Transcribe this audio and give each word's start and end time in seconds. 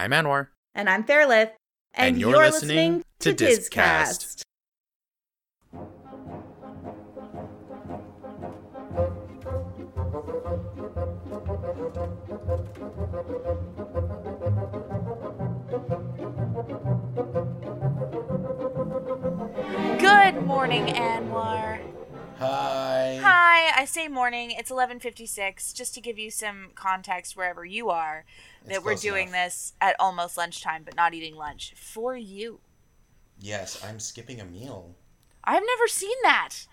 I'm 0.00 0.12
Anwar. 0.12 0.46
And 0.74 0.88
I'm 0.88 1.04
Fairlith. 1.04 1.50
And 1.92 2.18
you're 2.18 2.38
listening 2.38 3.04
to 3.18 3.34
Discast. 3.34 4.40
Good 19.98 20.46
morning, 20.46 20.86
Anwar. 20.94 21.89
Hi. 22.40 23.18
Hi, 23.22 23.82
I 23.82 23.84
say 23.84 24.08
morning. 24.08 24.50
It's 24.50 24.70
11:56 24.70 25.74
just 25.74 25.92
to 25.92 26.00
give 26.00 26.18
you 26.18 26.30
some 26.30 26.70
context 26.74 27.36
wherever 27.36 27.66
you 27.66 27.90
are 27.90 28.24
that 28.64 28.76
It's 28.76 28.84
we're 28.84 28.94
doing 28.94 29.28
enough. 29.28 29.44
this 29.44 29.72
at 29.78 29.94
almost 30.00 30.38
lunchtime 30.38 30.82
but 30.82 30.96
not 30.96 31.12
eating 31.12 31.36
lunch 31.36 31.74
for 31.76 32.16
you. 32.16 32.60
Yes, 33.38 33.84
I'm 33.84 34.00
skipping 34.00 34.40
a 34.40 34.46
meal. 34.46 34.96
I've 35.44 35.62
never 35.66 35.86
seen 35.86 36.16
that. 36.22 36.66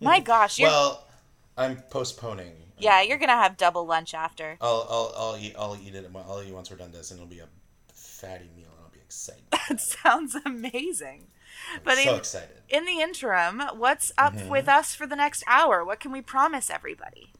My 0.00 0.18
hmm. 0.18 0.24
gosh, 0.24 0.60
you're 0.60 0.68
Well, 0.68 1.08
I'm 1.56 1.82
postponing. 1.90 2.54
Yeah, 2.78 3.02
you're 3.02 3.18
going 3.18 3.30
to 3.30 3.34
have 3.34 3.56
double 3.56 3.84
lunch 3.84 4.14
after. 4.14 4.58
I'll 4.60 4.86
I'll 4.88 5.12
I'll 5.16 5.36
eat 5.36 5.56
I'll 5.58 5.76
eat 5.76 5.96
it. 5.96 6.08
I'll 6.14 6.40
eat 6.40 6.54
once 6.54 6.70
we're 6.70 6.76
done 6.76 6.92
this, 6.92 7.10
and 7.10 7.18
it'll 7.18 7.28
be 7.28 7.40
a 7.40 7.48
fatty 7.92 8.48
meal, 8.56 8.68
and 8.70 8.84
I'll 8.84 8.92
be 8.92 9.00
excited. 9.00 9.42
That 9.68 9.80
sounds 9.80 10.36
amazing. 10.46 11.26
But 11.84 11.98
so 11.98 12.10
in, 12.12 12.16
excited. 12.16 12.56
in 12.68 12.84
the 12.84 13.00
interim, 13.00 13.62
what's 13.76 14.12
up 14.18 14.34
Mm-hmm. 14.34 14.48
with 14.48 14.68
us 14.68 14.94
for 14.94 15.06
the 15.06 15.16
next 15.16 15.42
hour? 15.46 15.84
What 15.84 16.00
can 16.00 16.12
we 16.12 16.22
promise 16.22 16.70
everybody? 16.70 17.32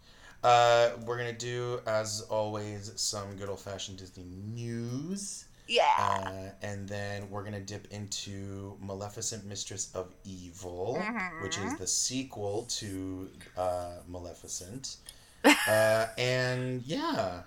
Uh, 0.42 0.91
we're 1.05 1.16
gonna 1.19 1.32
do 1.32 1.80
as 1.86 2.20
always 2.30 2.92
some 2.96 3.36
good 3.36 3.48
old 3.48 3.60
fashioned 3.60 3.98
Disney 3.98 4.24
news. 4.55 5.46
Yeah. 5.66 5.83
Uh, 5.98 6.50
and 6.62 6.88
then 6.88 7.28
we're 7.28 7.42
gonna 7.45 7.60
dip 7.60 7.88
into 7.91 8.77
Maleficent, 8.80 9.44
Mistress 9.44 9.91
of 9.94 10.14
Evil, 10.25 11.02
which 11.42 11.58
is 11.58 11.77
the 11.77 11.86
sequel 11.86 12.64
to 12.70 13.28
uh, 13.56 13.95
Maleficent. 14.06 14.97
uh, 15.45 16.06
and 16.17 16.83
yeah, 16.86 17.42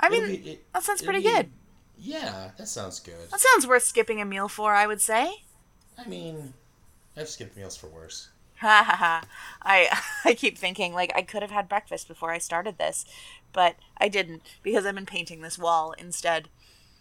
I 0.00 0.08
mean, 0.08 0.26
be- 0.26 0.50
it- 0.50 0.72
that 0.72 0.82
sounds 0.82 1.02
pretty 1.02 1.20
be- 1.20 1.28
good. 1.30 1.50
Yeah, 1.96 2.50
that 2.58 2.66
sounds 2.68 2.98
good. 3.00 3.30
That 3.30 3.40
sounds 3.40 3.66
worth 3.66 3.84
skipping 3.84 4.20
a 4.20 4.24
meal 4.24 4.48
for, 4.48 4.74
I 4.74 4.86
would 4.86 5.00
say. 5.00 5.43
I 5.98 6.08
mean, 6.08 6.54
I've 7.16 7.28
skipped 7.28 7.56
meals 7.56 7.76
for 7.76 7.88
worse. 7.88 8.28
Ha 8.58 8.84
ha 8.86 8.96
ha. 8.96 9.22
I 9.62 10.00
I 10.24 10.34
keep 10.34 10.56
thinking 10.58 10.92
like 10.92 11.12
I 11.14 11.22
could 11.22 11.42
have 11.42 11.50
had 11.50 11.68
breakfast 11.68 12.08
before 12.08 12.30
I 12.30 12.38
started 12.38 12.78
this, 12.78 13.04
but 13.52 13.76
I 13.98 14.08
didn't 14.08 14.42
because 14.62 14.86
I've 14.86 14.94
been 14.94 15.06
painting 15.06 15.42
this 15.42 15.58
wall 15.58 15.92
instead. 15.92 16.48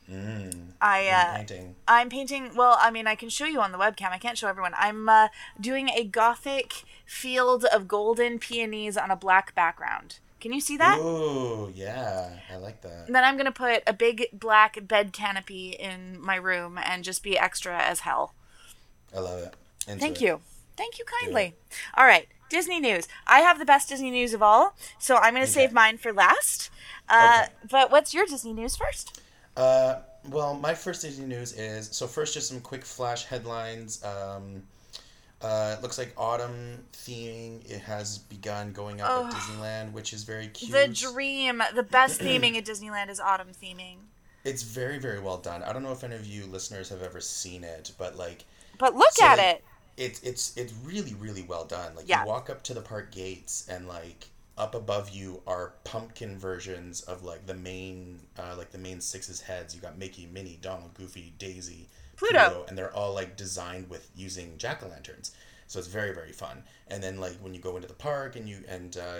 Mm. 0.09 0.73
I 0.81 0.89
What 0.89 0.91
are 0.91 1.03
you 1.03 1.11
uh, 1.11 1.37
painting. 1.37 1.75
I'm 1.87 2.09
painting. 2.09 2.51
Well, 2.55 2.77
I 2.79 2.91
mean, 2.91 3.07
I 3.07 3.15
can 3.15 3.29
show 3.29 3.45
you 3.45 3.61
on 3.61 3.71
the 3.71 3.77
webcam. 3.77 4.11
I 4.11 4.17
can't 4.17 4.37
show 4.37 4.49
everyone. 4.49 4.73
I'm 4.77 5.07
uh, 5.07 5.29
doing 5.59 5.89
a 5.89 6.03
gothic 6.03 6.83
field 7.05 7.65
of 7.65 7.87
golden 7.87 8.39
peonies 8.39 8.97
on 8.97 9.11
a 9.11 9.15
black 9.15 9.55
background. 9.55 10.19
Can 10.41 10.51
you 10.51 10.59
see 10.59 10.75
that? 10.75 10.97
Oh 11.01 11.71
yeah, 11.73 12.31
I 12.51 12.57
like 12.57 12.81
that. 12.81 13.05
And 13.05 13.15
then 13.15 13.23
I'm 13.23 13.37
gonna 13.37 13.53
put 13.53 13.81
a 13.87 13.93
big 13.93 14.27
black 14.33 14.85
bed 14.85 15.13
canopy 15.13 15.69
in 15.69 16.19
my 16.19 16.35
room 16.35 16.77
and 16.77 17.05
just 17.05 17.23
be 17.23 17.37
extra 17.37 17.81
as 17.81 18.01
hell. 18.01 18.33
I 19.15 19.19
love 19.19 19.39
it. 19.39 19.53
Into 19.87 19.99
Thank 19.99 20.21
it. 20.21 20.25
you. 20.25 20.39
Thank 20.77 20.97
you 20.97 21.05
kindly. 21.21 21.55
All 21.95 22.05
right, 22.05 22.27
Disney 22.49 22.79
news. 22.79 23.07
I 23.27 23.39
have 23.39 23.59
the 23.59 23.65
best 23.65 23.89
Disney 23.89 24.09
news 24.11 24.33
of 24.33 24.41
all, 24.41 24.75
so 24.97 25.17
I'm 25.17 25.33
going 25.33 25.45
to 25.45 25.51
save 25.51 25.71
mine 25.73 25.97
for 25.97 26.11
last. 26.13 26.69
Uh, 27.09 27.41
Okay. 27.43 27.51
But 27.69 27.91
what's 27.91 28.13
your 28.13 28.25
Disney 28.25 28.53
news 28.53 28.75
first? 28.75 29.21
Uh, 29.55 29.95
well, 30.29 30.53
my 30.55 30.73
first 30.73 31.01
Disney 31.03 31.25
news 31.27 31.53
is 31.53 31.89
so 31.91 32.07
first 32.07 32.33
just 32.33 32.47
some 32.47 32.61
quick 32.61 32.83
flash 32.85 33.25
headlines. 33.25 34.03
Um, 34.03 34.63
uh, 35.41 35.75
it 35.77 35.83
looks 35.83 35.97
like 35.97 36.13
autumn 36.17 36.83
theming 36.93 37.69
it 37.69 37.81
has 37.81 38.17
begun 38.17 38.71
going 38.71 39.01
up 39.01 39.09
Oh. 39.11 39.27
at 39.27 39.33
Disneyland, 39.33 39.91
which 39.91 40.13
is 40.13 40.23
very 40.23 40.47
cute. 40.47 40.71
The 40.71 40.87
dream. 40.87 41.61
The 41.75 41.83
best 41.83 42.21
theming 42.21 42.55
at 42.57 42.65
Disneyland 42.65 43.09
is 43.09 43.19
autumn 43.19 43.49
theming. 43.49 43.97
It's 44.45 44.63
very 44.63 44.97
very 44.99 45.19
well 45.19 45.37
done. 45.37 45.61
I 45.63 45.71
don't 45.73 45.83
know 45.83 45.91
if 45.91 46.03
any 46.03 46.15
of 46.15 46.25
you 46.25 46.45
listeners 46.45 46.89
have 46.89 47.01
ever 47.03 47.19
seen 47.21 47.63
it, 47.63 47.91
but 47.97 48.15
like 48.17 48.45
But 48.77 48.95
look 48.95 49.11
So, 49.11 49.25
at 49.25 49.37
like, 49.37 49.47
it. 49.47 49.63
it's 49.97 50.19
it's 50.21 50.57
it's 50.57 50.73
really 50.83 51.13
really 51.15 51.43
well 51.43 51.65
done. 51.65 51.95
Like 51.95 52.07
Yeah. 52.07 52.21
you 52.23 52.27
walk 52.27 52.49
up 52.49 52.63
to 52.63 52.73
the 52.73 52.81
park 52.81 53.11
gates 53.11 53.67
and 53.69 53.87
like 53.87 54.29
up 54.57 54.75
above 54.75 55.09
you 55.09 55.41
are 55.47 55.73
pumpkin 55.83 56.37
versions 56.37 57.01
of 57.01 57.23
like 57.23 57.45
the 57.47 57.53
main 57.55 58.19
uh, 58.37 58.55
like 58.57 58.71
the 58.71 58.77
main 58.77 59.01
six's 59.01 59.41
heads. 59.41 59.73
You 59.75 59.81
got 59.81 59.97
Mickey, 59.97 60.27
Minnie, 60.31 60.59
Donald, 60.61 60.93
Goofy, 60.93 61.33
Daisy, 61.39 61.89
Pluto. 62.17 62.65
and 62.67 62.77
they're 62.77 62.93
all 62.95 63.13
like 63.13 63.35
designed 63.37 63.89
with 63.89 64.09
using 64.15 64.57
jack 64.57 64.83
o' 64.83 64.87
lanterns. 64.87 65.31
So 65.67 65.79
it's 65.79 65.87
very 65.87 66.13
very 66.13 66.31
fun. 66.31 66.63
And 66.87 67.01
then 67.01 67.19
like 67.19 67.33
when 67.41 67.53
you 67.53 67.59
go 67.59 67.75
into 67.75 67.87
the 67.87 67.93
park 67.95 68.35
and 68.35 68.47
you 68.47 68.63
and 68.67 68.95
uh, 68.97 69.19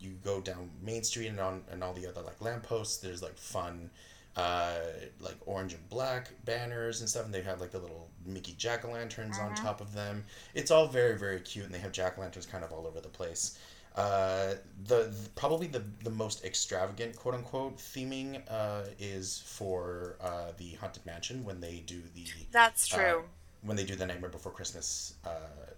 you 0.00 0.10
go 0.22 0.40
down 0.40 0.70
Main 0.82 1.02
Street 1.02 1.28
and 1.28 1.40
on 1.40 1.62
and 1.70 1.82
all 1.82 1.94
the 1.94 2.06
other 2.06 2.20
like 2.22 2.40
lampposts, 2.42 2.98
there's 2.98 3.22
like 3.22 3.38
fun. 3.38 3.90
Uh, 4.36 4.80
like 5.20 5.36
orange 5.46 5.74
and 5.74 5.88
black 5.88 6.28
banners 6.44 7.00
and 7.00 7.08
stuff, 7.08 7.24
and 7.24 7.32
they 7.32 7.40
have 7.42 7.60
like 7.60 7.70
the 7.70 7.78
little 7.78 8.08
Mickey 8.26 8.54
jack 8.58 8.84
o' 8.84 8.90
lanterns 8.90 9.38
on 9.38 9.54
top 9.54 9.80
of 9.80 9.94
them. 9.94 10.24
It's 10.54 10.72
all 10.72 10.88
very 10.88 11.16
very 11.16 11.38
cute, 11.40 11.66
and 11.66 11.72
they 11.74 11.78
have 11.78 11.92
jack 11.92 12.18
o' 12.18 12.20
lanterns 12.20 12.44
kind 12.46 12.64
of 12.64 12.72
all 12.72 12.84
over 12.86 13.00
the 13.00 13.08
place. 13.08 13.56
Uh, 13.94 14.54
the, 14.88 15.04
the- 15.04 15.28
probably 15.36 15.68
the 15.68 15.84
the 16.02 16.10
most 16.10 16.44
extravagant 16.44 17.14
quote 17.14 17.36
unquote 17.36 17.76
theming 17.78 18.42
uh, 18.50 18.82
is 18.98 19.40
for 19.46 20.16
uh, 20.20 20.50
the 20.58 20.72
haunted 20.80 21.06
mansion 21.06 21.44
when 21.44 21.60
they 21.60 21.84
do 21.86 22.02
the 22.16 22.26
That's 22.50 22.92
uh, 22.92 22.96
true. 22.96 23.22
when 23.62 23.76
they 23.76 23.84
do 23.84 23.94
the 23.94 24.04
Nightmare 24.04 24.30
Before 24.30 24.50
Christmas 24.50 25.14
uh, 25.24 25.30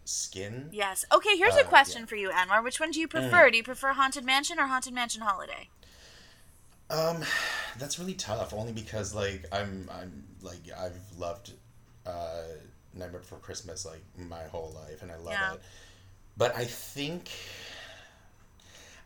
skin. 0.06 0.70
yes. 0.72 1.04
Okay, 1.12 1.36
here's 1.36 1.56
uh, 1.56 1.60
a 1.60 1.64
question 1.64 2.00
yeah. 2.00 2.06
Mm. 2.06 2.08
for 2.08 2.16
you, 2.16 2.30
Anwar. 2.30 2.64
Which 2.64 2.80
one 2.80 2.90
do 2.90 3.00
you 3.00 3.06
prefer? 3.08 3.50
Do 3.50 3.58
you 3.58 3.62
prefer 3.64 3.92
Haunted 3.92 4.24
Mansion 4.24 4.58
or 4.58 4.66
Haunted 4.66 4.94
Mansion 4.94 5.20
Holiday? 5.20 5.68
Um, 6.90 7.22
that's 7.78 7.98
really 7.98 8.14
tough. 8.14 8.52
Only 8.54 8.72
because 8.72 9.14
like 9.14 9.44
I'm 9.52 9.88
I'm 9.92 10.24
like 10.42 10.60
I've 10.78 10.98
loved 11.18 11.52
uh, 12.06 12.42
Nightmare 12.94 13.20
Before 13.20 13.38
Christmas 13.38 13.84
like 13.84 14.02
my 14.16 14.44
whole 14.44 14.72
life, 14.74 15.02
and 15.02 15.10
I 15.10 15.16
love 15.16 15.32
Yeah. 15.32 15.54
it. 15.54 15.60
But 16.36 16.56
I 16.56 16.64
think 16.64 17.30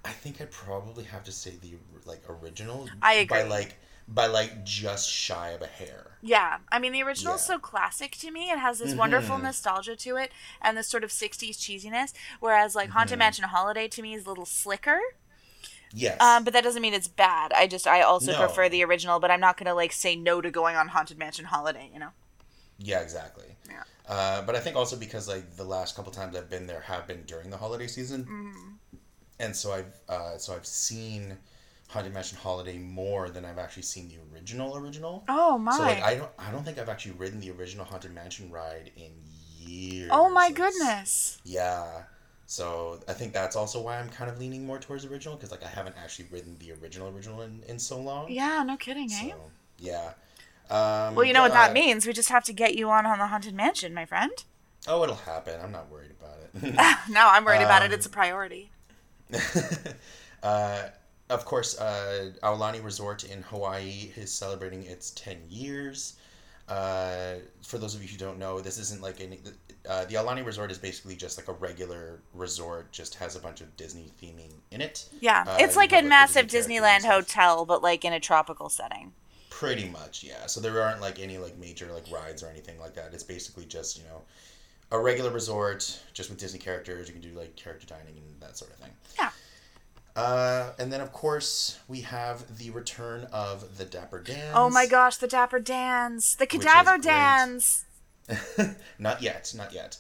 I 0.05 0.11
think 0.13 0.41
I'd 0.41 0.51
probably 0.51 1.05
have 1.05 1.25
to 1.25 1.33
say 1.33 1.57
the 1.61 1.75
like 2.05 2.23
original. 2.29 2.89
I 3.03 3.15
agree. 3.15 3.43
By 3.43 3.43
like 3.43 3.77
by 4.09 4.27
like 4.27 4.65
just 4.65 5.09
shy 5.11 5.51
of 5.51 5.63
a 5.63 5.67
hair. 5.67 6.19
Yeah, 6.23 6.59
I 6.71 6.79
mean 6.79 6.93
the 6.93 7.03
original 7.03 7.35
is 7.37 7.43
Yeah. 7.43 7.55
so 7.55 7.59
classic 7.59 8.13
to 8.19 8.31
me. 8.31 8.51
It 8.51 8.59
has 8.59 8.79
this 8.79 8.95
wonderful 8.95 9.39
Mhm. 9.39 9.43
nostalgia 9.43 9.97
to 9.97 10.17
it 10.17 10.33
and 10.61 10.77
this 10.77 10.89
sort 10.89 11.05
of 11.05 11.13
'60s 11.13 11.59
cheesiness. 11.59 12.13
Whereas 12.41 12.75
like 12.75 12.91
Haunted 12.91 13.15
Mm-hmm. 13.15 13.19
Mansion 13.19 13.45
Holiday 13.47 13.89
to 13.89 14.03
me 14.03 14.15
is 14.15 14.27
a 14.27 14.29
little 14.29 14.47
slicker. 14.47 15.01
Yes. 15.93 16.21
Um, 16.21 16.45
but 16.45 16.53
that 16.53 16.63
doesn't 16.65 16.83
mean 16.83 16.95
it's 16.95 17.09
bad. 17.09 17.53
I 17.53 17.67
just 17.67 17.87
I 17.87 18.03
also 18.03 18.33
No. 18.33 18.39
prefer 18.39 18.69
the 18.69 18.85
original, 18.85 19.19
but 19.19 19.31
I'm 19.31 19.41
not 19.41 19.57
gonna 19.57 19.75
like 19.75 19.93
say 19.93 20.15
no 20.17 20.41
to 20.41 20.51
going 20.51 20.77
on 20.77 20.89
Haunted 20.89 21.19
Mansion 21.19 21.47
Holiday. 21.47 21.91
You 21.93 21.99
know? 22.01 22.11
Yeah, 22.79 23.01
exactly. 23.01 23.57
Yeah. 23.69 23.83
Uh, 24.09 24.43
but 24.43 24.55
I 24.57 24.61
think 24.61 24.77
also 24.77 24.97
because 24.97 25.29
like 25.29 25.57
the 25.57 25.65
last 25.65 25.97
couple 25.97 26.13
times 26.13 26.37
I've 26.37 26.49
been 26.51 26.67
there 26.67 26.81
have 26.81 27.07
been 27.07 27.23
during 27.25 27.51
the 27.51 27.57
holiday 27.57 27.87
season, 27.87 28.25
Mm-hmm. 28.25 28.97
and 29.41 29.55
so 29.57 29.73
I've 29.73 29.93
uh, 30.09 30.39
so 30.39 30.55
I've 30.55 30.67
seen 30.67 31.37
Haunted 31.89 32.15
Mansion 32.15 32.39
Holiday 32.39 32.79
more 32.79 33.29
than 33.29 33.45
I've 33.45 33.59
actually 33.59 33.83
seen 33.83 34.09
the 34.09 34.17
original 34.33 34.77
original. 34.77 35.25
Oh 35.29 35.59
my! 35.59 35.77
So 35.77 35.83
like 35.83 36.03
I 36.03 36.15
don't 36.15 36.31
I 36.39 36.51
don't 36.53 36.65
think 36.65 36.79
I've 36.79 36.89
actually 36.89 37.13
ridden 37.13 37.41
the 37.41 37.51
original 37.51 37.85
Haunted 37.85 38.15
Mansion 38.15 38.51
ride 38.51 38.91
in 38.97 39.11
years. 39.59 40.09
oh 40.13 40.31
my 40.31 40.47
Like, 40.47 40.55
goodness! 40.55 41.39
Yeah. 41.45 42.05
So 42.51 42.99
I 43.07 43.13
think 43.13 43.33
that's 43.33 43.55
also 43.55 43.81
why 43.81 44.01
I'm 44.01 44.09
kind 44.09 44.29
of 44.29 44.41
leaning 44.41 44.67
more 44.67 44.81
towards 44.81 45.05
original 45.05 45.37
because 45.37 45.53
like 45.53 45.63
I 45.63 45.69
haven't 45.69 45.95
actually 46.03 46.27
ridden 46.33 46.57
the 46.59 46.73
original 46.83 47.07
original 47.07 47.43
in, 47.43 47.63
in 47.69 47.79
so 47.79 48.01
long. 48.01 48.29
Yeah, 48.29 48.65
no 48.67 48.77
kidding, 48.77 49.09
eh? 49.13 49.31
Yeah. 49.79 50.15
Um, 50.69 51.15
well, 51.15 51.25
you 51.25 51.33
know 51.33 51.43
what 51.43 51.53
but, 51.53 51.67
that 51.67 51.73
means. 51.73 52.09
We 52.09 52.13
just 52.13 52.29
have 52.29 52.43
to 52.47 52.53
get 52.53 52.75
you 52.75 52.91
on 52.91 53.07
on 53.07 53.21
the 53.21 53.29
Haunted 53.29 53.55
Mansion, 53.55 53.95
my 53.95 54.05
friend. 54.05 54.33
Oh, 54.89 55.05
it'll 55.05 55.15
happen. 55.15 55.61
I'm 55.63 55.71
not 55.71 55.89
worried 55.93 56.11
about 56.11 56.39
it. 56.41 56.75
no, 57.09 57.29
I'm 57.29 57.45
worried 57.45 57.63
about 57.63 57.83
it. 57.83 57.87
Um, 57.87 57.93
It's 57.93 58.07
a 58.07 58.11
priority. 58.11 58.73
uh, 60.43 60.89
of 61.29 61.45
course, 61.45 61.79
uh, 61.79 62.33
Aulani 62.43 62.83
Resort 62.83 63.23
in 63.23 63.43
Hawaii 63.43 64.11
is 64.17 64.33
celebrating 64.33 64.83
its 64.83 65.13
10 65.13 65.37
years. 65.49 66.15
Uh, 66.69 67.35
for 67.63 67.79
those 67.79 67.95
of 67.95 68.03
you 68.03 68.09
who 68.09 68.17
don't 68.17 68.41
know, 68.41 68.61
this 68.61 68.77
isn't 68.79 69.01
like 69.01 69.21
any. 69.21 69.39
Uh, 69.89 70.05
the 70.05 70.15
Aulani 70.15 70.45
Resort 70.45 70.71
is 70.71 70.79
basically 70.79 71.17
just 71.17 71.39
like 71.39 71.49
a 71.49 71.53
regular 71.53 72.21
resort, 72.35 72.93
just 72.93 73.15
has 73.15 73.35
a 73.35 73.41
bunch 73.41 73.61
of 73.61 73.75
Disney 73.77 74.13
theming 74.21 74.53
in 74.71 74.81
it. 74.81 75.09
Yeah, 75.21 75.45
uh, 75.47 75.57
it's 75.59 75.77
like 75.77 75.93
a 75.93 75.97
like, 75.97 76.05
massive 76.05 76.49
Disney 76.49 76.77
Disneyland 76.77 77.01
characters 77.01 77.05
and 77.17 77.27
stuff. 77.27 77.45
hotel, 77.45 77.65
but 77.65 77.83
like 77.83 78.05
in 78.05 78.13
a 78.13 78.21
tropical 78.21 78.69
setting. 78.69 79.13
Pretty 79.49 79.89
much, 79.89 80.23
yeah. 80.23 80.47
So 80.47 80.61
there 80.61 80.81
aren't 80.83 81.01
like 81.01 81.19
any 81.19 81.39
like 81.39 81.59
major 81.59 81.91
like 81.93 82.05
rides 82.11 82.43
or 82.43 82.49
anything 82.49 82.79
like 82.79 82.95
that. 82.95 83.15
It's 83.15 83.23
basically 83.23 83.65
just 83.65 83.99
you 83.99 84.05
know 84.05 84.23
a 84.91 84.99
regular 84.99 85.31
resort 85.31 86.01
just 86.13 86.31
with 86.31 86.39
Disney 86.39 86.59
characters. 86.59 87.09
You 87.09 87.15
can 87.15 87.23
do 87.23 87.37
like 87.37 87.57
character 87.57 87.87
dining 87.87 88.17
and 88.17 88.41
that 88.41 88.59
sort 88.59 88.73
of 88.73 88.77
thing. 88.79 88.93
Yeah. 89.19 89.31
Uh, 90.17 90.73
and 90.79 90.93
then 90.93 91.01
of 91.01 91.13
course 91.13 91.79
we 91.89 92.01
have 92.03 92.59
the 92.59 92.71
return 92.71 93.27
of 93.33 93.79
the 93.79 93.85
Dapper 93.85 94.21
Dans. 94.21 94.53
Oh 94.55 94.69
my 94.69 94.87
gosh, 94.87 95.17
the 95.17 95.29
Dapper 95.29 95.61
Dans, 95.61 96.35
the 96.35 96.47
Cadaver 96.47 96.99
great. 96.99 97.05
Not 98.99 99.23
yet, 99.23 99.53
not 99.57 99.73
yet. 99.73 99.99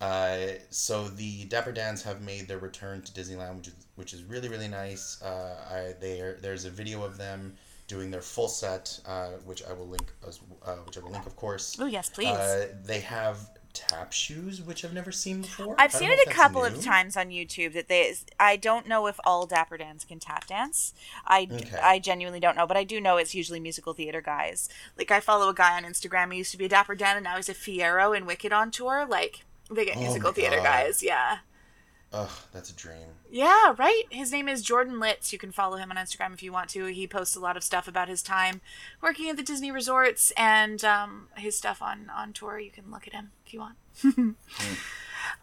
Uh, 0.00 0.38
so 0.70 1.08
the 1.08 1.44
Dapper 1.46 1.72
Dans 1.72 2.02
have 2.02 2.22
made 2.22 2.46
their 2.46 2.58
return 2.58 3.02
to 3.02 3.12
Disneyland, 3.12 3.56
which 3.56 3.68
is 3.68 3.74
which 3.96 4.12
is 4.12 4.22
really 4.22 4.48
really 4.48 4.68
nice. 4.68 5.20
Uh, 5.20 5.56
I 5.68 5.94
there 6.00 6.38
there's 6.40 6.64
a 6.64 6.70
video 6.70 7.02
of 7.02 7.18
them 7.18 7.54
doing 7.88 8.10
their 8.10 8.22
full 8.22 8.48
set, 8.48 9.00
uh, 9.06 9.30
which 9.44 9.64
I 9.64 9.72
will 9.72 9.88
link 9.88 10.12
as 10.26 10.38
uh, 10.64 10.76
which 10.86 10.96
I 10.96 11.00
will 11.00 11.10
link 11.10 11.26
of 11.26 11.34
course. 11.34 11.76
Oh 11.80 11.86
yes, 11.86 12.10
please. 12.10 12.28
Uh, 12.28 12.68
they 12.84 13.00
have 13.00 13.50
tap 13.78 14.12
shoes, 14.12 14.60
which 14.60 14.84
I've 14.84 14.92
never 14.92 15.12
seen 15.12 15.42
before. 15.42 15.74
I've 15.78 15.92
seen 15.92 16.10
it 16.10 16.18
a 16.26 16.30
couple 16.30 16.64
of 16.64 16.82
times 16.82 17.16
on 17.16 17.28
YouTube 17.28 17.72
that 17.74 17.88
they. 17.88 18.14
I 18.40 18.56
don't 18.56 18.86
know 18.88 19.06
if 19.06 19.18
all 19.24 19.46
Dapper 19.46 19.76
Dans 19.78 20.04
can 20.04 20.18
tap 20.18 20.46
dance. 20.46 20.92
I, 21.26 21.48
Okay. 21.50 21.78
I 21.82 21.98
genuinely 21.98 22.40
don't 22.40 22.56
know, 22.56 22.66
but 22.66 22.76
I 22.76 22.84
do 22.84 23.00
know 23.00 23.16
it's 23.16 23.34
usually 23.34 23.60
musical 23.60 23.92
theater 23.94 24.20
guys. 24.20 24.68
Like 24.96 25.10
I 25.10 25.20
follow 25.20 25.48
a 25.48 25.54
guy 25.54 25.76
on 25.76 25.84
Instagram. 25.84 26.32
He 26.32 26.38
used 26.38 26.52
to 26.52 26.58
be 26.58 26.64
a 26.66 26.68
Dapper 26.68 26.94
Dan, 26.94 27.16
and 27.16 27.24
now 27.24 27.36
he's 27.36 27.48
a 27.48 27.54
Fiyero 27.54 28.16
in 28.16 28.26
Wicked 28.26 28.52
on 28.52 28.70
tour. 28.70 29.06
Like 29.08 29.44
they 29.70 29.84
get 29.84 29.96
Oh 29.96 30.00
musical 30.00 30.32
theater 30.32 30.56
God. 30.56 30.64
guys. 30.64 31.02
Yeah. 31.02 31.38
Ugh, 32.12 32.30
that's 32.52 32.70
a 32.70 32.74
dream. 32.74 33.06
Yeah, 33.30 33.74
right. 33.76 34.04
His 34.08 34.32
name 34.32 34.48
is 34.48 34.62
Jordan 34.62 34.98
Litz. 34.98 35.32
You 35.32 35.38
can 35.38 35.52
follow 35.52 35.76
him 35.76 35.90
on 35.90 35.98
Instagram 35.98 36.32
if 36.32 36.42
you 36.42 36.52
want 36.52 36.70
to. 36.70 36.86
He 36.86 37.06
posts 37.06 37.36
a 37.36 37.40
lot 37.40 37.56
of 37.56 37.62
stuff 37.62 37.86
about 37.86 38.08
his 38.08 38.22
time 38.22 38.62
working 39.02 39.28
at 39.28 39.36
the 39.36 39.42
Disney 39.42 39.70
resorts 39.70 40.32
and 40.36 40.82
um, 40.84 41.28
his 41.36 41.56
stuff 41.56 41.82
on 41.82 42.10
on 42.14 42.32
tour. 42.32 42.58
You 42.58 42.70
can 42.70 42.90
look 42.90 43.06
at 43.06 43.12
him 43.12 43.32
if 43.44 43.52
you 43.52 43.60
want. 43.60 43.76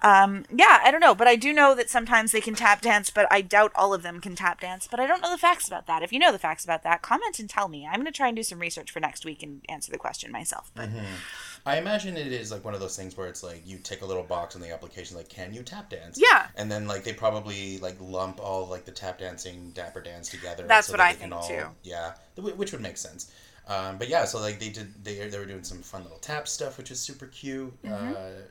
um, 0.02 0.46
yeah, 0.56 0.80
I 0.84 0.90
don't 0.90 1.02
know, 1.02 1.14
but 1.14 1.28
I 1.28 1.36
do 1.36 1.54
know 1.54 1.76
that 1.76 1.92
sometimes 1.92 2.32
they 2.32 2.42
can 2.42 2.56
tap 2.56 2.82
dance, 2.82 3.12
but 3.12 3.28
I 3.30 3.42
doubt 3.42 3.72
all 3.76 3.94
of 3.94 4.02
them 4.02 4.20
can 4.20 4.36
tap 4.36 4.62
dance. 4.62 4.88
But 4.90 5.00
I 5.00 5.06
don't 5.06 5.22
know 5.22 5.32
the 5.32 5.38
facts 5.38 5.68
about 5.68 5.86
that. 5.86 6.02
If 6.02 6.12
you 6.12 6.18
know 6.18 6.32
the 6.32 6.40
facts 6.40 6.64
about 6.64 6.82
that, 6.82 7.04
comment 7.04 7.38
and 7.38 7.48
tell 7.48 7.68
me. 7.68 7.86
I'm 7.86 8.00
going 8.00 8.06
to 8.06 8.12
try 8.12 8.28
and 8.28 8.36
do 8.36 8.44
some 8.44 8.60
research 8.60 8.90
for 8.90 9.00
next 9.00 9.24
week 9.24 9.44
and 9.44 9.62
answer 9.70 9.92
the 9.92 10.00
question 10.00 10.32
myself. 10.32 10.72
But 10.74 10.90
I 11.68 11.78
imagine 11.78 12.16
it 12.16 12.28
is 12.28 12.52
like 12.52 12.64
one 12.64 12.76
of 12.76 12.80
those 12.80 12.96
things 12.96 13.18
where 13.18 13.28
it's 13.28 13.42
like 13.42 13.64
you 13.66 13.78
tick 13.80 14.02
a 14.04 14.06
little 14.06 14.24
box 14.24 14.56
on 14.56 14.62
the 14.62 14.72
application, 14.72 15.18
like 15.18 15.30
can 15.30 15.54
you 15.54 15.64
tap 15.64 15.90
dance? 15.90 16.20
Yeah. 16.22 16.48
And 16.56 16.72
then 16.72 16.88
like 16.88 17.04
they 17.04 17.14
probably 17.14 17.80
like 17.80 17.96
lump 18.00 18.40
all 18.40 18.68
like 18.68 18.86
the 18.86 18.92
tap 18.92 19.18
dancing, 19.20 19.72
dapper 19.72 20.02
dance 20.02 20.30
together. 20.30 20.66
That's 20.68 20.88
so 20.88 20.94
what 20.94 20.98
that 20.98 21.08
I 21.08 21.14
think, 21.14 21.34
too. 21.48 21.66
Yeah, 21.84 22.14
which 22.38 22.72
would 22.72 22.82
make 22.82 22.98
sense. 22.98 23.32
Um, 23.68 23.98
but 23.98 24.10
yeah, 24.10 24.26
so 24.26 24.40
like 24.40 24.60
they 24.60 24.70
did, 24.70 25.04
they 25.04 25.28
they 25.28 25.40
were 25.40 25.46
doing 25.46 25.64
some 25.64 25.82
fun 25.82 26.04
little 26.04 26.20
tap 26.20 26.48
stuff, 26.48 26.78
which 26.78 26.92
is 26.92 27.00
super 27.00 27.26
cute. 27.26 27.82
Mm-hmm. 27.82 28.14
Uh, 28.16 28.42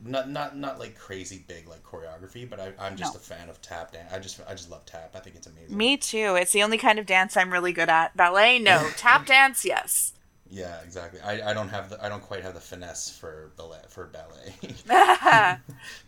not 0.00 0.30
not 0.30 0.56
not 0.56 0.78
like 0.78 0.96
crazy 0.96 1.44
big 1.48 1.66
like 1.68 1.82
choreography, 1.82 2.48
but 2.48 2.60
I, 2.60 2.72
I'm 2.78 2.96
just 2.96 3.14
No. 3.14 3.18
a 3.18 3.22
fan 3.22 3.48
of 3.48 3.60
tap 3.62 3.92
dance. 3.92 4.12
I 4.12 4.18
just 4.20 4.40
I 4.48 4.52
just 4.54 4.70
love 4.70 4.84
tap. 4.86 5.14
I 5.16 5.20
think 5.20 5.34
it's 5.34 5.46
amazing. 5.48 5.76
me 5.76 5.96
too. 5.96 6.36
It's 6.36 6.52
the 6.52 6.62
only 6.62 6.78
kind 6.78 6.98
of 7.00 7.06
dance 7.06 7.36
I'm 7.36 7.52
really 7.52 7.72
good 7.72 7.88
at. 7.88 8.16
Ballet, 8.16 8.58
no. 8.60 8.90
tap 8.96 9.26
dance, 9.26 9.64
yes. 9.64 10.12
Yeah, 10.56 10.80
exactly. 10.82 11.20
I, 11.20 11.50
I 11.50 11.52
don't 11.54 11.68
have 11.68 11.90
the 11.90 12.02
I 12.04 12.08
don't 12.08 12.22
quite 12.22 12.42
have 12.42 12.54
the 12.54 12.60
finesse 12.60 13.10
for 13.10 13.50
ballet 13.56 13.80
for 13.88 14.06
ballet. 14.06 14.54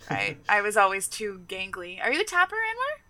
right. 0.10 0.36
I 0.48 0.60
was 0.60 0.76
always 0.76 1.08
too 1.08 1.40
gangly. 1.48 2.00
Are 2.02 2.12
you 2.12 2.20
a 2.20 2.24
tapper, 2.24 2.54
Anwar? 2.56 3.02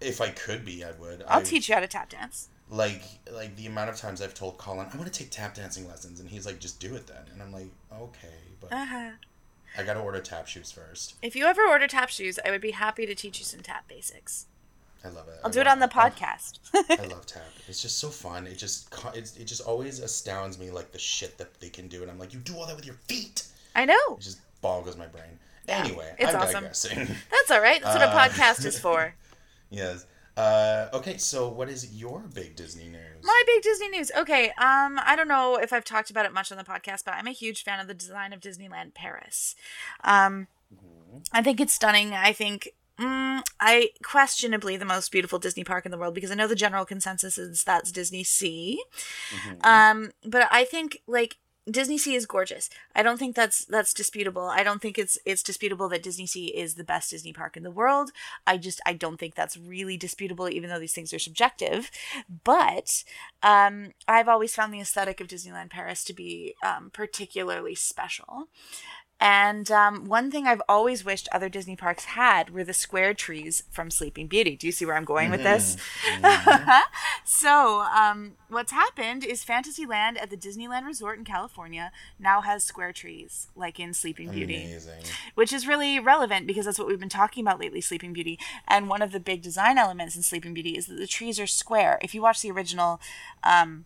if 0.00 0.20
I 0.20 0.30
could 0.30 0.64
be, 0.64 0.82
I 0.82 0.90
would. 0.92 1.22
I'll 1.28 1.40
I- 1.40 1.44
teach 1.44 1.68
you 1.68 1.74
how 1.76 1.80
to 1.80 1.86
tap 1.86 2.08
dance. 2.10 2.48
like 2.68 3.02
like 3.32 3.54
the 3.56 3.66
amount 3.66 3.88
of 3.90 3.96
times 3.96 4.20
I've 4.20 4.34
told 4.34 4.58
Colin 4.58 4.88
I 4.92 4.96
want 4.96 5.12
to 5.12 5.16
take 5.16 5.30
tap 5.30 5.54
dancing 5.54 5.86
lessons 5.86 6.18
and 6.20 6.28
he's 6.28 6.44
like 6.46 6.58
just 6.58 6.80
do 6.80 6.94
it 6.96 7.06
then 7.06 7.22
and 7.32 7.40
I'm 7.42 7.52
like 7.52 7.68
okay 7.92 8.40
but 8.60 8.72
Uh-huh. 8.72 9.10
I 9.78 9.82
got 9.84 9.94
to 9.94 10.00
order 10.00 10.20
tap 10.20 10.48
shoes 10.48 10.72
first. 10.72 11.14
If 11.22 11.34
you 11.36 11.44
ever 11.46 11.62
order 11.66 11.86
tap 11.86 12.08
shoes, 12.10 12.38
I 12.44 12.50
would 12.50 12.60
be 12.60 12.72
happy 12.72 13.06
to 13.06 13.14
teach 13.14 13.38
you 13.38 13.44
some 13.44 13.60
tap 13.60 13.86
basics. 13.88 14.46
I 15.04 15.08
love 15.08 15.28
it. 15.28 15.34
I'll 15.42 15.50
I 15.50 15.52
do 15.52 15.60
it 15.60 15.66
on 15.66 15.78
the 15.80 15.88
podcast. 15.88 16.58
I 16.74 17.06
love 17.10 17.26
tap. 17.26 17.42
It's 17.68 17.82
just 17.82 17.98
so 17.98 18.08
fun. 18.08 18.46
It 18.46 18.56
just 18.58 18.94
it's, 19.14 19.36
it 19.36 19.44
just 19.46 19.62
always 19.62 19.98
astounds 19.98 20.58
me 20.58 20.70
like 20.70 20.92
the 20.92 20.98
shit 20.98 21.38
that 21.38 21.58
they 21.60 21.68
can 21.68 21.88
do 21.88 22.02
and 22.02 22.10
I'm 22.10 22.18
like 22.18 22.32
you 22.32 22.38
do 22.40 22.56
all 22.56 22.66
that 22.66 22.76
with 22.76 22.86
your 22.86 22.94
feet. 23.08 23.44
I 23.74 23.84
know. 23.84 23.94
It 24.12 24.20
just 24.20 24.40
boggles 24.60 24.96
my 24.96 25.06
brain. 25.06 25.38
Anyway, 25.68 26.14
it's 26.18 26.34
I'm 26.34 26.40
awesome. 26.42 26.54
digressing. 26.64 26.98
That's 27.30 27.50
all 27.50 27.60
right. 27.60 27.80
That's 27.82 27.96
what 27.98 28.02
a 28.08 28.10
Uh, 28.10 28.28
podcast 28.28 28.64
is 28.64 28.78
for. 28.78 29.14
yes. 29.70 30.06
Uh, 30.36 30.88
okay, 30.94 31.18
so 31.18 31.48
what 31.48 31.68
is 31.68 31.94
your 31.94 32.20
big 32.34 32.56
Disney 32.56 32.88
news? 32.88 33.22
My 33.22 33.42
big 33.46 33.62
Disney 33.62 33.88
news. 33.90 34.10
Okay, 34.16 34.46
um, 34.58 34.98
I 35.04 35.14
don't 35.14 35.28
know 35.28 35.56
if 35.56 35.72
I've 35.74 35.84
talked 35.84 36.08
about 36.10 36.24
it 36.24 36.32
much 36.32 36.50
on 36.50 36.56
the 36.58 36.64
podcast, 36.64 37.04
but 37.04 37.14
I'm 37.14 37.26
a 37.26 37.32
huge 37.32 37.62
fan 37.62 37.80
of 37.80 37.86
the 37.86 37.92
design 37.94 38.32
of 38.32 38.40
Disneyland 38.40 38.94
Paris. 38.94 39.54
Um, 40.04 40.48
I 41.32 41.42
think 41.42 41.60
it's 41.60 41.74
stunning. 41.74 42.14
I 42.14 42.32
think. 42.32 42.70
Mm, 42.98 43.42
I 43.58 43.90
questionably 44.04 44.76
the 44.76 44.84
most 44.84 45.10
beautiful 45.10 45.38
Disney 45.38 45.64
park 45.64 45.86
in 45.86 45.90
the 45.90 45.98
world 45.98 46.14
because 46.14 46.30
I 46.30 46.34
know 46.34 46.46
the 46.46 46.54
general 46.54 46.84
consensus 46.84 47.38
is 47.38 47.64
that's 47.64 47.90
Disney 47.90 48.22
Sea. 48.24 48.82
Um, 49.62 50.12
but 50.24 50.46
I 50.50 50.64
think 50.64 50.98
like 51.06 51.36
Disney 51.70 51.96
Sea 51.96 52.16
is 52.16 52.26
gorgeous. 52.26 52.68
I 52.94 53.02
don't 53.04 53.18
think 53.18 53.36
that's 53.36 53.64
that's 53.64 53.94
disputable. 53.94 54.46
I 54.46 54.64
don't 54.64 54.82
think 54.82 54.98
it's 54.98 55.16
it's 55.24 55.44
disputable 55.44 55.88
that 55.90 56.02
Disney 56.02 56.26
Sea 56.26 56.46
is 56.46 56.74
the 56.74 56.84
best 56.84 57.10
Disney 57.10 57.32
park 57.32 57.56
in 57.56 57.62
the 57.62 57.70
world. 57.70 58.10
I 58.46 58.56
just 58.56 58.80
I 58.84 58.94
don't 58.94 59.16
think 59.18 59.36
that's 59.36 59.56
really 59.56 59.96
disputable, 59.96 60.48
even 60.48 60.70
though 60.70 60.80
these 60.80 60.94
things 60.94 61.12
are 61.12 61.20
subjective. 61.20 61.90
But 62.44 63.04
um, 63.42 63.92
I've 64.08 64.28
always 64.28 64.54
found 64.54 64.74
the 64.74 64.80
aesthetic 64.80 65.20
of 65.20 65.28
Disneyland 65.28 65.70
Paris 65.70 66.02
to 66.04 66.12
be 66.12 66.54
um, 66.64 66.90
particularly 66.92 67.76
special. 67.76 68.48
And 69.22 69.70
um, 69.70 70.06
one 70.06 70.32
thing 70.32 70.48
I've 70.48 70.62
always 70.68 71.04
wished 71.04 71.28
other 71.30 71.48
Disney 71.48 71.76
parks 71.76 72.06
had 72.06 72.50
were 72.50 72.64
the 72.64 72.72
square 72.72 73.14
trees 73.14 73.62
from 73.70 73.88
Sleeping 73.88 74.26
Beauty. 74.26 74.56
Do 74.56 74.66
you 74.66 74.72
see 74.72 74.84
where 74.84 74.96
I'm 74.96 75.04
going 75.04 75.30
with 75.30 75.44
this? 75.44 75.76
so, 77.24 77.82
um, 77.82 78.32
what's 78.48 78.72
happened 78.72 79.22
is 79.22 79.44
Fantasyland 79.44 80.18
at 80.18 80.30
the 80.30 80.36
Disneyland 80.36 80.86
Resort 80.86 81.18
in 81.18 81.24
California 81.24 81.92
now 82.18 82.40
has 82.40 82.64
square 82.64 82.92
trees, 82.92 83.46
like 83.54 83.78
in 83.78 83.94
Sleeping 83.94 84.32
Beauty 84.32 84.64
Amazing. 84.64 85.04
which 85.36 85.52
is 85.52 85.68
really 85.68 86.00
relevant 86.00 86.48
because 86.48 86.64
that's 86.64 86.80
what 86.80 86.88
we've 86.88 86.98
been 86.98 87.08
talking 87.08 87.46
about 87.46 87.60
lately 87.60 87.80
sleeping 87.80 88.12
beauty 88.12 88.40
and 88.66 88.88
one 88.88 89.02
of 89.02 89.12
the 89.12 89.20
big 89.20 89.40
design 89.40 89.78
elements 89.78 90.16
in 90.16 90.22
sleeping 90.22 90.52
beauty 90.52 90.76
is 90.76 90.86
that 90.86 90.96
the 90.96 91.06
trees 91.06 91.38
are 91.38 91.46
square 91.46 92.00
if 92.02 92.12
you 92.12 92.20
watch 92.20 92.42
the 92.42 92.50
original 92.50 93.00
um, 93.44 93.84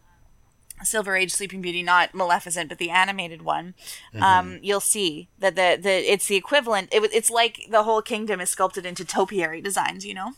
silver 0.85 1.17
age 1.17 1.33
sleeping 1.33 1.63
beauty 1.63 1.83
not 1.83 2.15
maleficent 2.15 2.69
but 2.69 2.79
the 2.79 2.91
animated 2.91 3.43
one 3.43 3.75
um, 4.21 4.59
you'll 4.63 4.81
see 4.81 5.29
that 5.39 5.57
the, 5.57 5.79
the 5.81 6.13
it's 6.13 6.27
the 6.27 6.37
equivalent 6.37 6.89
it, 6.93 7.03
it's 7.13 7.31
like 7.31 7.67
the 7.71 7.83
whole 7.85 8.03
kingdom 8.03 8.41
is 8.41 8.51
sculpted 8.51 8.85
into 8.85 9.05
topiary 9.05 9.61
designs 9.61 10.05
you 10.05 10.15
know 10.15 10.33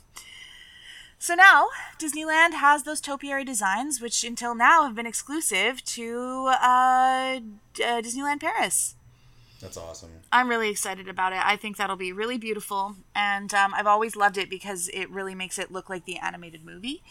so 1.18 1.34
now 1.34 1.68
Disneyland 1.98 2.54
has 2.54 2.84
those 2.84 3.00
topiary 3.00 3.44
designs, 3.44 4.00
which 4.00 4.22
until 4.22 4.54
now 4.54 4.84
have 4.84 4.94
been 4.94 5.06
exclusive 5.06 5.84
to 5.84 6.46
uh, 6.62 7.40
D- 7.74 7.82
uh, 7.82 8.00
Disneyland 8.00 8.40
Paris. 8.40 8.94
That's 9.60 9.76
awesome. 9.76 10.10
I'm 10.30 10.48
really 10.48 10.70
excited 10.70 11.08
about 11.08 11.32
it. 11.32 11.40
I 11.44 11.56
think 11.56 11.76
that'll 11.76 11.96
be 11.96 12.12
really 12.12 12.38
beautiful, 12.38 12.94
and 13.16 13.52
um, 13.52 13.74
I've 13.74 13.88
always 13.88 14.14
loved 14.14 14.38
it 14.38 14.48
because 14.48 14.88
it 14.94 15.10
really 15.10 15.34
makes 15.34 15.58
it 15.58 15.72
look 15.72 15.90
like 15.90 16.04
the 16.04 16.18
animated 16.18 16.64
movie. 16.64 17.02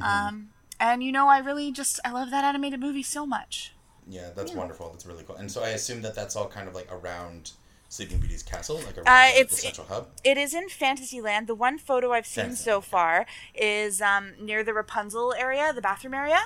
Um, 0.00 0.50
and 0.80 1.02
you 1.04 1.12
know, 1.12 1.28
I 1.28 1.38
really 1.38 1.70
just 1.70 2.00
I 2.04 2.10
love 2.10 2.30
that 2.30 2.42
animated 2.44 2.80
movie 2.80 3.02
so 3.04 3.24
much. 3.26 3.74
Yeah, 4.08 4.30
that's 4.34 4.52
wonderful. 4.52 4.90
That's 4.90 5.06
really 5.06 5.22
cool. 5.22 5.36
And 5.36 5.48
so 5.52 5.62
I 5.62 5.68
assume 5.68 6.02
that 6.02 6.16
that's 6.16 6.34
all 6.34 6.48
kind 6.48 6.66
of 6.66 6.74
like 6.74 6.88
around 6.90 7.52
Sleeping 7.88 8.18
Beauty's 8.18 8.42
castle, 8.42 8.76
like 8.86 8.96
around 8.98 9.06
Uh, 9.06 9.30
the, 9.38 9.44
the 9.44 9.54
central 9.56 9.86
hub. 9.86 10.08
It 10.24 10.36
is 10.36 10.52
in 10.54 10.68
Fantasyland. 10.68 11.46
The 11.46 11.54
one 11.54 11.78
photo 11.78 12.12
I've 12.12 12.26
seen 12.26 12.44
Fantasy, 12.44 12.64
so 12.64 12.80
far 12.80 13.26
is 13.54 14.00
um, 14.00 14.32
near 14.40 14.64
the 14.64 14.72
Rapunzel 14.74 15.34
area, 15.34 15.72
the 15.72 15.80
bathroom 15.82 16.14
area. 16.14 16.40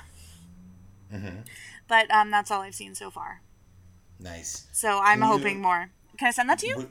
Mm-hmm. 1.12 1.40
But 1.88 2.10
um, 2.10 2.30
that's 2.30 2.50
all 2.50 2.62
I've 2.62 2.74
seen 2.74 2.94
so 2.94 3.10
far. 3.10 3.40
Nice. 4.20 4.66
So 4.72 4.98
I'm 4.98 5.20
Can 5.20 5.28
you- 5.30 5.36
hoping 5.38 5.60
more. 5.60 5.90
Can 6.18 6.28
I 6.28 6.30
send 6.32 6.48
that 6.50 6.58
to 6.60 6.66
you? 6.66 6.76
Would, 6.78 6.88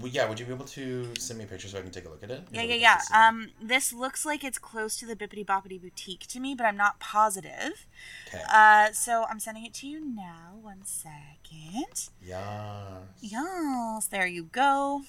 would- 0.00 0.12
yeah, 0.12 0.28
would 0.28 0.38
you 0.40 0.46
be 0.46 0.52
able 0.52 0.64
to 0.66 1.14
send 1.18 1.38
me 1.38 1.44
a 1.44 1.48
picture 1.48 1.68
so 1.68 1.78
I 1.78 1.82
can 1.82 1.90
take 1.90 2.04
a 2.04 2.08
look 2.08 2.22
at 2.22 2.30
it? 2.30 2.42
Yeah, 2.50 2.62
yeah, 2.62 2.74
yeah. 2.74 3.00
Um, 3.28 3.50
this 3.60 3.92
looks 3.92 4.24
like 4.24 4.42
it's 4.44 4.58
close 4.58 4.96
to 4.98 5.06
the 5.06 5.14
Bibbidi 5.16 5.44
Bobbidi 5.44 5.80
Boutique 5.80 6.26
to 6.28 6.40
me, 6.40 6.54
but 6.54 6.64
I'm 6.64 6.76
not 6.76 6.98
positive. 7.00 7.86
Okay. 8.28 8.42
Uh, 8.52 8.92
so 8.92 9.24
I'm 9.30 9.40
sending 9.40 9.64
it 9.64 9.74
to 9.74 9.86
you 9.86 10.00
now. 10.04 10.54
One 10.60 10.84
second. 10.84 12.08
yeah. 12.22 12.98
Yes, 13.20 14.06
there 14.06 14.26
you 14.26 14.44
go. 14.44 15.02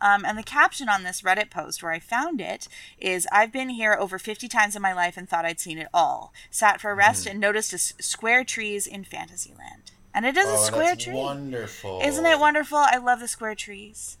Um, 0.00 0.24
and 0.26 0.36
the 0.36 0.42
caption 0.42 0.88
on 0.90 1.02
this 1.02 1.22
Reddit 1.22 1.50
post 1.50 1.82
where 1.82 1.92
I 1.92 1.98
found 1.98 2.40
it 2.40 2.68
is 2.98 3.26
I've 3.32 3.50
been 3.52 3.70
here 3.70 3.96
over 3.98 4.18
50 4.18 4.48
times 4.48 4.76
in 4.76 4.82
my 4.82 4.92
life 4.92 5.16
and 5.16 5.26
thought 5.28 5.46
I'd 5.46 5.60
seen 5.60 5.78
it 5.78 5.88
all. 5.94 6.34
Sat 6.50 6.80
for 6.80 6.90
a 6.90 6.94
rest 6.94 7.22
Mm-hmm. 7.24 7.30
and 7.32 7.40
noticed 7.40 7.72
a 7.72 7.76
s- 7.76 7.94
square 8.00 8.44
trees 8.44 8.86
in 8.86 9.04
Fantasyland. 9.04 9.92
And 10.14 10.24
it 10.24 10.36
is 10.36 10.46
a 10.46 10.52
Oh, 10.52 10.56
square 10.56 10.94
that's 10.94 11.04
tree. 11.04 11.14
wonderful. 11.16 12.00
Isn't 12.02 12.24
it 12.24 12.38
wonderful? 12.38 12.78
I 12.78 12.96
love 12.98 13.20
the 13.20 13.28
square 13.28 13.54
trees. 13.56 14.16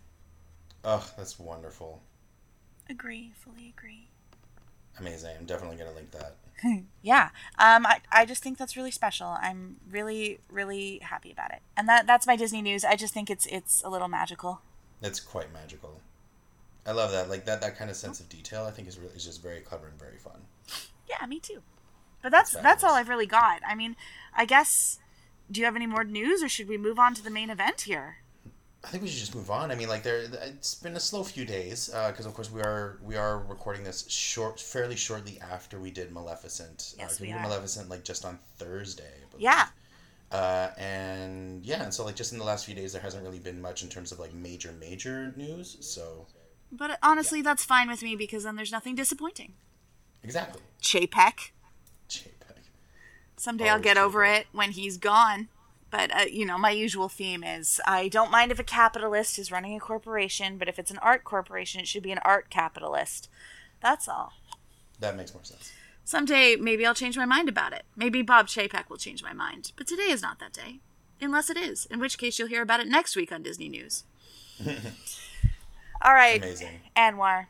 Oh, 0.84 1.08
that's 1.16 1.38
wonderful. 1.38 2.02
Agree, 2.90 3.32
fully 3.36 3.72
agree. 3.76 4.08
Amazing. 4.98 5.36
I'm 5.38 5.46
definitely 5.46 5.76
gonna 5.76 5.92
link 5.92 6.10
that. 6.12 6.36
yeah 7.02 7.30
um 7.58 7.84
I, 7.84 8.00
I 8.12 8.24
just 8.24 8.40
think 8.42 8.58
that's 8.58 8.76
really 8.76 8.92
special 8.92 9.36
i'm 9.40 9.78
really 9.90 10.38
really 10.48 11.00
happy 11.02 11.32
about 11.32 11.50
it 11.50 11.60
and 11.76 11.88
that 11.88 12.06
that's 12.06 12.28
my 12.28 12.36
disney 12.36 12.62
news 12.62 12.84
i 12.84 12.94
just 12.94 13.12
think 13.12 13.28
it's 13.28 13.44
it's 13.46 13.82
a 13.82 13.90
little 13.90 14.06
magical 14.06 14.62
It's 15.02 15.18
quite 15.18 15.52
magical. 15.52 16.00
I 16.86 16.92
love 16.92 17.10
that. 17.12 17.28
Like 17.28 17.44
that 17.46 17.60
that 17.60 17.76
kind 17.76 17.90
of 17.90 17.96
sense 17.96 18.20
of 18.20 18.28
detail. 18.28 18.64
I 18.66 18.70
think 18.70 18.86
is 18.88 18.98
really 18.98 19.14
is 19.16 19.24
just 19.24 19.42
very 19.42 19.60
clever 19.60 19.88
and 19.88 19.98
very 19.98 20.16
fun. 20.16 20.42
Yeah, 21.08 21.26
me 21.26 21.40
too. 21.40 21.62
But 22.22 22.30
that's 22.30 22.52
That's 22.52 22.62
that's 22.62 22.84
all. 22.84 22.94
I've 22.94 23.08
really 23.08 23.26
got. 23.26 23.60
I 23.66 23.74
mean, 23.74 23.96
I 24.36 24.44
guess. 24.44 25.00
Do 25.50 25.60
you 25.60 25.66
have 25.66 25.76
any 25.76 25.86
more 25.86 26.04
news, 26.04 26.42
or 26.42 26.48
should 26.48 26.68
we 26.68 26.78
move 26.78 26.98
on 26.98 27.14
to 27.14 27.22
the 27.22 27.30
main 27.30 27.50
event 27.50 27.82
here? 27.82 28.18
I 28.82 28.88
think 28.88 29.02
we 29.02 29.08
should 29.08 29.20
just 29.20 29.34
move 29.34 29.50
on. 29.50 29.70
I 29.70 29.74
mean, 29.74 29.88
like 29.88 30.02
there, 30.02 30.26
it's 30.42 30.74
been 30.74 30.94
a 30.96 31.00
slow 31.00 31.22
few 31.24 31.44
days 31.46 31.88
because, 32.08 32.26
of 32.26 32.34
course, 32.34 32.50
we 32.50 32.60
are 32.60 32.98
we 33.02 33.16
are 33.16 33.38
recording 33.38 33.82
this 33.84 34.06
short, 34.10 34.60
fairly 34.60 34.96
shortly 34.96 35.40
after 35.40 35.80
we 35.80 35.90
did 35.90 36.12
Maleficent. 36.12 36.94
Yes, 36.98 37.04
uh, 37.04 37.08
'cause 37.08 37.20
we 37.20 37.28
did. 37.28 37.36
Maleficent 37.40 37.88
like 37.88 38.04
just 38.04 38.24
on 38.24 38.38
Thursday. 38.58 39.12
I. 39.32 39.36
Yeah. 39.38 39.66
Uh, 40.30 40.70
and 40.76 41.64
yeah, 41.64 41.82
and 41.82 41.94
so 41.94 42.04
like 42.04 42.16
just 42.16 42.32
in 42.32 42.38
the 42.38 42.44
last 42.44 42.66
few 42.66 42.74
days, 42.74 42.92
there 42.92 43.00
hasn't 43.02 43.22
really 43.22 43.38
been 43.38 43.60
much 43.60 43.82
in 43.82 43.88
terms 43.88 44.12
of 44.12 44.18
like 44.18 44.34
major 44.34 44.72
major 44.72 45.32
news. 45.36 45.76
So 45.80 46.26
But 46.72 46.98
honestly, 47.02 47.40
that's 47.40 47.64
fine 47.64 47.88
with 47.88 48.02
me 48.02 48.16
because 48.16 48.42
then 48.44 48.56
there's 48.56 48.72
nothing 48.72 48.94
disappointing. 48.96 49.54
exactly. 50.22 50.60
Chapek. 50.82 51.52
Someday 53.36 53.68
I'll 53.68 53.80
get 53.80 53.98
over 53.98 54.24
it 54.24 54.46
when 54.52 54.72
he's 54.72 54.96
gone. 54.96 55.48
But 55.90 56.14
uh, 56.14 56.24
you 56.30 56.44
know, 56.44 56.58
my 56.58 56.70
usual 56.70 57.08
theme 57.08 57.44
is 57.44 57.80
I 57.86 58.08
don't 58.08 58.30
mind 58.30 58.50
if 58.50 58.58
a 58.58 58.64
capitalist 58.64 59.38
is 59.38 59.52
running 59.52 59.76
a 59.76 59.80
corporation, 59.80 60.58
but 60.58 60.68
if 60.68 60.78
it's 60.78 60.90
an 60.90 60.98
art 60.98 61.24
corporation, 61.24 61.80
it 61.80 61.86
should 61.86 62.02
be 62.02 62.12
an 62.12 62.18
art 62.24 62.50
capitalist. 62.50 63.28
That's 63.80 64.08
all. 64.08 64.32
That 64.98 65.16
makes 65.16 65.34
more 65.34 65.44
sense. 65.44 65.72
Someday, 66.04 66.56
maybe 66.56 66.84
I'll 66.84 66.94
change 66.94 67.16
my 67.16 67.24
mind 67.24 67.48
about 67.48 67.72
it. 67.72 67.84
Maybe 67.96 68.22
Bob 68.22 68.46
Chapek 68.48 68.90
will 68.90 68.96
change 68.98 69.22
my 69.22 69.32
mind. 69.32 69.72
But 69.76 69.86
today 69.86 70.10
is 70.10 70.20
not 70.20 70.38
that 70.38 70.52
day. 70.52 70.80
Unless 71.20 71.48
it 71.48 71.56
is, 71.56 71.86
in 71.86 72.00
which 72.00 72.18
case 72.18 72.38
you'll 72.38 72.48
hear 72.48 72.62
about 72.62 72.80
it 72.80 72.88
next 72.88 73.16
week 73.16 73.32
on 73.32 73.42
Disney 73.42 73.68
News. 73.68 74.04
All 76.02 76.12
right, 76.12 76.42
Amazing. 76.42 76.80
Anwar. 76.96 77.46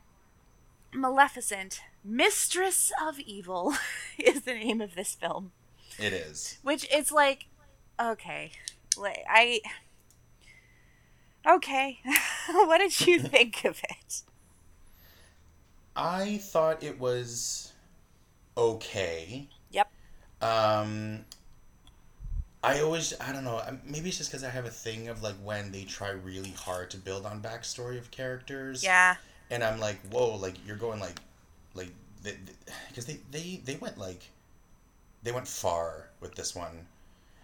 Maleficent, 0.93 1.81
Mistress 2.03 2.91
of 3.05 3.19
Evil, 3.19 3.73
is 4.17 4.43
the 4.43 4.53
name 4.53 4.79
of 4.79 4.95
this 4.95 5.15
film. 5.15 5.51
It 5.99 6.13
is. 6.13 6.57
Which 6.63 6.87
it's 6.91 7.11
like, 7.11 7.47
okay, 7.99 8.51
like 8.97 9.23
I. 9.29 9.61
Okay, 11.47 11.99
what 12.49 12.79
did 12.79 13.07
you 13.07 13.19
think 13.21 13.63
of 13.65 13.79
it? 13.83 14.21
I 15.95 16.37
thought 16.37 16.83
it 16.83 16.99
was 16.99 17.71
okay. 18.57 19.47
Yep. 19.71 19.91
Um, 20.41 21.25
I 22.63 22.81
always, 22.81 23.13
I 23.21 23.31
don't 23.31 23.43
know, 23.43 23.61
um, 23.65 23.79
maybe 23.85 24.09
it's 24.09 24.17
just 24.17 24.31
because 24.31 24.43
I 24.43 24.49
have 24.49 24.65
a 24.65 24.71
thing 24.71 25.07
of 25.07 25.21
like 25.21 25.35
when 25.43 25.71
they 25.71 25.83
try 25.83 26.09
really 26.09 26.49
hard 26.49 26.89
to 26.91 26.97
build 26.97 27.25
on 27.25 27.41
backstory 27.41 27.97
of 27.97 28.11
characters. 28.11 28.83
Yeah. 28.83 29.15
And 29.51 29.63
I'm 29.63 29.79
like, 29.79 29.99
whoa, 30.11 30.35
like 30.35 30.55
you're 30.65 30.75
going 30.75 30.99
like, 30.99 31.19
like, 31.75 31.91
because 32.89 33.05
they, 33.05 33.19
they, 33.31 33.61
they 33.63 33.75
went 33.75 33.97
like, 33.99 34.23
they 35.25 35.31
went 35.33 35.47
far 35.47 36.09
with 36.21 36.35
this 36.35 36.55
one. 36.55 36.87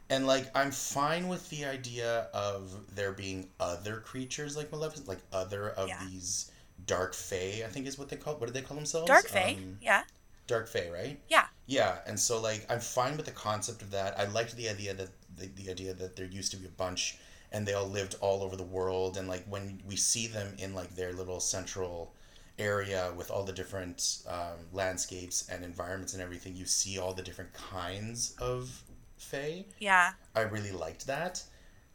And 0.09 0.27
like, 0.27 0.49
I'm 0.55 0.71
fine 0.71 1.27
with 1.27 1.49
the 1.49 1.65
idea 1.65 2.27
of 2.33 2.71
there 2.95 3.11
being 3.11 3.49
other 3.59 3.97
creatures 3.97 4.55
like 4.55 4.71
Maleficent, 4.71 5.07
like 5.07 5.19
other 5.33 5.71
of 5.71 5.89
Yeah. 5.89 5.99
these 6.09 6.51
dark 6.85 7.13
fae, 7.13 7.63
I 7.65 7.69
think 7.69 7.87
is 7.87 7.97
what 7.97 8.09
they 8.09 8.17
call, 8.17 8.35
what 8.35 8.47
do 8.47 8.53
they 8.53 8.61
call 8.61 8.75
themselves? 8.75 9.07
Dark 9.07 9.27
Fae. 9.27 9.55
Um, 9.57 9.77
yeah. 9.81 10.03
dark 10.47 10.67
fae, 10.67 10.89
right? 10.89 11.19
Yeah. 11.29 11.47
Yeah, 11.65 11.99
and 12.05 12.19
so 12.19 12.41
like 12.41 12.65
I'm 12.69 12.79
fine 12.81 13.15
with 13.17 13.25
the 13.25 13.31
concept 13.31 13.81
of 13.81 13.91
that. 13.91 14.19
I 14.19 14.25
liked 14.25 14.55
the 14.55 14.67
idea 14.69 14.93
that 14.93 15.09
the, 15.37 15.47
the 15.47 15.69
idea 15.71 15.93
that 15.93 16.15
there 16.15 16.25
used 16.25 16.51
to 16.51 16.57
be 16.57 16.65
a 16.65 16.69
bunch 16.85 17.17
and 17.53 17.65
they 17.65 17.73
all 17.73 17.87
lived 17.87 18.15
all 18.21 18.43
over 18.43 18.55
the 18.55 18.63
world 18.77 19.17
and 19.17 19.27
like 19.27 19.45
when 19.47 19.81
we 19.87 19.95
see 19.95 20.27
them 20.27 20.55
in 20.59 20.73
like 20.75 20.95
their 20.95 21.13
little 21.13 21.39
central 21.39 22.13
area 22.59 23.11
with 23.15 23.31
all 23.31 23.43
the 23.43 23.53
different 23.53 24.19
um, 24.27 24.57
landscapes 24.73 25.47
and 25.49 25.63
environments 25.63 26.13
and 26.13 26.21
everything, 26.21 26.55
you 26.55 26.65
see 26.65 26.97
all 26.99 27.13
the 27.13 27.21
different 27.23 27.53
kinds 27.53 28.35
of 28.39 28.83
fae. 29.17 29.65
Yeah. 29.79 30.11
I 30.35 30.41
really 30.41 30.71
liked 30.71 31.07
that. 31.07 31.43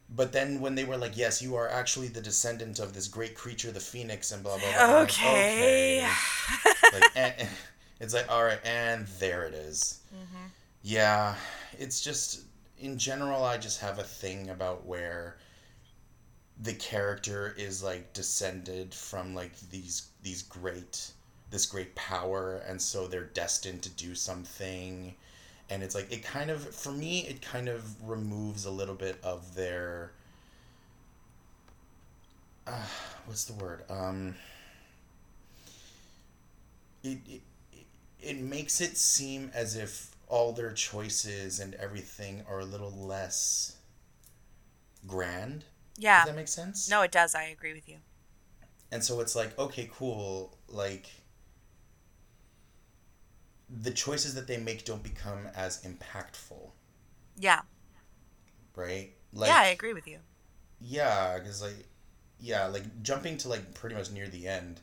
But 0.09 0.31
then 0.31 0.61
when 0.61 0.75
they 0.75 0.85
were 0.85 0.95
like, 0.97 1.17
"Yes, 1.17 1.41
you 1.41 1.55
are 1.55 1.67
actually 1.69 2.07
the 2.07 2.21
descendant 2.21 2.79
of 2.79 2.93
this 2.93 3.09
great 3.09 3.35
creature, 3.35 3.71
the 3.71 3.81
phoenix," 3.81 4.31
and 4.31 4.41
blah 4.41 4.57
blah 4.57 4.71
blah. 4.71 4.81
I'm 4.83 4.91
like, 5.01 5.09
Okay. 5.09 6.05
okay 6.05 6.09
like 6.93 7.11
and, 7.15 7.49
it's 7.99 8.13
like 8.13 8.31
all 8.31 8.43
right 8.43 8.59
and 8.65 9.05
there 9.19 9.43
it 9.43 9.53
is. 9.53 9.99
yeah 10.81 11.35
it's 11.77 11.99
just 12.01 12.41
in 12.79 12.97
general 12.97 13.43
i 13.43 13.57
just 13.57 13.81
have 13.81 13.99
a 13.99 14.03
thing 14.03 14.49
about 14.49 14.85
where 14.85 15.37
the 16.61 16.73
character 16.73 17.53
is 17.57 17.83
like 17.83 18.13
descended 18.13 18.93
from 18.93 19.33
like 19.35 19.59
these 19.71 20.07
these 20.23 20.43
great 20.43 21.11
this 21.51 21.65
great 21.65 21.95
power 21.95 22.57
and 22.67 22.81
so 22.81 23.07
they're 23.07 23.23
destined 23.25 23.81
to 23.83 23.89
do 23.89 24.13
something. 24.15 25.15
And 25.69 25.83
it's 25.83 25.95
like 25.95 26.11
it 26.11 26.23
kind 26.23 26.49
of 26.51 26.61
for 26.75 26.91
me 26.91 27.21
it 27.27 27.41
kind 27.41 27.69
of 27.69 28.07
removes 28.09 28.65
a 28.65 28.71
little 28.71 28.95
bit 28.95 29.19
of 29.23 29.55
their 29.55 30.11
uh, 32.65 32.85
what's 33.25 33.45
the 33.45 33.53
word? 33.53 33.83
Um 33.89 34.35
it, 37.03 37.17
it 37.27 37.41
it- 38.21 38.37
makes 38.37 38.81
it 38.81 38.97
seem 38.97 39.49
as 39.53 39.75
if 39.75 40.15
all 40.27 40.53
their 40.53 40.73
choices 40.73 41.59
and 41.59 41.73
everything 41.75 42.43
are 42.47 42.59
a 42.59 42.65
little 42.65 42.91
less 42.91 43.77
grand 45.07 45.63
Yeah. 45.97 46.19
does 46.25 46.27
that 46.33 46.35
make 46.35 46.47
sense 46.47 46.89
No, 46.89 47.01
it 47.01 47.11
does. 47.11 47.33
I 47.35 47.43
agree 47.43 47.73
with 47.73 47.87
you. 47.89 47.97
and 48.91 49.03
so 49.03 49.19
it's 49.19 49.35
like 49.35 49.57
okay 49.59 49.89
cool 49.93 50.57
like 50.67 51.09
the 53.69 53.91
choices 53.91 54.33
that 54.35 54.47
they 54.47 54.57
make 54.57 54.85
don't 54.85 55.03
become 55.03 55.47
as 55.55 55.81
impactful 55.83 56.71
Yeah. 57.37 57.61
right 58.75 59.11
like 59.33 59.49
yeah, 59.49 59.57
I 59.59 59.65
agree 59.67 59.93
with 59.93 60.07
you. 60.07 60.19
Yeah, 60.79 61.37
because 61.37 61.61
like, 61.61 61.85
yeah, 62.39 62.67
like 62.67 62.83
jumping 63.03 63.37
to 63.39 63.49
like 63.49 63.73
pretty 63.73 63.93
much 63.95 64.09
near 64.09 64.27
the 64.29 64.47
end, 64.47 64.79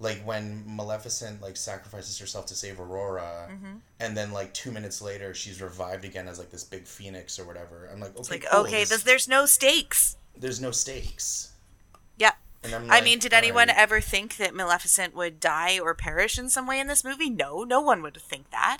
like 0.00 0.22
when 0.26 0.64
Maleficent 0.66 1.42
like 1.42 1.56
sacrifices 1.58 2.18
herself 2.18 2.46
to 2.46 2.54
save 2.54 2.80
Aurora, 2.80 3.48
Mm-hmm. 3.52 3.76
and 4.00 4.16
then 4.16 4.32
like 4.32 4.54
two 4.54 4.72
minutes 4.72 5.02
later 5.02 5.34
she's 5.34 5.60
revived 5.60 6.04
again 6.06 6.26
as 6.26 6.38
like 6.38 6.50
this 6.50 6.64
big 6.64 6.86
phoenix 6.86 7.38
or 7.38 7.44
whatever. 7.44 7.88
I'm 7.92 8.00
like, 8.00 8.12
okay, 8.12 8.20
It's 8.20 8.30
like, 8.30 8.44
cool, 8.50 8.60
okay, 8.62 8.80
this- 8.80 8.88
there's, 8.88 9.02
there's 9.04 9.28
no 9.28 9.44
stakes. 9.46 10.16
There's 10.38 10.60
no 10.60 10.70
stakes. 10.70 11.52
Yeah. 12.18 12.32
And 12.64 12.74
I'm 12.74 12.90
I 12.90 13.00
mean, 13.00 13.18
did 13.18 13.32
anyone 13.32 13.68
alright. 13.68 13.82
ever 13.82 14.00
think 14.00 14.36
that 14.36 14.54
Maleficent 14.54 15.14
would 15.14 15.40
die 15.40 15.78
or 15.78 15.94
perish 15.94 16.38
in 16.38 16.50
some 16.50 16.66
way 16.66 16.80
in 16.80 16.86
this 16.86 17.04
movie? 17.04 17.30
No, 17.30 17.64
no 17.64 17.80
one 17.80 18.02
would 18.02 18.16
think 18.20 18.50
that. 18.50 18.78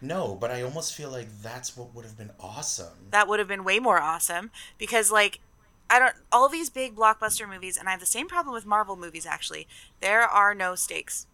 No, 0.00 0.34
but 0.38 0.50
I 0.50 0.62
almost 0.62 0.94
feel 0.94 1.10
like 1.10 1.28
that's 1.42 1.76
what 1.76 1.94
would 1.94 2.04
have 2.04 2.18
been 2.18 2.30
awesome. 2.38 3.08
That 3.10 3.28
would 3.28 3.38
have 3.38 3.48
been 3.48 3.64
way 3.64 3.78
more 3.78 3.98
awesome 3.98 4.50
because, 4.76 5.10
like, 5.10 5.40
I 5.88 5.98
don't. 5.98 6.14
All 6.30 6.48
these 6.48 6.68
big 6.68 6.94
blockbuster 6.94 7.48
movies, 7.48 7.76
and 7.78 7.88
I 7.88 7.92
have 7.92 8.00
the 8.00 8.06
same 8.06 8.28
problem 8.28 8.52
with 8.52 8.66
Marvel 8.66 8.96
movies. 8.96 9.24
Actually, 9.24 9.66
there 10.00 10.22
are 10.22 10.54
no 10.54 10.74
stakes. 10.74 11.26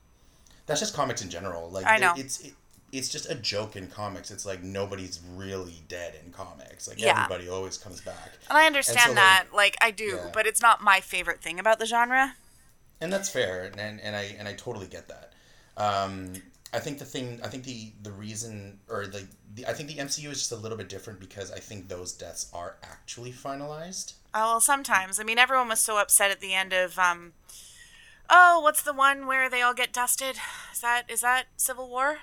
That's 0.67 0.79
just 0.79 0.95
comics 0.95 1.23
in 1.23 1.29
general. 1.31 1.71
Like 1.71 1.87
I 1.87 1.99
know. 1.99 2.13
it- 2.15 2.21
it's 2.21 2.41
it, 2.41 2.53
it's 2.93 3.09
just 3.09 3.29
a 3.31 3.35
joke 3.35 3.75
in 3.75 3.89
comics. 3.89 4.31
It's 4.31 4.45
like 4.47 4.63
nobody's 4.63 5.21
really 5.35 5.83
dead 5.89 6.15
in 6.25 6.31
comics. 6.33 6.87
Like 6.87 7.01
Yeah. 7.01 7.23
everybody 7.25 7.49
always 7.49 7.79
comes 7.79 8.01
back. 8.03 8.33
And 8.51 8.59
I 8.59 8.67
understand 8.67 9.01
so, 9.01 9.09
like, 9.09 9.17
that, 9.17 9.45
like, 9.55 9.77
I 9.81 9.91
do, 9.91 10.05
yeah. 10.05 10.31
but 10.35 10.47
it's 10.47 10.61
not 10.61 10.83
my 10.83 11.01
favorite 11.01 11.41
thing 11.41 11.59
about 11.59 11.79
the 11.79 11.87
genre. 11.87 12.35
and 13.01 13.13
that's 13.13 13.29
fair 13.29 13.65
and, 13.77 14.01
and 14.01 14.15
i 14.15 14.23
and 14.39 14.47
i 14.47 14.53
totally 14.53 14.87
get 14.87 15.09
that 15.09 15.33
um 15.77 16.35
i 16.73 16.79
think 16.79 16.99
the 17.01 17.05
thing 17.05 17.41
i 17.43 17.49
think 17.49 17.65
the 17.65 17.91
the 18.03 18.13
reason 18.13 18.79
or 18.89 19.09
the, 19.09 19.27
the 19.57 19.67
i 19.67 19.73
think 19.73 19.89
the 19.89 19.97
mcu 19.97 20.31
is 20.31 20.39
just 20.39 20.53
a 20.53 20.57
little 20.57 20.79
bit 20.79 20.89
different 20.89 21.19
because 21.19 21.51
i 21.51 21.59
think 21.59 21.89
those 21.89 22.13
deaths 22.13 22.49
are 22.55 22.77
actually 22.85 23.33
finalized 23.33 24.13
Oh, 24.35 24.53
well, 24.53 24.61
sometimes. 24.61 25.21
I 25.21 25.25
mean, 25.25 25.37
everyone 25.39 25.69
was 25.69 25.81
so 25.83 25.99
upset 25.99 26.31
at 26.31 26.41
the 26.41 26.55
end 26.55 26.73
of, 26.73 26.99
um, 26.99 27.33
oh, 28.31 28.61
what's 28.63 28.83
the 28.83 28.95
one 28.95 29.27
where 29.27 29.51
they 29.51 29.61
all 29.61 29.75
get 29.75 29.93
dusted? 29.93 30.37
Is 30.73 30.81
that 30.81 31.03
is 31.11 31.21
that 31.21 31.47
Civil 31.57 31.89
War? 31.91 32.21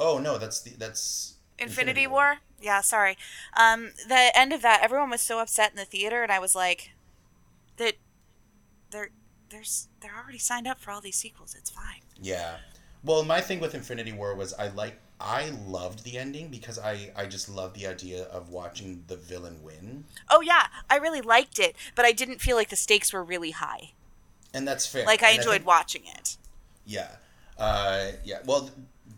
Oh 0.00 0.18
no 0.18 0.38
that's 0.38 0.60
the 0.62 0.70
that's 0.70 1.34
Infinity, 1.58 2.06
War? 2.06 2.38
Yeah, 2.60 2.80
sorry. 2.80 3.18
Um, 3.54 3.90
the 4.08 4.30
end 4.34 4.52
of 4.54 4.62
that, 4.62 4.80
everyone 4.82 5.10
was 5.10 5.20
so 5.20 5.40
upset 5.40 5.70
in 5.72 5.76
the 5.76 5.84
theater, 5.84 6.22
and 6.22 6.32
I 6.32 6.38
was 6.38 6.54
like, 6.54 6.92
that 7.76 7.94
they're 8.90 9.10
there's 9.50 9.88
they're 10.00 10.16
already 10.16 10.38
signed 10.38 10.66
up 10.66 10.80
for 10.80 10.90
all 10.90 11.00
these 11.02 11.16
sequels. 11.16 11.54
It's 11.58 11.70
fine. 11.70 12.00
yeah 12.20 12.56
well 13.02 13.22
my 13.24 13.40
thing 13.40 13.60
with 13.60 13.74
infinity 13.74 14.12
war 14.12 14.34
was 14.34 14.52
i 14.54 14.68
like 14.68 15.00
i 15.18 15.50
loved 15.66 16.04
the 16.04 16.18
ending 16.18 16.48
because 16.48 16.78
i 16.78 17.10
i 17.16 17.24
just 17.24 17.48
love 17.48 17.72
the 17.72 17.86
idea 17.86 18.24
of 18.24 18.50
watching 18.50 19.02
the 19.06 19.16
villain 19.16 19.62
win 19.62 20.04
Oh 20.30 20.42
yeah, 20.42 20.66
I 20.90 20.96
really 20.96 21.22
liked 21.22 21.58
it, 21.58 21.74
but 21.94 22.04
I 22.04 22.12
didn't 22.12 22.40
feel 22.42 22.56
like 22.56 22.68
the 22.68 22.76
stakes 22.76 23.10
were 23.12 23.24
really 23.24 23.52
high. 23.52 23.92
and 24.52 24.68
that's 24.68 24.86
fair 24.86 25.04
Like 25.06 25.22
I 25.22 25.30
And 25.30 25.38
enjoyed 25.38 25.52
think- 25.62 25.66
watching 25.66 26.02
it. 26.06 26.36
Yeah. 26.84 27.12
Uh, 27.58 28.12
yeah. 28.24 28.38
Well, 28.44 28.70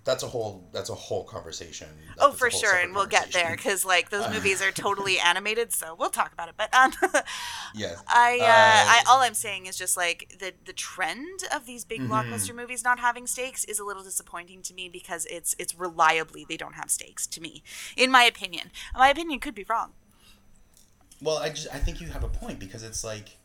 that's 0.04 0.22
a 0.22 0.26
whole 0.28 0.68
that's 0.72 0.90
a 0.90 0.94
whole 0.94 1.24
conversation. 1.24 1.88
oh, 2.18 2.32
for 2.32 2.50
sure, 2.50 2.76
and 2.76 2.94
we'll 2.94 3.06
get 3.06 3.32
there 3.32 3.54
because 3.56 3.84
like 3.84 4.10
those 4.10 4.28
movies 4.28 4.60
are 4.62 4.72
totally 4.72 5.18
animated, 5.18 5.72
so 5.72 5.94
we'll 5.98 6.10
talk 6.10 6.32
about 6.32 6.48
it. 6.48 6.54
But 6.56 6.72
um, 6.74 6.92
Yes. 7.74 8.02
I, 8.08 8.32
uh, 8.40 8.40
Uh, 8.40 8.84
I 8.88 9.02
all 9.08 9.20
I'm 9.20 9.34
saying 9.34 9.66
is 9.66 9.76
just 9.76 9.96
like 9.96 10.36
the 10.38 10.52
the 10.64 10.72
trend 10.72 11.40
of 11.54 11.66
these 11.66 11.84
big 11.84 12.00
Mm-hmm. 12.00 12.12
blockbuster 12.12 12.54
movies 12.54 12.82
not 12.84 12.98
having 12.98 13.26
stakes 13.26 13.64
is 13.64 13.78
a 13.78 13.84
little 13.84 14.02
disappointing 14.02 14.62
to 14.62 14.74
me 14.74 14.88
because 14.88 15.26
it's 15.26 15.54
it's 15.58 15.74
reliably 15.78 16.44
they 16.48 16.56
don't 16.56 16.74
have 16.74 16.90
stakes 16.90 17.26
to 17.28 17.40
me, 17.40 17.62
in 17.96 18.10
my 18.10 18.24
opinion. 18.24 18.70
My 18.94 19.08
opinion 19.08 19.40
could 19.40 19.54
be 19.54 19.64
wrong. 19.68 19.92
Well, 21.20 21.38
I 21.38 21.50
just 21.50 21.68
I 21.72 21.78
think 21.78 22.00
you 22.00 22.08
have 22.08 22.24
a 22.24 22.28
point 22.28 22.58
because 22.58 22.82
it's 22.82 23.04
like 23.04 23.36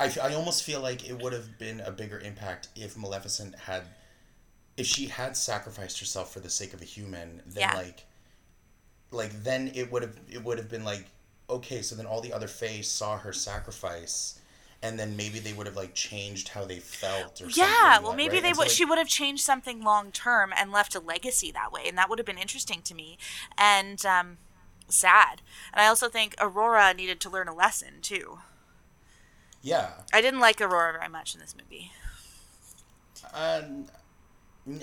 I, 0.00 0.12
I 0.22 0.34
almost 0.34 0.64
feel 0.64 0.80
like 0.80 1.08
it 1.08 1.20
would 1.20 1.32
have 1.32 1.58
been 1.58 1.80
a 1.80 1.90
bigger 1.92 2.18
impact 2.18 2.68
if 2.76 2.96
Maleficent 2.96 3.54
had 3.56 3.84
if 4.76 4.86
she 4.86 5.06
had 5.06 5.36
sacrificed 5.36 6.00
herself 6.00 6.32
for 6.32 6.40
the 6.40 6.50
sake 6.50 6.72
of 6.74 6.82
a 6.82 6.84
human 6.86 7.42
then 7.46 7.60
Yeah. 7.60 7.74
like 7.74 8.06
like 9.10 9.42
then 9.42 9.70
it 9.74 9.90
would 9.90 10.02
have 10.02 10.16
it 10.30 10.42
would 10.44 10.58
have 10.58 10.68
been 10.68 10.84
like 10.84 11.06
okay 11.48 11.82
so 11.82 11.94
then 11.94 12.06
all 12.06 12.20
the 12.20 12.32
other 12.32 12.48
fays 12.48 12.88
saw 12.88 13.18
her 13.18 13.32
sacrifice 13.32 14.40
and 14.82 14.98
then 14.98 15.16
maybe 15.16 15.38
they 15.38 15.52
would 15.52 15.66
have 15.66 15.76
like 15.76 15.94
changed 15.94 16.48
how 16.48 16.64
they 16.64 16.78
felt 16.78 17.40
or 17.42 17.48
Yeah, 17.48 17.98
well, 18.00 18.12
like, 18.12 18.16
maybe 18.16 18.36
right? 18.36 18.42
they 18.42 18.48
And 18.48 18.56
so, 18.56 18.64
would. 18.64 18.68
like, 18.68 18.76
she 18.76 18.84
would 18.84 18.98
have 18.98 19.08
changed 19.08 19.42
something 19.42 19.82
long 19.82 20.12
term 20.12 20.52
and 20.56 20.70
left 20.72 20.94
a 20.94 21.00
legacy 21.00 21.50
that 21.52 21.72
way, 21.72 21.82
and 21.88 21.96
that 21.98 22.08
would 22.08 22.18
have 22.18 22.26
been 22.26 22.38
interesting 22.38 22.82
to 22.82 22.94
me 22.94 23.18
and 23.58 24.04
um, 24.06 24.38
sad. 24.88 25.42
And 25.72 25.80
I 25.80 25.86
also 25.86 26.08
think 26.08 26.34
Aurora 26.40 26.94
needed 26.94 27.20
to 27.20 27.30
learn 27.30 27.48
a 27.48 27.54
lesson 27.54 28.00
too. 28.02 28.40
Yeah 29.62 29.90
I 30.12 30.20
didn't 30.20 30.40
like 30.40 30.60
Aurora 30.60 30.92
very 30.92 31.08
much 31.08 31.34
in 31.34 31.40
this 31.40 31.54
movie. 31.56 31.92
Um, 33.34 33.86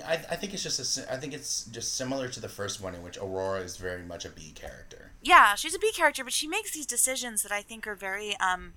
I, 0.04 0.14
I 0.14 0.36
think 0.36 0.54
it's 0.54 0.62
just 0.62 0.98
a, 0.98 1.12
I 1.12 1.16
think 1.16 1.32
it's 1.32 1.64
just 1.64 1.96
similar 1.96 2.28
to 2.28 2.40
the 2.40 2.48
first 2.48 2.80
one 2.80 2.94
in 2.94 3.02
which 3.02 3.16
Aurora 3.16 3.60
is 3.60 3.76
very 3.76 4.02
much 4.02 4.24
a 4.24 4.28
B 4.28 4.52
character. 4.54 5.12
Yeah, 5.22 5.54
she's 5.54 5.74
a 5.74 5.78
B 5.78 5.92
character, 5.92 6.24
but 6.24 6.32
she 6.32 6.46
makes 6.46 6.72
these 6.72 6.86
decisions 6.86 7.42
that 7.42 7.52
I 7.52 7.62
think 7.62 7.86
are 7.86 7.94
very 7.94 8.36
um 8.38 8.74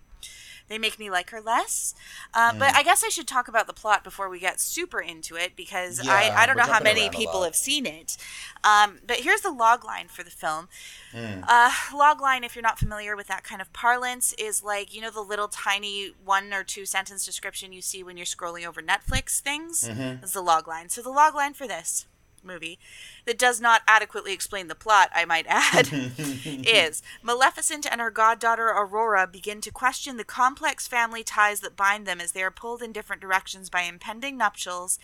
they 0.72 0.78
make 0.78 0.98
me 0.98 1.10
like 1.10 1.30
her 1.32 1.42
less. 1.42 1.94
Uh, 2.34 2.52
Mm. 2.52 2.60
But 2.60 2.76
I 2.76 2.84
guess 2.84 3.04
I 3.04 3.10
should 3.10 3.28
talk 3.28 3.48
about 3.48 3.68
the 3.68 3.74
plot 3.74 4.04
before 4.04 4.30
we 4.30 4.40
get 4.40 4.60
super 4.60 5.00
into 5.00 5.36
it 5.36 5.56
because 5.56 6.04
Yeah, 6.04 6.14
I, 6.14 6.44
I 6.44 6.46
don't 6.46 6.58
know 6.58 6.64
how 6.64 6.82
many 6.82 7.10
people 7.10 7.44
have 7.44 7.56
seen 7.56 7.86
it. 7.86 8.18
Um, 8.64 9.00
but 9.06 9.18
here's 9.18 9.42
the 9.42 9.52
log 9.52 9.84
line 9.84 10.08
for 10.08 10.24
the 10.24 10.32
film. 10.32 10.68
Mm. 11.14 11.44
Uh, 11.48 11.72
log 11.96 12.22
line, 12.22 12.44
if 12.44 12.56
you're 12.56 12.64
not 12.64 12.80
familiar 12.80 13.16
with 13.16 13.28
that 13.28 13.44
kind 13.44 13.62
of 13.62 13.72
parlance, 13.74 14.34
is 14.34 14.64
like, 14.64 14.94
you 14.94 15.02
know, 15.02 15.10
the 15.10 15.22
little 15.22 15.48
tiny 15.48 16.14
one 16.24 16.54
or 16.54 16.64
two 16.64 16.86
sentence 16.86 17.26
description 17.26 17.74
you 17.74 17.82
see 17.82 18.04
when 18.04 18.18
you're 18.18 18.26
scrolling 18.26 18.68
over 18.68 18.82
Netflix 18.82 19.40
things? 19.40 19.84
Mm-hmm. 19.84 20.24
Is 20.24 20.34
the 20.34 20.42
log 20.42 20.68
line. 20.68 20.90
So 20.90 21.02
the 21.02 21.10
log 21.10 21.36
line 21.36 21.54
for 21.54 21.68
this 21.68 22.06
movie 22.44 22.80
that 23.26 23.38
does 23.38 23.62
not 23.62 23.82
adequately 23.88 24.34
explain 24.34 24.68
the 24.68 24.76
plot, 24.76 25.10
I 25.14 25.26
might 25.26 25.46
add, 25.48 25.90
is 26.46 27.02
Maleficent 27.22 27.86
and 27.90 28.02
her 28.02 28.12
goddaughter 28.12 28.68
Aurora 28.68 29.28
begin 29.28 29.62
to 29.62 29.72
question 29.72 30.18
the 30.18 30.24
complex 30.24 30.88
family 30.88 31.24
ties 31.24 31.62
that 31.62 31.76
bind 31.76 32.06
them 32.06 32.22
as 32.22 32.32
they 32.32 32.44
are 32.44 32.52
pulled 32.52 32.82
in 32.82 32.92
different 32.92 33.22
directions 33.22 33.70
by 33.70 33.82
impending 33.82 34.38
nuptials, 34.38 35.00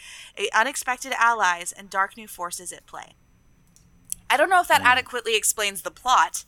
unexpected 0.53 1.13
allies, 1.17 1.71
and 1.71 1.89
dark 1.89 2.17
new 2.17 2.27
forces 2.27 2.71
at 2.71 2.85
play. 2.85 3.15
I 4.29 4.37
don't 4.37 4.49
know 4.49 4.61
if 4.61 4.67
that 4.67 4.81
adequately 4.81 5.35
explains 5.35 5.81
the 5.81 5.91
plot. 5.91 6.43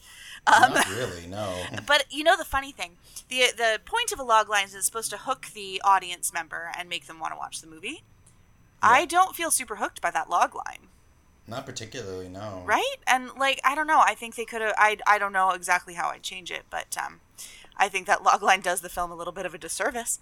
Um, 0.46 0.74
Not 0.74 0.89
really, 0.89 1.27
no. 1.27 1.63
but 1.86 2.05
you 2.10 2.24
know 2.24 2.38
the 2.38 2.46
funny 2.46 2.72
thing, 2.72 2.98
the 3.29 3.46
the 3.55 3.79
point 3.86 4.12
of 4.12 4.19
a 4.19 4.24
log 4.24 4.50
line 4.50 4.65
is 4.65 4.75
it's 4.75 4.86
supposed 4.86 5.12
to 5.12 5.17
hook 5.17 5.48
the 5.53 5.81
audience 5.84 6.34
member 6.34 6.72
and 6.77 6.89
make 6.89 7.08
them 7.08 7.19
want 7.19 7.34
to 7.34 7.38
watch 7.38 7.62
the 7.62 7.67
movie. 7.67 8.03
I 8.81 9.05
don't 9.05 9.36
feel 9.36 9.51
super 9.51 9.75
hooked 9.77 10.01
by 10.01 10.12
that 10.12 10.29
log 10.29 10.55
line, 10.55 10.88
Not 11.48 11.65
particularly, 11.65 12.29
no. 12.29 12.63
right? 12.65 12.95
And 13.07 13.31
like 13.38 13.59
I 13.63 13.75
don't 13.75 13.88
know, 13.88 14.00
I 14.00 14.15
think 14.15 14.36
they 14.36 14.45
could 14.45 14.62
have. 14.62 14.74
I 14.77 14.98
I 15.07 15.17
don't 15.19 15.33
know 15.33 15.51
exactly 15.51 15.95
how 15.95 16.09
I'd 16.09 16.24
change 16.24 16.51
it, 16.51 16.63
but 16.69 16.98
um, 16.98 17.19
I 17.77 17.89
think 17.89 18.07
that 18.07 18.24
log 18.29 18.41
line 18.43 18.62
does 18.62 18.81
the 18.81 18.89
film 18.89 19.12
a 19.12 19.15
little 19.15 19.33
bit 19.33 19.45
of 19.45 19.53
a 19.53 19.57
disservice. 19.57 20.19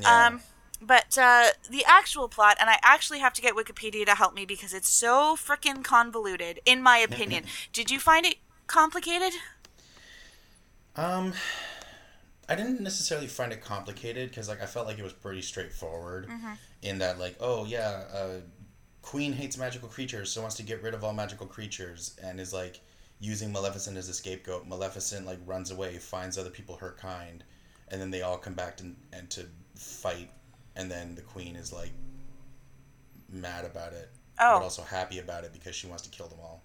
Yeah. 0.00 0.26
Um, 0.26 0.40
but 0.80 1.16
uh, 1.16 1.48
the 1.70 1.84
actual 1.86 2.28
plot, 2.28 2.56
and 2.60 2.68
I 2.68 2.78
actually 2.82 3.20
have 3.20 3.32
to 3.34 3.42
get 3.42 3.54
Wikipedia 3.54 4.04
to 4.06 4.14
help 4.16 4.34
me 4.34 4.44
because 4.44 4.74
it's 4.74 4.88
so 4.88 5.36
freaking 5.36 5.84
convoluted, 5.84 6.58
in 6.66 6.82
my 6.82 6.98
opinion. 7.08 7.44
Did 7.72 7.90
you 7.90 8.00
find 8.00 8.26
it 8.26 8.36
complicated? 8.66 9.32
Um, 10.96 11.32
I 12.48 12.54
didn't 12.54 12.80
necessarily 12.80 13.26
find 13.28 13.52
it 13.52 13.62
complicated 13.62 14.28
because 14.30 14.48
like 14.48 14.60
I 14.62 14.66
felt 14.66 14.86
like 14.86 14.98
it 14.98 15.02
was 15.04 15.12
pretty 15.12 15.42
straightforward 15.42 16.28
Mm-hmm. 16.28 16.52
In 16.82 16.98
that 16.98 17.18
like 17.18 17.36
oh 17.40 17.64
yeah, 17.64 18.02
uh, 18.14 18.28
Queen 19.02 19.32
hates 19.32 19.56
magical 19.56 19.88
creatures, 19.88 20.30
so 20.30 20.40
wants 20.40 20.56
to 20.56 20.62
get 20.62 20.82
rid 20.82 20.94
of 20.94 21.02
all 21.04 21.12
magical 21.12 21.46
creatures 21.46 22.16
and 22.22 22.38
is 22.40 22.52
like 22.52 22.80
using 23.20 23.52
Maleficent 23.52 23.96
as 23.96 24.08
a 24.08 24.14
scapegoat. 24.14 24.66
Maleficent 24.66 25.26
like 25.26 25.38
runs 25.46 25.70
away, 25.70 25.96
finds 25.98 26.36
other 26.38 26.50
people 26.50 26.76
her 26.76 26.94
kind, 26.98 27.44
and 27.88 28.00
then 28.00 28.10
they 28.10 28.22
all 28.22 28.36
come 28.36 28.54
back 28.54 28.76
to, 28.78 28.84
and 29.12 29.30
to 29.30 29.46
fight, 29.76 30.30
and 30.76 30.90
then 30.90 31.14
the 31.14 31.22
Queen 31.22 31.56
is 31.56 31.72
like 31.72 31.92
mad 33.28 33.64
about 33.64 33.92
it, 33.92 34.10
Oh. 34.38 34.58
but 34.58 34.62
also 34.64 34.82
happy 34.82 35.18
about 35.18 35.44
it 35.44 35.52
because 35.52 35.74
she 35.74 35.86
wants 35.86 36.02
to 36.04 36.10
kill 36.10 36.28
them 36.28 36.38
all. 36.40 36.62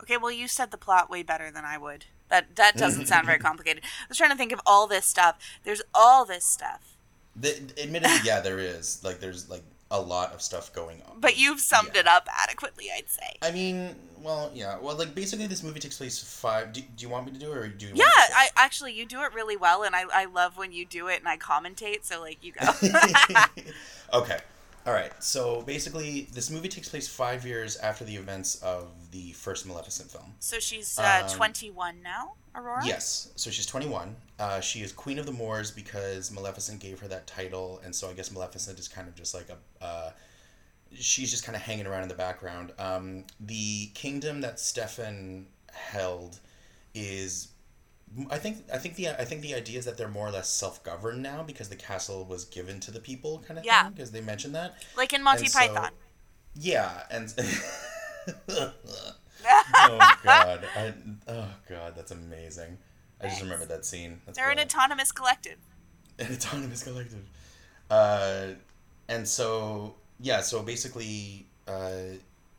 Okay, 0.00 0.16
well, 0.16 0.30
you 0.30 0.46
said 0.48 0.70
the 0.70 0.78
plot 0.78 1.10
way 1.10 1.22
better 1.22 1.50
than 1.50 1.64
I 1.64 1.76
would. 1.78 2.06
That 2.28 2.56
that 2.56 2.76
doesn't 2.76 3.06
sound 3.06 3.26
very 3.26 3.38
complicated. 3.48 3.82
I 3.84 4.06
was 4.08 4.18
trying 4.18 4.30
to 4.30 4.36
think 4.36 4.52
of 4.52 4.60
all 4.66 4.86
this 4.86 5.06
stuff. 5.06 5.36
There's 5.64 5.82
all 5.94 6.24
this 6.24 6.44
stuff, 6.44 6.96
The, 7.40 7.56
admittedly, 7.82 8.16
yeah, 8.24 8.40
there 8.40 8.58
is 8.58 9.02
like 9.04 9.20
there's 9.20 9.48
like 9.48 9.62
a 9.90 10.00
lot 10.00 10.32
of 10.32 10.42
stuff 10.42 10.72
going 10.74 11.00
on. 11.08 11.18
but 11.20 11.38
you've 11.38 11.60
summed 11.60 11.90
Yeah. 11.94 12.00
it 12.00 12.06
up 12.06 12.28
adequately, 12.36 12.86
I'd 12.94 13.08
say. 13.08 13.38
I 13.40 13.50
mean, 13.52 13.94
well, 14.20 14.50
yeah, 14.54 14.76
well, 14.78 14.96
like 14.96 15.14
basically, 15.14 15.46
this 15.46 15.62
movie 15.62 15.80
takes 15.80 15.96
place 15.96 16.18
five. 16.22 16.72
Do, 16.74 16.80
do 16.82 17.02
you 17.02 17.08
want 17.08 17.26
me 17.26 17.32
to 17.32 17.38
do 17.38 17.50
it, 17.52 17.56
or 17.56 17.68
do 17.68 17.86
you? 17.86 17.92
Yeah, 17.94 18.04
I 18.14 18.48
actually 18.56 18.92
you 18.92 19.06
do 19.06 19.22
it 19.22 19.32
really 19.32 19.56
well, 19.56 19.82
and 19.84 19.94
I 19.96 20.04
I 20.12 20.24
love 20.26 20.56
when 20.58 20.72
you 20.72 20.84
do 20.84 21.06
it 21.08 21.20
and 21.20 21.28
I 21.28 21.36
commentate. 21.38 22.04
So 22.04 22.20
like 22.20 22.38
you 22.42 22.52
go. 22.52 22.66
okay, 24.12 24.38
all 24.88 24.94
right. 24.94 25.12
So 25.22 25.60
basically, 25.62 26.28
this 26.32 26.50
movie 26.50 26.68
takes 26.70 26.88
place 26.88 27.06
five 27.06 27.44
years 27.46 27.76
after 27.76 28.04
the 28.04 28.16
events 28.16 28.54
of 28.62 28.88
the 29.10 29.32
first 29.32 29.66
Maleficent 29.66 30.10
film. 30.10 30.32
so 30.40 30.58
she's 30.58 30.98
uh, 30.98 31.22
Um, 31.24 31.30
21 31.30 32.00
now, 32.02 32.32
Aurora. 32.54 32.86
Yes, 32.86 33.30
so 33.36 33.50
she's 33.50 33.66
twenty 33.66 33.86
one. 33.86 34.16
Uh, 34.38 34.60
she 34.60 34.80
is 34.80 34.92
Queen 34.92 35.18
of 35.18 35.26
the 35.26 35.32
Moors 35.32 35.70
because 35.70 36.30
Maleficent 36.30 36.80
gave 36.80 36.98
her 37.00 37.08
that 37.08 37.26
title, 37.26 37.80
and 37.84 37.94
so 37.94 38.08
I 38.08 38.14
guess 38.14 38.30
Maleficent 38.30 38.78
is 38.78 38.88
kind 38.88 39.06
of 39.08 39.14
just 39.14 39.34
like 39.34 39.48
a. 39.50 39.84
Uh, 39.84 40.10
she's 40.94 41.30
just 41.30 41.44
kind 41.44 41.54
of 41.54 41.60
hanging 41.60 41.86
around 41.86 42.02
in 42.04 42.08
the 42.08 42.14
background. 42.14 42.72
Um, 42.78 43.24
the 43.40 43.90
kingdom 43.94 44.40
that 44.40 44.58
Stefan 44.58 45.46
held 45.70 46.40
is 46.94 47.48
I 48.30 48.38
think 48.38 48.64
I 48.72 48.78
think 48.78 48.96
the 48.96 49.08
I 49.08 49.24
think 49.24 49.42
the 49.42 49.54
idea 49.54 49.78
is 49.78 49.84
that 49.84 49.96
they're 49.96 50.08
more 50.08 50.26
or 50.26 50.30
less 50.30 50.48
self 50.48 50.82
governed 50.82 51.22
now 51.22 51.42
because 51.42 51.68
the 51.68 51.76
castle 51.76 52.24
was 52.24 52.44
given 52.44 52.80
to 52.80 52.90
the 52.90 53.00
people 53.00 53.42
kind 53.46 53.58
of 53.58 53.64
Yeah. 53.64 53.84
thing 53.84 53.92
because 53.92 54.10
they 54.10 54.20
mentioned 54.20 54.54
that. 54.54 54.74
Like 54.96 55.12
in 55.12 55.22
Monty 55.22 55.44
And 55.44 55.52
so- 55.52 55.58
Python. 55.58 55.90
Yeah, 56.54 57.02
and 57.10 57.32
oh 58.50 60.16
god, 60.24 60.60
I, 60.76 60.92
oh 61.28 61.48
god, 61.68 61.94
that's 61.96 62.10
amazing. 62.10 62.78
I 63.20 63.28
just 63.28 63.42
remember 63.42 63.66
that 63.66 63.84
scene. 63.84 64.20
That's 64.26 64.38
They're 64.38 64.50
an 64.50 64.58
autonomous 64.58 65.12
collective. 65.12 65.58
an 66.18 66.32
autonomous 66.32 66.82
collective. 66.84 67.24
Uh, 67.90 68.48
and 69.08 69.26
so 69.26 69.94
yeah, 70.20 70.40
so 70.40 70.62
basically, 70.62 71.46
uh, 71.66 72.16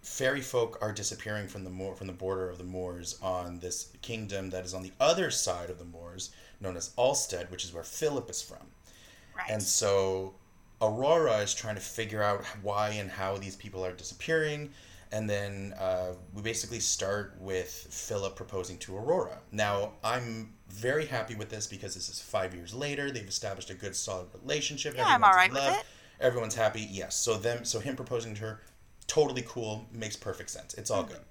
fairy 0.09 0.41
folk 0.41 0.79
are 0.81 0.91
disappearing 0.91 1.47
from 1.47 1.63
the 1.63 1.69
moor 1.69 1.95
from 1.95 2.07
the 2.07 2.13
border 2.13 2.49
of 2.49 2.57
the 2.57 2.63
moors 2.63 3.17
on 3.21 3.59
this 3.59 3.91
kingdom 4.01 4.49
that 4.49 4.65
is 4.65 4.73
on 4.73 4.81
the 4.81 4.91
other 4.99 5.29
side 5.29 5.69
of 5.69 5.77
the 5.77 5.85
moors, 5.85 6.31
known 6.59 6.75
as 6.75 6.89
Ulstead, 6.97 7.51
which 7.51 7.63
is 7.63 7.71
where 7.71 7.83
Philip 7.83 8.27
is 8.27 8.41
from. 8.41 8.65
Right. 9.37 9.51
And 9.51 9.61
so 9.61 10.33
Aurora 10.81 11.37
is 11.37 11.53
trying 11.53 11.75
to 11.75 11.81
figure 11.81 12.23
out 12.23 12.43
why 12.63 12.89
and 12.89 13.09
how 13.09 13.37
these 13.37 13.55
people 13.55 13.85
are 13.85 13.93
disappearing. 13.93 14.71
And 15.11 15.29
then 15.29 15.75
uh, 15.79 16.15
we 16.33 16.41
basically 16.41 16.79
start 16.79 17.35
with 17.39 17.69
Philip 17.69 18.35
proposing 18.35 18.79
to 18.79 18.97
Aurora. 18.97 19.37
Now, 19.51 19.93
I'm 20.03 20.53
very 20.69 21.05
happy 21.05 21.35
with 21.35 21.49
this 21.49 21.67
because 21.67 21.93
this 21.93 22.09
is 22.09 22.19
five 22.19 22.55
years 22.55 22.73
later. 22.73 23.11
They've 23.11 23.27
established 23.27 23.69
a 23.69 23.75
good, 23.75 23.95
solid 23.95 24.27
relationship. 24.41 24.95
Yeah, 24.95 25.03
I'm 25.05 25.23
Everyone's 25.23 25.33
alright 25.33 25.51
with 25.51 25.79
it. 25.79 25.85
Everyone's 26.19 26.55
happy. 26.55 26.87
Yes. 26.89 27.15
So 27.15 27.37
them, 27.37 27.63
so 27.63 27.79
him 27.79 27.95
proposing 27.95 28.33
to 28.35 28.41
her, 28.41 28.61
totally 29.09 29.43
cool. 29.47 29.85
Makes 29.91 30.15
perfect 30.15 30.49
sense. 30.49 30.73
It's 30.75 30.89
all 30.89 31.03
hmm. 31.03 31.09
good. 31.09 31.21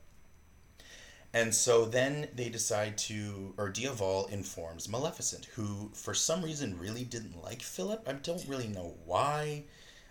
And 1.35 1.55
so 1.55 1.85
then 1.85 2.29
they 2.35 2.49
decide 2.49 2.97
to, 2.99 3.53
or 3.59 3.71
Diaval 3.71 4.31
informs 4.31 4.88
Maleficent, 4.88 5.45
who 5.55 5.91
for 5.93 6.14
some 6.14 6.43
reason 6.43 6.79
really 6.79 7.05
didn't 7.05 7.43
like 7.43 7.61
Philip. 7.61 8.09
I 8.09 8.12
don't 8.12 8.45
really 8.49 8.67
know 8.67 8.95
why. 9.05 9.64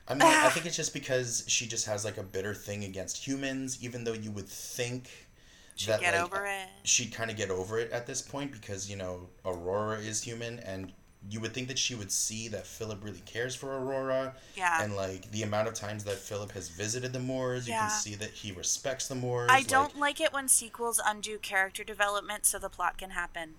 I 0.08 0.14
mean, 0.14 0.22
I 0.22 0.46
ah. 0.46 0.50
think 0.50 0.68
it's 0.68 0.76
just 0.76 0.94
because 0.94 1.44
she 1.48 1.68
just 1.68 1.86
has 1.88 2.06
like 2.06 2.18
a 2.18 2.24
bitter 2.24 2.54
thing 2.54 2.84
against 2.84 3.26
humans, 3.26 3.80
even 3.82 4.04
though 4.04 4.14
you 4.14 4.32
would 4.32 4.48
think 4.48 5.10
that 5.86 6.00
get 6.00 6.14
like, 6.14 6.24
over 6.24 6.46
it. 6.46 6.68
she'd 6.84 7.14
kind 7.14 7.30
of 7.30 7.38
get 7.38 7.52
over 7.52 7.78
it 7.78 7.92
at 7.92 8.08
this 8.08 8.22
point 8.22 8.52
because 8.52 8.90
you 8.90 8.96
know 8.96 9.28
Aurora 9.46 10.00
is 10.00 10.24
human 10.24 10.60
and 10.60 10.92
you 11.30 11.40
would 11.42 11.54
think 11.54 11.68
that 11.68 11.78
she 11.78 11.94
would 11.96 12.12
see 12.12 12.48
that 12.48 12.66
Philip 12.66 13.04
really 13.04 13.22
cares 13.26 13.54
for 13.56 13.78
Aurora. 13.78 14.34
Yeah. 14.56 14.82
And 14.82 14.96
like 14.96 15.30
the 15.32 15.44
amount 15.44 15.68
of 15.68 15.74
times 15.74 16.04
that 16.06 16.16
Philip 16.18 16.52
has 16.54 16.70
visited 16.70 17.12
the 17.14 17.20
Moors, 17.20 17.68
you 17.68 17.74
Yeah. 17.74 17.88
can 17.88 17.90
see 17.90 18.16
that 18.16 18.30
he 18.32 18.52
respects 18.52 19.08
the 19.08 19.16
Moors. 19.16 19.50
I 19.52 19.58
like- 19.58 19.68
don't 19.68 19.98
like 20.00 20.22
it 20.22 20.32
when 20.32 20.48
sequels 20.48 21.02
undo 21.04 21.38
character 21.38 21.84
development 21.84 22.46
so 22.46 22.58
the 22.60 22.70
plot 22.70 22.98
can 22.98 23.12
happen. 23.12 23.56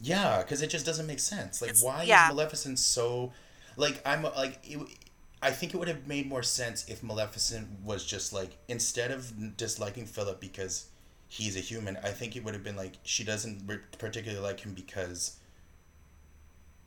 Yeah, 0.00 0.42
because 0.42 0.62
it 0.62 0.68
just 0.68 0.84
doesn't 0.84 1.06
make 1.06 1.20
sense. 1.20 1.62
Like, 1.62 1.70
It's- 1.70 1.82
why 1.84 2.02
yeah. 2.02 2.26
is 2.28 2.34
Maleficent 2.34 2.78
so? 2.78 3.32
Like, 3.76 4.02
I'm 4.06 4.22
like, 4.24 4.58
it, 4.64 4.78
I 5.40 5.50
think 5.50 5.74
it 5.74 5.76
would 5.78 5.88
have 5.88 6.06
made 6.06 6.28
more 6.28 6.42
sense 6.42 6.84
if 6.88 7.02
Maleficent 7.02 7.80
was 7.82 8.04
just 8.04 8.32
like 8.32 8.58
instead 8.68 9.10
of 9.10 9.56
disliking 9.56 10.06
Philip 10.06 10.40
because 10.40 10.86
he's 11.28 11.56
a 11.56 11.60
human. 11.60 11.96
I 11.98 12.10
think 12.10 12.36
it 12.36 12.44
would 12.44 12.54
have 12.54 12.62
been 12.62 12.76
like 12.76 12.94
she 13.02 13.24
doesn't 13.24 13.66
particularly 13.98 14.42
like 14.42 14.60
him 14.60 14.74
because 14.74 15.36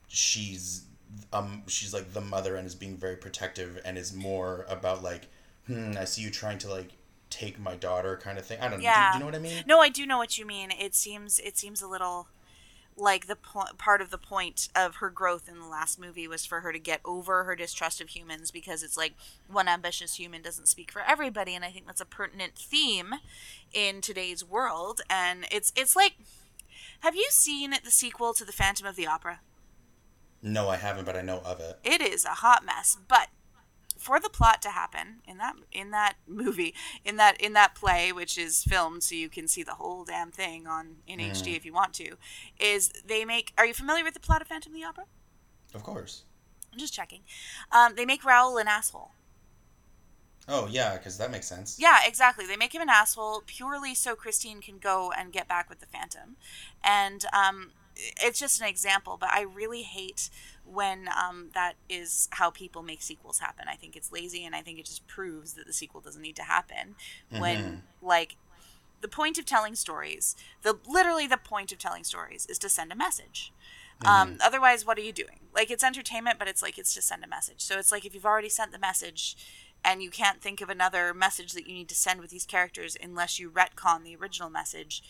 she's 0.07 0.85
um 1.33 1.63
she's 1.67 1.93
like 1.93 2.13
the 2.13 2.21
mother 2.21 2.55
and 2.55 2.65
is 2.67 2.75
being 2.75 2.97
very 2.97 3.15
protective 3.15 3.79
and 3.85 3.97
is 3.97 4.13
more 4.13 4.65
about 4.69 5.03
like 5.03 5.27
hmm 5.67 5.93
I 5.97 6.05
see 6.05 6.21
you 6.21 6.29
trying 6.29 6.57
to 6.59 6.69
like 6.69 6.89
take 7.29 7.59
my 7.59 7.75
daughter 7.75 8.17
kind 8.17 8.37
of 8.37 8.45
thing. 8.45 8.59
I 8.61 8.69
don't 8.69 8.81
know. 8.81 8.89
Do, 8.89 9.11
do 9.11 9.13
you 9.13 9.19
know 9.19 9.25
what 9.25 9.35
I 9.35 9.39
mean? 9.39 9.63
No, 9.67 9.79
I 9.79 9.89
do 9.89 10.05
know 10.05 10.17
what 10.17 10.37
you 10.37 10.45
mean. 10.45 10.71
It 10.71 10.95
seems 10.95 11.39
it 11.39 11.57
seems 11.57 11.81
a 11.81 11.87
little 11.87 12.27
like 12.97 13.27
the 13.27 13.35
po- 13.35 13.73
part 13.77 14.01
of 14.01 14.09
the 14.09 14.17
point 14.17 14.69
of 14.73 14.95
her 14.97 15.09
growth 15.09 15.49
in 15.49 15.59
the 15.59 15.67
last 15.67 15.99
movie 15.99 16.27
was 16.29 16.45
for 16.45 16.61
her 16.61 16.71
to 16.71 16.79
get 16.79 17.01
over 17.03 17.43
her 17.43 17.55
distrust 17.55 17.99
of 17.99 18.09
humans 18.09 18.51
because 18.51 18.83
it's 18.83 18.95
like 18.95 19.13
one 19.49 19.67
ambitious 19.67 20.15
human 20.15 20.41
doesn't 20.41 20.67
speak 20.69 20.91
for 20.91 21.01
everybody 21.01 21.53
and 21.55 21.65
I 21.65 21.71
think 21.71 21.87
that's 21.87 21.99
a 21.99 22.05
pertinent 22.05 22.55
theme 22.55 23.15
in 23.73 23.99
today's 23.99 24.45
world 24.45 25.01
and 25.09 25.45
it's 25.51 25.73
it's 25.75 25.95
like 25.95 26.13
have 27.01 27.15
you 27.15 27.27
seen 27.29 27.71
the 27.83 27.91
sequel 27.91 28.33
to 28.33 28.45
The 28.45 28.53
Phantom 28.53 28.87
of 28.87 28.95
the 28.95 29.07
Opera? 29.07 29.41
No, 30.45 30.69
I 30.69 30.77
haven't, 30.77 31.05
but 31.05 31.17
I 31.17 31.21
know 31.21 31.41
of 31.43 31.59
it. 31.59 31.79
it 31.83 32.01
is 32.01 32.23
a 32.23 32.29
hot 32.29 32.63
mess 32.65 32.97
but 33.07 33.27
for 33.97 34.19
the 34.19 34.29
plot 34.29 34.61
to 34.61 34.69
happen 34.69 35.21
in 35.27 35.37
that 35.39 35.55
in 35.71 35.89
that 35.91 36.13
movie 36.27 36.73
in 37.03 37.15
that 37.15 37.39
in 37.41 37.53
that 37.53 37.73
play 37.73 38.11
which 38.11 38.37
is 38.37 38.63
filmed 38.63 39.01
so 39.01 39.15
you 39.15 39.29
can 39.29 39.47
see 39.47 39.63
the 39.63 39.75
whole 39.75 40.03
damn 40.03 40.29
thing 40.31 40.67
on 40.67 40.97
in 41.07 41.19
HD 41.19 41.55
if 41.55 41.65
you 41.65 41.73
want 41.73 41.93
to 41.93 42.15
is 42.59 42.91
they 43.07 43.25
make 43.25 43.53
are 43.57 43.65
you 43.65 43.73
familiar 43.73 44.03
with 44.03 44.13
the 44.13 44.19
plot 44.19 44.41
of 44.41 44.47
Phantom 44.47 44.71
of 44.71 44.75
the 44.75 44.83
Opera 44.85 45.05
Of 45.73 45.81
course. 45.83 46.23
I'm 46.71 46.77
just 46.77 46.93
checking 46.93 47.21
um, 47.71 47.95
they 47.95 48.05
make 48.05 48.23
Raoul 48.23 48.57
an 48.57 48.67
asshole 48.67 49.11
Oh 50.47 50.67
yeah, 50.67 50.95
because 50.95 51.17
that 51.17 51.31
makes 51.31 51.47
sense. 51.47 51.77
Yeah, 51.79 51.99
exactly. 52.05 52.45
They 52.45 52.55
make 52.55 52.75
him 52.75 52.81
an 52.83 52.89
asshole 52.89 53.41
purely 53.47 53.95
so 53.95 54.15
Christine 54.15 54.61
can 54.61 54.77
go 54.77 55.11
and 55.17 55.33
get 55.33 55.47
back 55.47 55.69
with 55.69 55.79
the 55.79 55.87
Phantom. 55.87 56.35
And 56.83 57.25
um, 57.33 57.71
it's 57.95 58.39
just 58.39 58.61
an 58.61 58.67
example, 58.67 59.17
but 59.19 59.29
I 59.31 59.41
really 59.41 59.83
hate 59.83 60.29
when 60.65 61.07
um, 61.09 61.49
that 61.53 61.75
is 61.89 62.27
how 62.31 62.49
people 62.49 62.81
make 62.81 63.01
sequels 63.01 63.39
happen. 63.39 63.65
I 63.69 63.75
think 63.75 63.95
it's 63.95 64.11
lazy 64.11 64.45
and 64.45 64.55
I 64.55 64.61
think 64.61 64.79
it 64.79 64.85
just 64.85 65.07
proves 65.07 65.53
that 65.53 65.65
the 65.67 65.73
sequel 65.73 66.01
doesn't 66.01 66.21
need 66.21 66.35
to 66.37 66.43
happen. 66.43 66.95
When, 67.41 67.83
like, 68.01 68.37
the 69.01 69.07
point 69.07 69.37
of 69.37 69.45
telling 69.45 69.75
stories, 69.75 70.35
the 70.63 70.77
literally 70.87 71.27
the 71.27 71.37
point 71.37 71.71
of 71.71 71.77
telling 71.77 72.03
stories 72.03 72.45
is 72.47 72.57
to 72.59 72.69
send 72.69 72.91
a 72.91 72.95
message. 72.95 73.53
Um, 74.03 74.37
otherwise, 74.43 74.85
what 74.85 74.97
are 74.97 75.01
you 75.01 75.13
doing? 75.13 75.39
Like, 75.53 75.71
it's 75.71 75.83
entertainment, 75.83 76.37
but 76.37 76.47
it's 76.47 76.61
like 76.61 76.77
it's 76.77 76.93
to 76.95 77.01
send 77.01 77.23
a 77.23 77.27
message. 77.27 77.61
So 77.61 77.77
it's 77.77 77.91
like 77.91 78.05
if 78.05 78.13
you've 78.13 78.25
already 78.25 78.49
sent 78.49 78.71
the 78.71 78.79
message 78.79 79.37
and 79.85 80.01
you 80.01 80.09
can't 80.09 80.41
think 80.41 80.59
of 80.61 80.69
another 80.69 81.13
message 81.13 81.53
that 81.53 81.67
you 81.67 81.73
need 81.73 81.87
to 81.89 81.95
send 81.95 82.19
with 82.19 82.31
these 82.31 82.45
characters 82.45 82.97
unless 83.01 83.39
you 83.39 83.49
retcon 83.49 84.03
the 84.03 84.15
original 84.15 84.49
message, 84.49 85.03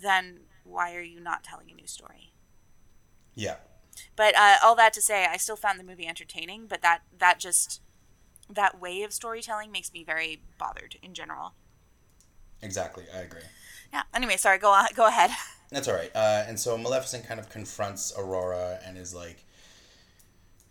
then 0.00 0.40
why 0.64 0.94
are 0.94 1.02
you 1.02 1.20
not 1.20 1.44
telling 1.44 1.70
a 1.70 1.74
new 1.74 1.86
story? 1.86 2.32
Yeah. 3.34 3.56
But 4.16 4.36
uh, 4.36 4.56
all 4.62 4.74
that 4.76 4.92
to 4.94 5.02
say, 5.02 5.26
I 5.26 5.36
still 5.36 5.56
found 5.56 5.78
the 5.78 5.84
movie 5.84 6.06
entertaining, 6.06 6.66
but 6.66 6.82
that 6.82 7.02
that 7.18 7.38
just 7.38 7.80
that 8.48 8.80
way 8.80 9.02
of 9.02 9.12
storytelling 9.12 9.70
makes 9.70 9.92
me 9.92 10.04
very 10.04 10.42
bothered 10.58 10.96
in 11.02 11.14
general. 11.14 11.54
Exactly. 12.60 13.04
I 13.14 13.20
agree. 13.20 13.40
Yeah. 13.92 14.02
Anyway, 14.14 14.36
sorry. 14.36 14.58
Go 14.58 14.70
on. 14.70 14.86
Go 14.94 15.06
ahead. 15.06 15.30
That's 15.70 15.88
all 15.88 15.94
right. 15.94 16.10
Uh, 16.14 16.44
and 16.46 16.58
so 16.58 16.76
Maleficent 16.76 17.26
kind 17.26 17.40
of 17.40 17.48
confronts 17.48 18.12
Aurora 18.16 18.78
and 18.84 18.98
is 18.98 19.14
like, 19.14 19.44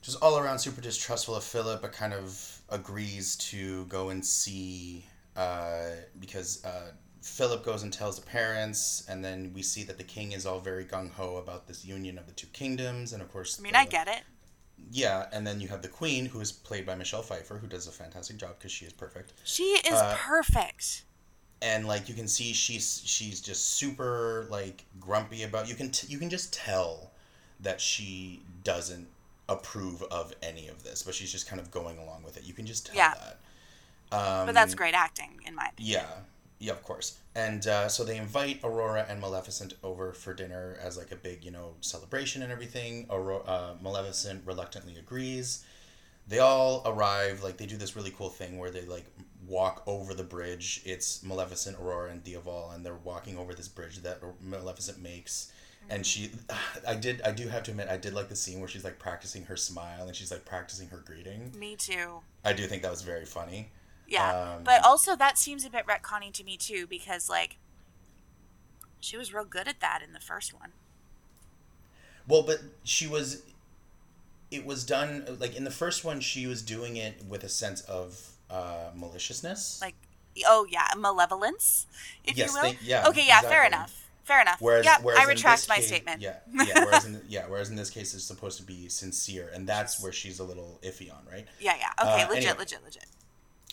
just 0.02 0.22
all 0.22 0.38
around 0.38 0.60
super 0.60 0.82
distrustful 0.82 1.36
of 1.36 1.44
Philip, 1.44 1.82
but 1.82 1.92
kind 1.92 2.14
of 2.14 2.62
agrees 2.70 3.36
to 3.36 3.86
go 3.86 4.10
and 4.10 4.26
see 4.26 5.06
uh, 5.36 5.90
because 6.20 6.64
uh, 6.66 6.92
Philip 7.22 7.64
goes 7.64 7.84
and 7.84 7.94
tells 7.94 8.20
the 8.20 8.26
parents, 8.26 9.04
and 9.08 9.24
then 9.24 9.52
we 9.54 9.62
see 9.62 9.84
that 9.84 9.98
the 9.98 10.04
king 10.04 10.32
is 10.32 10.46
all 10.46 10.60
very 10.60 10.84
gung 10.86 11.12
ho 11.12 11.38
about 11.38 11.68
this 11.68 11.86
union 11.86 12.18
of 12.18 12.26
the 12.26 12.34
two 12.34 12.48
kingdoms, 12.48 13.14
and 13.14 13.22
of 13.22 13.32
course, 13.32 13.60
I 13.60 13.62
mean, 13.64 13.74
the- 13.74 13.80
I 13.80 13.86
get 13.86 14.08
it. 14.08 14.24
Yeah, 14.92 15.28
and 15.32 15.46
then 15.46 15.62
you 15.62 15.68
have 15.68 15.84
the 15.84 15.88
queen, 15.88 16.26
who 16.26 16.42
is 16.42 16.52
played 16.52 16.86
by 16.88 16.96
Michelle 16.96 17.22
Pfeiffer, 17.22 17.60
who 17.60 17.68
does 17.68 17.86
a 17.86 17.92
fantastic 17.92 18.38
job 18.38 18.56
because 18.58 18.72
she 18.72 18.86
is 18.86 18.94
perfect. 18.94 19.34
She 19.44 19.64
is 19.64 19.94
Uh, 19.94 20.16
perfect. 20.18 21.04
and 21.62 21.88
like 21.88 22.10
you 22.10 22.16
can 22.16 22.28
see 22.28 22.54
she's 22.54 23.04
she's 23.06 23.40
just 23.40 23.74
super 23.74 24.48
like 24.50 24.84
grumpy 25.00 25.44
about 25.44 25.68
you 25.68 25.76
can 25.76 25.92
t- 25.92 26.08
you 26.08 26.18
can 26.18 26.28
just 26.32 26.52
tell 26.52 27.12
that 27.60 27.80
she 27.80 28.42
doesn't 28.64 29.08
approve 29.48 30.02
of 30.10 30.34
any 30.42 30.68
of 30.68 30.82
this 30.84 31.04
but 31.04 31.14
she's 31.14 31.32
just 31.32 31.46
kind 31.46 31.62
of 31.62 31.70
going 31.70 32.00
along 32.00 32.24
with 32.24 32.36
it 32.36 32.44
you 32.44 32.54
can 32.56 32.66
just 32.66 32.88
tell 32.88 32.96
Yeah. 32.96 33.14
that 33.14 33.38
um, 34.18 34.48
But 34.48 34.56
that's 34.56 34.74
great 34.74 34.96
acting, 34.96 35.40
in 35.46 35.54
my 35.54 35.68
opinion. 35.72 36.00
yeah 36.00 36.10
yeah 36.62 36.74
of 36.74 36.84
course. 36.84 37.18
And 37.36 37.66
uh, 37.66 37.88
so 37.90 38.04
they 38.04 38.18
invite 38.18 38.60
aurora 38.64 39.06
and 39.10 39.20
maleficent 39.20 39.74
over 39.84 40.14
for 40.14 40.34
dinner 40.34 40.78
as 40.82 40.98
like 40.98 41.12
a 41.12 41.16
big 41.16 41.44
you 41.44 41.52
know 41.52 41.74
celebration 41.82 42.42
and 42.44 42.52
everything. 42.52 43.08
Aurora, 43.10 43.44
uh, 43.44 43.74
maleficent 43.82 44.44
reluctantly 44.46 44.96
agrees. 44.98 45.66
They 46.28 46.40
all 46.40 46.84
arrive 46.86 47.44
like 47.44 47.58
they 47.58 47.66
do 47.66 47.78
this 47.78 47.96
really 47.96 48.12
cool 48.12 48.30
thing 48.30 48.58
where 48.58 48.70
they 48.72 48.86
like 48.86 49.06
walk 49.48 49.84
over 49.88 50.14
the 50.14 50.24
bridge. 50.24 50.82
It's 50.86 51.24
maleficent 51.24 51.78
aurora 51.80 52.12
and 52.12 52.24
diaval 52.24 52.74
and 52.74 52.86
they're 52.86 52.96
walking 52.96 53.38
over 53.38 53.54
this 53.54 53.68
bridge 53.68 53.98
that 54.04 54.22
maleficent 54.42 55.02
makes. 55.02 55.52
And 55.90 56.06
she 56.06 56.32
i 56.88 56.94
did 56.96 57.22
i 57.24 57.32
do 57.32 57.48
have 57.48 57.64
to 57.64 57.72
admit 57.72 57.88
i 57.90 57.98
did 57.98 58.14
like 58.14 58.30
the 58.30 58.36
scene 58.36 58.60
where 58.60 58.70
she's 58.70 58.84
like 58.84 59.00
practicing 59.00 59.44
her 59.46 59.58
smile 59.58 60.06
and 60.08 60.16
she's 60.16 60.32
like 60.32 60.46
practicing 60.46 60.90
her 60.90 60.98
greeting. 60.98 61.52
Me 61.58 61.76
too. 61.76 62.20
i 62.46 62.54
do 62.54 62.68
think 62.68 62.84
that 62.84 62.92
was 62.92 63.02
very 63.02 63.26
funny 63.26 63.70
Yeah. 64.12 64.56
Um, 64.58 64.64
but 64.64 64.84
also, 64.84 65.16
that 65.16 65.38
seems 65.38 65.66
a 65.66 65.70
bit 65.70 65.86
retconning 65.88 66.34
to 66.34 66.44
me, 66.44 66.58
too, 66.58 66.86
because, 66.88 67.30
like, 67.30 67.58
she 69.00 69.18
was 69.18 69.34
real 69.34 69.46
good 69.46 69.68
at 69.68 69.80
that 69.80 70.02
in 70.06 70.14
the 70.14 70.20
first 70.20 70.54
one. 70.54 70.72
Well, 72.28 72.44
but 72.44 72.60
she 72.84 73.08
was. 73.08 73.44
It 74.52 74.66
was 74.66 74.84
done 74.84 75.24
like 75.40 75.56
in 75.56 75.64
the 75.64 75.72
first 75.72 76.04
one. 76.04 76.20
She 76.20 76.46
was 76.46 76.62
doing 76.62 76.98
it 76.98 77.24
with 77.28 77.44
a 77.46 77.50
sense 77.50 77.82
of 77.84 78.32
uh, 78.50 78.90
maliciousness. 78.94 79.80
Like, 79.82 79.96
oh, 80.46 80.68
yeah, 80.70 80.88
malevolence, 80.98 81.88
if 82.26 82.36
Yes, 82.38 82.50
you 82.54 82.62
will. 82.62 82.72
they- 82.72 82.78
yeah, 82.84 83.08
okay, 83.08 83.26
yeah, 83.26 83.40
fair 83.42 83.66
enough. 83.66 84.10
Fair 84.26 84.42
enough. 84.42 84.62
whereas, 84.62 84.86
yeah, 84.86 84.98
whereas 85.02 85.20
I 85.20 85.26
retract 85.28 85.68
my 85.68 85.78
case- 85.78 85.88
statement. 85.88 86.22
Yeah, 86.22 86.36
yeah. 86.54 86.84
Whereas 86.86 87.06
in 87.06 87.22
yeah, 87.28 87.46
whereas 87.48 87.70
in 87.70 87.76
this 87.78 87.90
case, 87.90 88.14
it's 88.14 88.24
supposed 88.26 88.58
to 88.60 88.64
be 88.64 88.88
sincere, 88.90 89.50
and 89.54 89.66
that's 89.68 90.02
where 90.04 90.12
she's 90.12 90.40
a 90.40 90.44
little 90.44 90.80
iffy 90.84 91.12
on, 91.12 91.26
right? 91.32 91.48
yeah, 91.60 91.76
yeah. 91.80 91.90
Okay, 92.00 92.24
Uh, 92.24 92.28
legit, 92.28 92.44
anyway. 92.50 92.60
legit, 92.60 92.84
legit. 92.84 93.06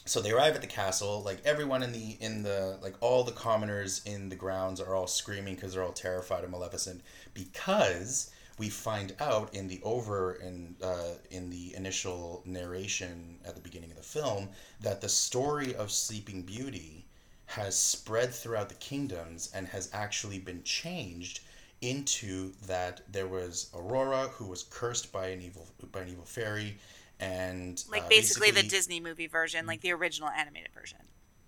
So 0.09 0.23
they 0.23 0.31
arrive 0.31 0.55
at 0.55 0.63
the 0.63 0.67
castle 0.67 1.23
like 1.23 1.39
everyone 1.45 1.83
in 1.83 1.93
the 1.93 2.17
in 2.21 2.43
the 2.43 2.79
like 2.83 2.95
all 3.01 3.25
the 3.25 3.33
commoners 3.33 4.01
in 4.07 4.29
the 4.29 4.37
grounds 4.37 4.81
are 4.81 4.95
all 4.95 5.07
screaming 5.07 5.55
because 5.55 5.75
they're 5.75 5.83
all 5.83 5.93
terrified 5.93 6.45
of 6.45 6.51
maleficent 6.51 7.03
because 7.35 8.31
we 8.59 8.69
find 8.69 9.15
out 9.21 9.55
in 9.55 9.69
the 9.69 9.81
over 9.83 10.35
in 10.35 10.75
uh, 10.83 11.15
in 11.31 11.51
the 11.51 11.75
initial 11.77 12.43
narration 12.45 13.39
at 13.45 13.55
the 13.55 13.61
beginning 13.61 13.91
of 13.91 13.97
the 13.97 14.03
film 14.03 14.49
that 14.81 15.01
the 15.01 15.09
story 15.09 15.75
of 15.75 15.91
sleeping 15.91 16.43
beauty 16.43 17.05
has 17.47 17.79
spread 17.79 18.35
throughout 18.35 18.69
the 18.69 18.75
kingdoms 18.77 19.51
and 19.55 19.67
has 19.67 19.89
actually 19.93 20.39
been 20.39 20.63
changed 20.65 21.41
into 21.81 22.53
that 22.67 23.01
there 23.13 23.29
was 23.29 23.71
aurora 23.75 24.29
who 24.29 24.47
was 24.47 24.65
cursed 24.65 25.13
by 25.13 25.29
an 25.29 25.41
evil 25.41 25.67
by 25.93 26.01
an 26.01 26.09
evil 26.09 26.25
fairy 26.25 26.77
and 27.21 27.83
Like, 27.91 28.05
uh, 28.05 28.09
basically, 28.09 28.51
the 28.51 28.63
Disney 28.63 29.01
movie 29.01 29.27
version, 29.27 29.67
like 29.67 29.81
the 29.81 29.93
original 29.93 30.29
animated 30.29 30.71
version. 30.73 30.99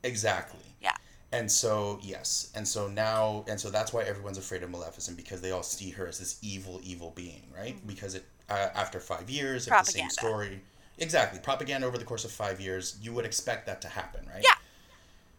Exactly. 0.02 0.60
Yeah. 0.80 0.96
And 1.32 1.50
so 1.50 2.00
yes, 2.02 2.50
and 2.56 2.66
so 2.66 2.88
now, 2.88 3.44
and 3.46 3.60
so 3.60 3.70
that's 3.70 3.92
why 3.92 4.02
everyone's 4.02 4.38
afraid 4.38 4.64
of 4.64 4.70
Maleficent 4.70 5.16
because 5.16 5.40
they 5.40 5.52
all 5.52 5.62
see 5.62 5.90
her 5.90 6.08
as 6.08 6.18
this 6.18 6.38
evil, 6.42 6.80
evil 6.82 7.12
being, 7.14 7.44
right? 7.56 7.76
Because 7.86 8.16
it 8.16 8.24
uh, 8.48 8.68
after 8.74 8.98
five 8.98 9.30
years 9.30 9.68
of 9.68 9.72
the 9.72 9.84
same 9.84 10.02
Mm-hmm. 10.06 10.10
Story, 10.10 10.60
exactly 10.98 11.38
propaganda 11.38 11.86
over 11.86 11.98
the 11.98 12.04
course 12.04 12.24
of 12.24 12.32
five 12.32 12.60
years, 12.60 12.98
you 13.00 13.12
would 13.12 13.24
expect 13.24 13.66
that 13.66 13.80
to 13.82 13.88
happen, 13.88 14.26
right? 14.26 14.42
Yeah. 14.42 14.54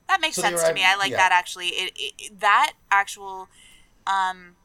That 0.08 0.22
makes 0.22 0.36
So 0.38 0.44
sense 0.44 0.64
to 0.64 0.74
me. 0.74 0.84
I 0.86 0.96
like 0.96 1.12
yeah. 1.12 1.18
that 1.18 1.32
actually. 1.34 1.68
It, 1.68 1.92
it 1.96 2.40
that 2.40 2.74
actual 2.90 3.50
um 4.08 4.56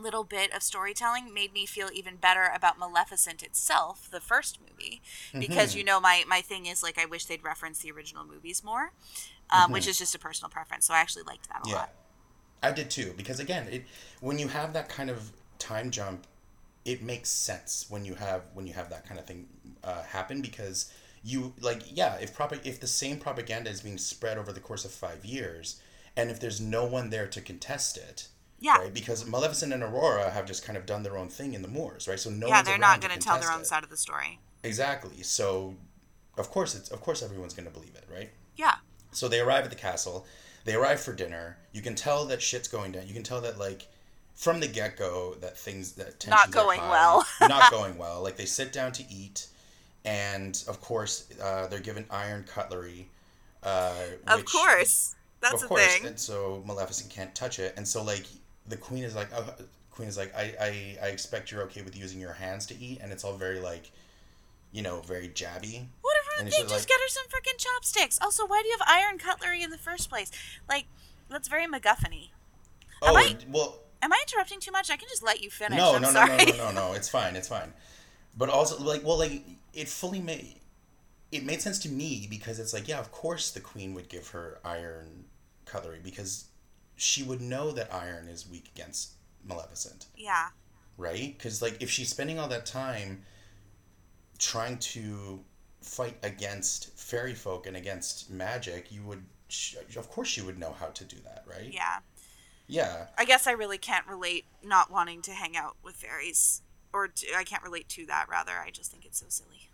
little 0.00 0.24
bit 0.24 0.52
of 0.54 0.62
storytelling 0.62 1.32
made 1.34 1.52
me 1.52 1.66
feel 1.66 1.88
even 1.92 2.16
better 2.16 2.50
about 2.54 2.78
Maleficent 2.78 3.42
itself, 3.42 4.08
the 4.10 4.20
first 4.20 4.60
movie, 4.60 5.02
because 5.38 5.74
Mm-hmm. 5.74 5.76
you 5.76 5.84
know 5.84 6.00
my 6.00 6.24
my 6.28 6.40
thing 6.40 6.66
is 6.66 6.82
like 6.82 6.98
I 6.98 7.06
wish 7.06 7.26
they'd 7.26 7.44
reference 7.44 7.78
the 7.80 7.90
original 7.92 8.24
movies 8.26 8.64
more, 8.64 8.92
um, 9.50 9.72
which 9.72 9.86
is 9.88 9.98
just 9.98 10.14
a 10.14 10.18
personal 10.18 10.50
preference. 10.50 10.86
So 10.86 10.94
I 10.94 10.98
actually 11.00 11.24
liked 11.24 11.48
that 11.48 11.62
a 11.62 11.66
Mm-hmm. 11.66 11.70
Yeah. 11.70 11.86
lot. 11.86 11.90
I 12.62 12.72
did 12.72 12.90
too 12.90 13.14
because 13.16 13.40
again, 13.40 13.68
it 13.68 13.86
when 14.20 14.38
you 14.38 14.48
have 14.48 14.72
that 14.74 14.88
kind 14.88 15.10
of 15.10 15.32
time 15.58 15.90
jump 15.90 16.26
it 16.84 17.02
makes 17.02 17.30
sense 17.30 17.86
when 17.90 18.04
you 18.04 18.14
have 18.16 18.42
when 18.54 18.66
you 18.66 18.74
have 18.74 18.90
that 18.90 19.06
kind 19.06 19.20
of 19.20 19.26
thing 19.26 19.48
uh, 19.84 20.02
happen 20.04 20.42
because 20.42 20.92
you 21.24 21.54
like 21.60 21.82
yeah 21.96 22.16
if 22.16 22.34
prop- 22.34 22.66
if 22.66 22.80
the 22.80 22.86
same 22.88 23.18
propaganda 23.18 23.70
is 23.70 23.82
being 23.82 23.98
spread 23.98 24.38
over 24.38 24.52
the 24.52 24.60
course 24.60 24.84
of 24.84 24.92
five 24.92 25.24
years 25.24 25.80
and 26.16 26.30
if 26.30 26.40
there's 26.40 26.60
no 26.60 26.84
one 26.86 27.10
there 27.10 27.28
to 27.28 27.40
contest 27.42 27.96
it 27.98 28.28
Yeah. 28.60 28.78
right 28.78 28.94
because 28.94 29.26
maleficent 29.26 29.72
and 29.72 29.82
aurora 29.82 30.30
have 30.30 30.46
just 30.46 30.64
kind 30.64 30.76
of 30.78 30.86
done 30.86 31.02
their 31.02 31.16
own 31.18 31.28
thing 31.28 31.52
in 31.54 31.62
the 31.62 31.68
moors 31.68 32.08
right 32.08 32.18
so 32.18 32.30
no 32.30 32.46
yeah, 32.48 32.62
they're 32.62 32.78
not 32.78 33.00
going 33.02 33.12
to 33.12 33.18
tell 33.18 33.38
their 33.38 33.52
own 33.52 33.60
it. 33.60 33.66
side 33.66 33.84
of 33.84 33.90
the 33.90 33.96
story. 33.98 34.38
exactly 34.64 35.22
so 35.22 35.74
of 36.38 36.50
course 36.50 36.74
it's 36.74 36.90
of 36.90 37.00
course 37.00 37.22
everyone's 37.22 37.52
going 37.54 37.66
to 37.66 37.72
believe 37.72 37.94
it 37.94 38.04
right 38.12 38.30
Yeah. 38.56 38.76
so 39.12 39.28
they 39.28 39.40
arrive 39.40 39.64
at 39.64 39.70
the 39.70 39.76
castle. 39.76 40.26
They 40.64 40.74
arrive 40.74 41.00
for 41.00 41.12
dinner. 41.12 41.58
You 41.72 41.80
can 41.80 41.94
tell 41.94 42.24
that 42.26 42.42
shit's 42.42 42.66
going 42.66 42.90
down. 42.92 43.06
You 43.06 43.14
can 43.14 43.22
tell 43.22 43.40
that 43.42 43.56
like 43.56 43.86
from 44.34 44.58
the 44.58 44.66
get 44.66 44.96
go 44.96 45.36
that 45.40 45.56
things 45.56 45.92
that 45.92 46.18
tensions 46.18 46.30
Not 46.30 46.50
going 46.50 46.80
high. 46.80 46.90
well. 46.90 47.26
not 47.48 47.70
going 47.78 47.96
well. 47.96 48.20
Like 48.20 48.36
they 48.36 48.46
sit 48.46 48.72
down 48.72 48.90
to 48.92 49.04
eat, 49.08 49.46
and 50.04 50.60
of 50.68 50.80
course 50.80 51.28
uh, 51.42 51.68
they're 51.68 51.78
given 51.80 52.04
iron 52.10 52.44
cutlery. 52.48 53.08
Uh, 53.62 53.92
Of 54.26 54.40
which- 54.40 54.52
course. 54.52 55.14
That's 55.40 55.54
of 55.54 55.62
a 55.64 55.66
course. 55.68 55.86
thing. 55.86 56.06
And 56.06 56.18
so 56.18 56.62
Maleficent 56.66 57.10
can't 57.10 57.32
touch 57.34 57.58
it, 57.60 57.74
and 57.76 57.86
so 57.86 58.02
like 58.02 58.24
the 58.68 58.76
queen 58.76 59.04
is 59.04 59.14
like, 59.14 59.28
oh, 59.34 59.54
queen 59.90 60.08
is 60.08 60.16
like, 60.16 60.34
I, 60.36 60.54
I 60.60 60.98
I 61.02 61.06
expect 61.08 61.50
you're 61.50 61.62
okay 61.62 61.82
with 61.82 61.96
using 61.96 62.20
your 62.20 62.32
hands 62.32 62.66
to 62.66 62.78
eat, 62.78 63.00
and 63.02 63.12
it's 63.12 63.24
all 63.24 63.36
very 63.36 63.60
like, 63.60 63.90
you 64.72 64.82
know, 64.82 65.00
very 65.00 65.28
jabby. 65.28 65.86
What 66.02 66.16
if 66.20 66.40
And 66.40 66.46
they 66.48 66.50
just 66.58 66.70
like- 66.70 66.86
get 66.86 67.00
her 67.00 67.08
some 67.08 67.24
freaking 67.26 67.58
chopsticks? 67.58 68.18
Also, 68.20 68.46
why 68.46 68.60
do 68.62 68.68
you 68.68 68.76
have 68.78 68.86
iron 68.88 69.18
cutlery 69.18 69.62
in 69.62 69.70
the 69.70 69.78
first 69.78 70.08
place? 70.10 70.30
Like, 70.68 70.86
that's 71.30 71.48
very 71.48 71.66
MacGuffin-y. 71.66 72.30
Oh 73.02 73.16
I- 73.16 73.36
well, 73.48 73.80
Am 74.02 74.12
I 74.12 74.22
interrupting 74.28 74.60
too 74.60 74.70
much? 74.70 74.90
I 74.90 74.96
can 74.96 75.08
just 75.08 75.22
let 75.22 75.40
you 75.42 75.48
finish. 75.50 75.78
No, 75.78 75.94
I'm 75.96 76.02
no, 76.02 76.12
no, 76.12 76.26
no, 76.26 76.36
no, 76.36 76.44
no, 76.56 76.70
no. 76.72 76.92
It's 76.92 77.08
fine. 77.08 77.34
It's 77.34 77.48
fine. 77.48 77.72
But 78.36 78.50
also, 78.50 78.78
like, 78.78 79.02
well, 79.04 79.18
like, 79.18 79.42
it 79.72 79.88
fully 79.88 80.20
made 80.20 80.56
it 81.32 81.44
made 81.44 81.60
sense 81.62 81.78
to 81.80 81.88
me 81.88 82.26
because 82.30 82.58
it's 82.60 82.72
like, 82.74 82.86
yeah, 82.86 82.98
of 83.00 83.10
course, 83.10 83.50
the 83.50 83.58
queen 83.60 83.94
would 83.94 84.08
give 84.08 84.28
her 84.28 84.58
iron 84.64 85.24
cutlery 85.64 85.98
because 86.04 86.44
she 86.96 87.22
would 87.22 87.40
know 87.40 87.70
that 87.72 87.92
iron 87.92 88.28
is 88.28 88.48
weak 88.48 88.70
against 88.74 89.12
Maleficent, 89.44 90.06
Yeah. 90.16 90.48
right? 90.96 91.36
Because 91.36 91.62
like, 91.62 91.80
if 91.82 91.90
she's 91.90 92.08
spending 92.08 92.38
all 92.38 92.48
that 92.48 92.66
time 92.66 93.22
trying 94.38 94.78
to 94.78 95.40
fight 95.80 96.16
against 96.22 96.90
fairy 96.98 97.34
folk 97.34 97.66
and 97.66 97.76
against 97.76 98.30
magic, 98.30 98.90
you 98.90 99.02
would, 99.02 99.22
sh- 99.48 99.76
of 99.96 100.08
course, 100.10 100.28
she 100.28 100.42
would 100.42 100.58
know 100.58 100.72
how 100.78 100.86
to 100.86 101.04
do 101.04 101.16
that, 101.24 101.44
right? 101.46 101.72
Yeah. 101.72 101.98
Yeah. 102.66 103.06
I 103.16 103.24
guess 103.24 103.46
I 103.46 103.52
really 103.52 103.78
can't 103.78 104.06
relate 104.06 104.44
not 104.64 104.90
wanting 104.90 105.22
to 105.22 105.30
hang 105.32 105.56
out 105.56 105.76
with 105.84 105.94
fairies. 105.96 106.62
Or 106.92 107.08
to, 107.08 107.26
I 107.36 107.44
can't 107.44 107.62
relate 107.62 107.88
to 107.90 108.06
that, 108.06 108.26
rather. 108.28 108.52
I 108.52 108.70
just 108.70 108.90
think 108.90 109.04
it's 109.04 109.20
so 109.20 109.26
silly. 109.28 109.68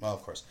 Well, 0.00 0.12
of 0.12 0.22
course. 0.22 0.42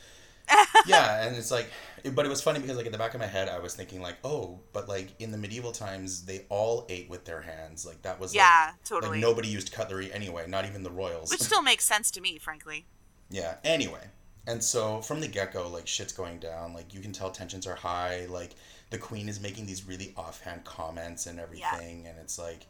yeah, 0.86 1.26
and 1.26 1.36
it's 1.36 1.52
like, 1.52 1.70
but 2.14 2.26
it 2.26 2.30
was 2.30 2.42
funny 2.42 2.60
because 2.60 2.78
like 2.78 2.86
in 2.86 2.92
the 2.92 2.98
back 2.98 3.14
of 3.14 3.20
my 3.20 3.28
head, 3.28 3.50
I 3.50 3.60
was 3.60 3.76
thinking 3.76 4.02
like, 4.02 4.18
oh, 4.24 4.60
but 4.74 4.88
like 4.90 5.14
in 5.20 5.32
the 5.32 5.38
medieval 5.38 5.72
times, 5.72 6.26
they 6.26 6.46
all 6.50 6.86
ate 6.90 7.10
with 7.10 7.26
their 7.26 7.42
hands. 7.42 7.86
Like 7.86 8.02
that 8.04 8.20
was 8.20 8.34
Yeah, 8.34 8.72
like, 8.72 8.84
totally. 8.84 9.12
Like 9.12 9.22
nobody 9.22 9.48
used 9.48 9.72
cutlery 9.72 10.12
anyway, 10.12 10.46
not 10.48 10.66
even 10.66 10.84
the 10.84 10.92
royals. 10.92 11.32
Which 11.32 11.42
still 11.42 11.62
makes 11.62 11.86
sense 11.86 12.12
to 12.12 12.22
me, 12.22 12.38
frankly. 12.38 12.88
yeah. 13.30 13.56
Anyway, 13.64 14.10
and 14.48 14.64
so 14.64 15.02
from 15.02 15.20
the 15.22 15.28
get 15.28 15.54
go, 15.54 15.70
like 15.70 15.88
shit's 15.88 16.14
going 16.14 16.40
down. 16.40 16.74
Like 16.74 16.94
you 16.94 17.00
can 17.00 17.12
tell 17.14 17.32
tensions 17.32 17.66
are 17.68 17.76
high. 17.76 18.26
Like 18.28 18.56
the 18.90 18.98
queen 18.98 19.30
is 19.30 19.40
making 19.42 19.66
these 19.66 19.88
really 19.88 20.14
offhand 20.18 20.64
comments 20.66 21.26
and 21.26 21.40
everything, 21.40 22.08
and 22.08 22.18
it's 22.20 22.38
like. 22.40 22.68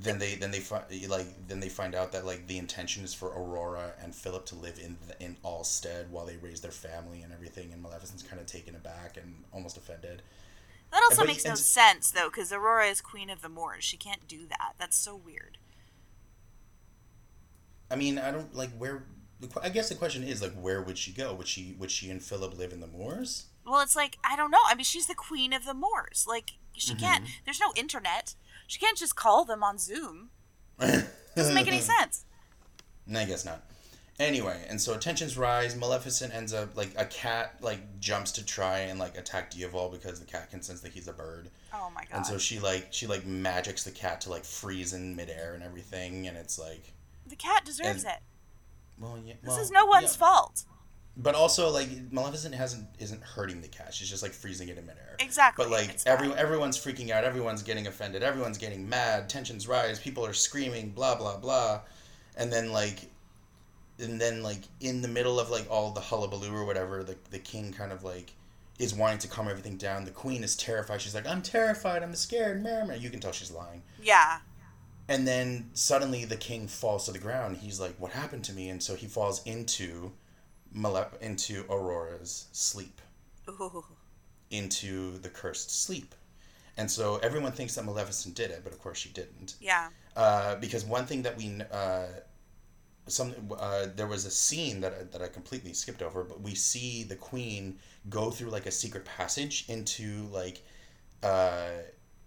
Then 0.00 0.18
they 0.20 0.36
then 0.36 0.52
they 0.52 0.60
find 0.60 0.84
like 1.08 1.26
then 1.48 1.58
they 1.58 1.68
find 1.68 1.94
out 1.94 2.12
that 2.12 2.24
like 2.24 2.46
the 2.46 2.56
intention 2.58 3.02
is 3.02 3.12
for 3.12 3.30
Aurora 3.30 3.94
and 4.00 4.14
Philip 4.14 4.46
to 4.46 4.54
live 4.54 4.78
in 4.78 4.96
the, 5.08 5.20
in 5.20 5.36
Ulstead 5.44 6.08
while 6.10 6.24
they 6.24 6.36
raise 6.36 6.60
their 6.60 6.70
family 6.70 7.22
and 7.22 7.32
everything, 7.32 7.72
and 7.72 7.82
Maleficent's 7.82 8.22
kind 8.22 8.40
of 8.40 8.46
taken 8.46 8.76
aback 8.76 9.16
and 9.16 9.42
almost 9.52 9.76
offended. 9.76 10.22
That 10.92 11.02
also 11.10 11.22
But- 11.22 11.26
makes 11.28 11.44
no 11.44 11.56
sense, 11.56 12.12
though, 12.12 12.28
because 12.30 12.52
Aurora 12.52 12.86
is 12.86 13.00
queen 13.00 13.28
of 13.28 13.42
the 13.42 13.48
Moors. 13.48 13.82
She 13.84 13.96
can't 13.96 14.28
do 14.28 14.46
that. 14.46 14.74
That's 14.78 14.96
so 14.96 15.16
weird. 15.16 15.58
I 17.90 17.96
mean, 17.96 18.18
I 18.18 18.30
don't 18.30 18.54
like 18.54 18.70
where. 18.78 19.04
I 19.62 19.68
guess 19.68 19.88
the 19.88 19.94
question 19.94 20.22
is 20.24 20.42
like, 20.42 20.52
where 20.54 20.82
would 20.82 20.98
she 20.98 21.12
go? 21.12 21.32
Would 21.34 21.46
she 21.48 21.74
would 21.78 21.90
she 21.90 22.10
and 22.10 22.22
Philip 22.22 22.56
live 22.56 22.72
in 22.72 22.80
the 22.80 22.86
moors? 22.86 23.46
Well, 23.64 23.80
it's 23.80 23.94
like, 23.96 24.16
I 24.24 24.34
don't 24.36 24.50
know. 24.50 24.58
I 24.66 24.74
mean, 24.74 24.84
she's 24.84 25.06
the 25.06 25.14
queen 25.14 25.52
of 25.52 25.66
the 25.66 25.74
Moors. 25.74 26.24
Like, 26.26 26.52
she 26.74 26.94
Mm-hmm. 26.94 27.00
can't, 27.04 27.24
there's 27.44 27.60
no 27.60 27.70
internet. 27.76 28.34
She 28.68 28.78
can't 28.78 28.96
just 28.96 29.16
call 29.16 29.44
them 29.44 29.64
on 29.64 29.78
Zoom. 29.78 30.30
Doesn't 30.78 31.54
make 31.54 31.66
any 31.66 31.80
sense. 31.80 32.24
No, 33.06 33.18
I 33.20 33.24
guess 33.24 33.44
not. 33.44 33.64
Anyway, 34.20 34.64
and 34.68 34.80
so 34.80 34.96
tensions 34.96 35.38
rise. 35.38 35.74
Maleficent 35.76 36.34
ends 36.34 36.52
up 36.52 36.76
like 36.76 36.90
a 36.96 37.04
cat 37.06 37.54
like 37.60 37.98
jumps 38.00 38.30
to 38.32 38.44
try 38.44 38.80
and 38.80 38.98
like 38.98 39.16
attack 39.16 39.50
Diaval 39.52 39.90
because 39.92 40.20
the 40.20 40.26
cat 40.26 40.50
can 40.50 40.60
sense 40.60 40.80
that 40.82 40.92
he's 40.92 41.06
a 41.08 41.12
bird, 41.12 41.48
Oh 41.72 41.90
my 41.94 42.02
god. 42.02 42.16
and 42.16 42.26
so 42.26 42.36
she 42.36 42.58
like 42.58 42.88
she 42.90 43.06
like 43.06 43.24
magics 43.24 43.84
the 43.84 43.92
cat 43.92 44.20
to 44.22 44.30
like 44.30 44.44
freeze 44.44 44.92
in 44.92 45.14
midair 45.16 45.54
and 45.54 45.62
everything, 45.62 46.26
and 46.26 46.36
it's 46.36 46.58
like, 46.58 46.92
the 47.26 47.36
cat 47.36 47.64
deserves 47.64 48.02
and- 48.04 48.12
it. 48.14 48.18
well, 48.98 49.18
yeah, 49.24 49.34
This 49.44 49.56
is 49.56 49.70
no 49.70 49.86
one's 49.86 50.14
yeah. 50.14 50.26
fault. 50.26 50.64
But 51.20 51.34
also 51.34 51.68
like 51.70 51.88
Maleficent 52.12 52.54
hasn't 52.54 52.86
isn't 53.00 53.22
hurting 53.22 53.60
the 53.60 53.66
cat; 53.68 53.92
she's 53.92 54.08
just 54.08 54.22
like 54.22 54.30
freezing 54.32 54.68
it 54.68 54.78
in 54.78 54.86
midair. 54.86 55.16
Exactly. 55.18 55.64
But 55.64 55.72
like 55.72 55.96
every 56.06 56.32
everyone's 56.34 56.78
freaking 56.78 57.10
out, 57.10 57.24
everyone's 57.24 57.64
getting 57.64 57.88
offended, 57.88 58.22
everyone's 58.22 58.56
getting 58.56 58.88
mad, 58.88 59.28
tensions 59.28 59.66
rise, 59.66 59.98
people 59.98 60.24
are 60.24 60.32
screaming, 60.32 60.90
blah 60.90 61.16
blah 61.16 61.36
blah, 61.36 61.80
and 62.36 62.52
then 62.52 62.72
like, 62.72 63.00
and 63.98 64.20
then 64.20 64.44
like 64.44 64.62
in 64.80 65.02
the 65.02 65.08
middle 65.08 65.40
of 65.40 65.50
like 65.50 65.68
all 65.68 65.90
the 65.90 66.00
hullabaloo 66.00 66.54
or 66.54 66.64
whatever, 66.64 67.02
the 67.02 67.16
the 67.30 67.40
king 67.40 67.72
kind 67.72 67.90
of 67.90 68.04
like 68.04 68.32
is 68.78 68.94
wanting 68.94 69.18
to 69.18 69.26
calm 69.26 69.48
everything 69.48 69.76
down. 69.76 70.04
The 70.04 70.12
queen 70.12 70.44
is 70.44 70.54
terrified. 70.54 71.00
She's 71.02 71.16
like, 71.16 71.26
"I'm 71.26 71.42
terrified. 71.42 72.04
I'm 72.04 72.14
scared." 72.14 72.62
Meh." 72.62 72.94
You 72.94 73.10
can 73.10 73.18
tell 73.18 73.32
she's 73.32 73.50
lying. 73.50 73.82
Yeah. 74.00 74.38
And 75.08 75.26
then 75.26 75.70
suddenly 75.72 76.24
the 76.26 76.36
king 76.36 76.68
falls 76.68 77.06
to 77.06 77.12
the 77.12 77.18
ground. 77.18 77.56
He's 77.56 77.80
like, 77.80 77.96
"What 77.98 78.12
happened 78.12 78.44
to 78.44 78.52
me?" 78.52 78.68
And 78.68 78.80
so 78.80 78.94
he 78.94 79.08
falls 79.08 79.44
into, 79.44 80.12
Male- 80.72 81.10
into 81.20 81.64
Aurora's 81.70 82.46
sleep 82.52 83.00
Ooh. 83.48 83.84
into 84.50 85.18
the 85.18 85.28
cursed 85.28 85.70
sleep. 85.82 86.14
And 86.76 86.90
so 86.90 87.16
everyone 87.18 87.52
thinks 87.52 87.74
that 87.74 87.84
Maleficent 87.84 88.34
did 88.36 88.50
it, 88.50 88.60
but 88.62 88.72
of 88.72 88.78
course 88.78 88.98
she 88.98 89.08
didn't. 89.08 89.56
Yeah. 89.60 89.88
Uh, 90.16 90.54
because 90.56 90.84
one 90.84 91.06
thing 91.06 91.22
that 91.22 91.36
we, 91.36 91.60
uh, 91.72 92.06
some, 93.08 93.34
uh, 93.58 93.86
there 93.96 94.06
was 94.06 94.26
a 94.26 94.30
scene 94.30 94.80
that 94.82 94.92
I, 94.92 95.02
that 95.12 95.22
I 95.22 95.28
completely 95.28 95.72
skipped 95.72 96.02
over, 96.02 96.22
but 96.22 96.40
we 96.40 96.54
see 96.54 97.02
the 97.02 97.16
queen 97.16 97.78
go 98.08 98.30
through 98.30 98.50
like 98.50 98.66
a 98.66 98.70
secret 98.70 99.04
passage 99.04 99.64
into 99.68 100.28
like, 100.30 100.62
uh, 101.22 101.70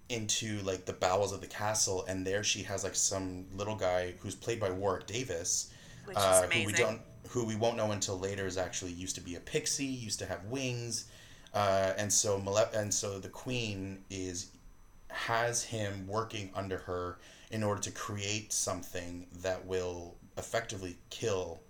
into 0.10 0.60
like 0.64 0.86
the 0.86 0.94
bowels 0.94 1.32
of 1.32 1.40
the 1.40 1.48
castle, 1.48 2.04
and 2.10 2.28
there 2.28 2.44
she 2.44 2.64
has 2.64 2.84
like 2.84 2.96
some 2.96 3.46
little 3.56 3.76
guy 3.76 4.14
who's 4.20 4.36
played 4.36 4.60
by 4.60 4.70
Warwick 4.70 5.08
Davis, 5.08 5.72
Which 6.04 6.18
is 6.18 6.24
uh, 6.24 6.42
amazing. 6.46 6.62
who 6.62 6.68
we 6.68 6.74
don't 6.74 7.02
who 7.32 7.46
we 7.46 7.56
won't 7.56 7.78
know 7.78 7.92
until 7.92 8.20
later 8.20 8.46
is 8.46 8.58
actually 8.58 8.92
used 8.92 9.16
to 9.16 9.22
be 9.22 9.36
a 9.36 9.40
pixie, 9.40 9.86
used 9.86 10.20
to 10.20 10.26
have 10.26 10.44
wings, 10.46 11.06
uh, 11.54 11.94
and 11.98 12.12
so 12.12 12.40
Male- 12.40 12.70
and 12.74 12.94
so 12.94 13.20
the 13.20 13.30
queen 13.30 14.04
is 14.10 14.52
has 15.10 15.64
him 15.64 16.08
working 16.08 16.50
under 16.56 16.78
her 16.80 17.20
in 17.52 17.64
order 17.64 17.82
to 17.82 17.92
create 17.92 18.54
something 18.54 19.28
that 19.42 19.66
will 19.66 20.16
effectively 20.38 20.98
kill 21.10 21.62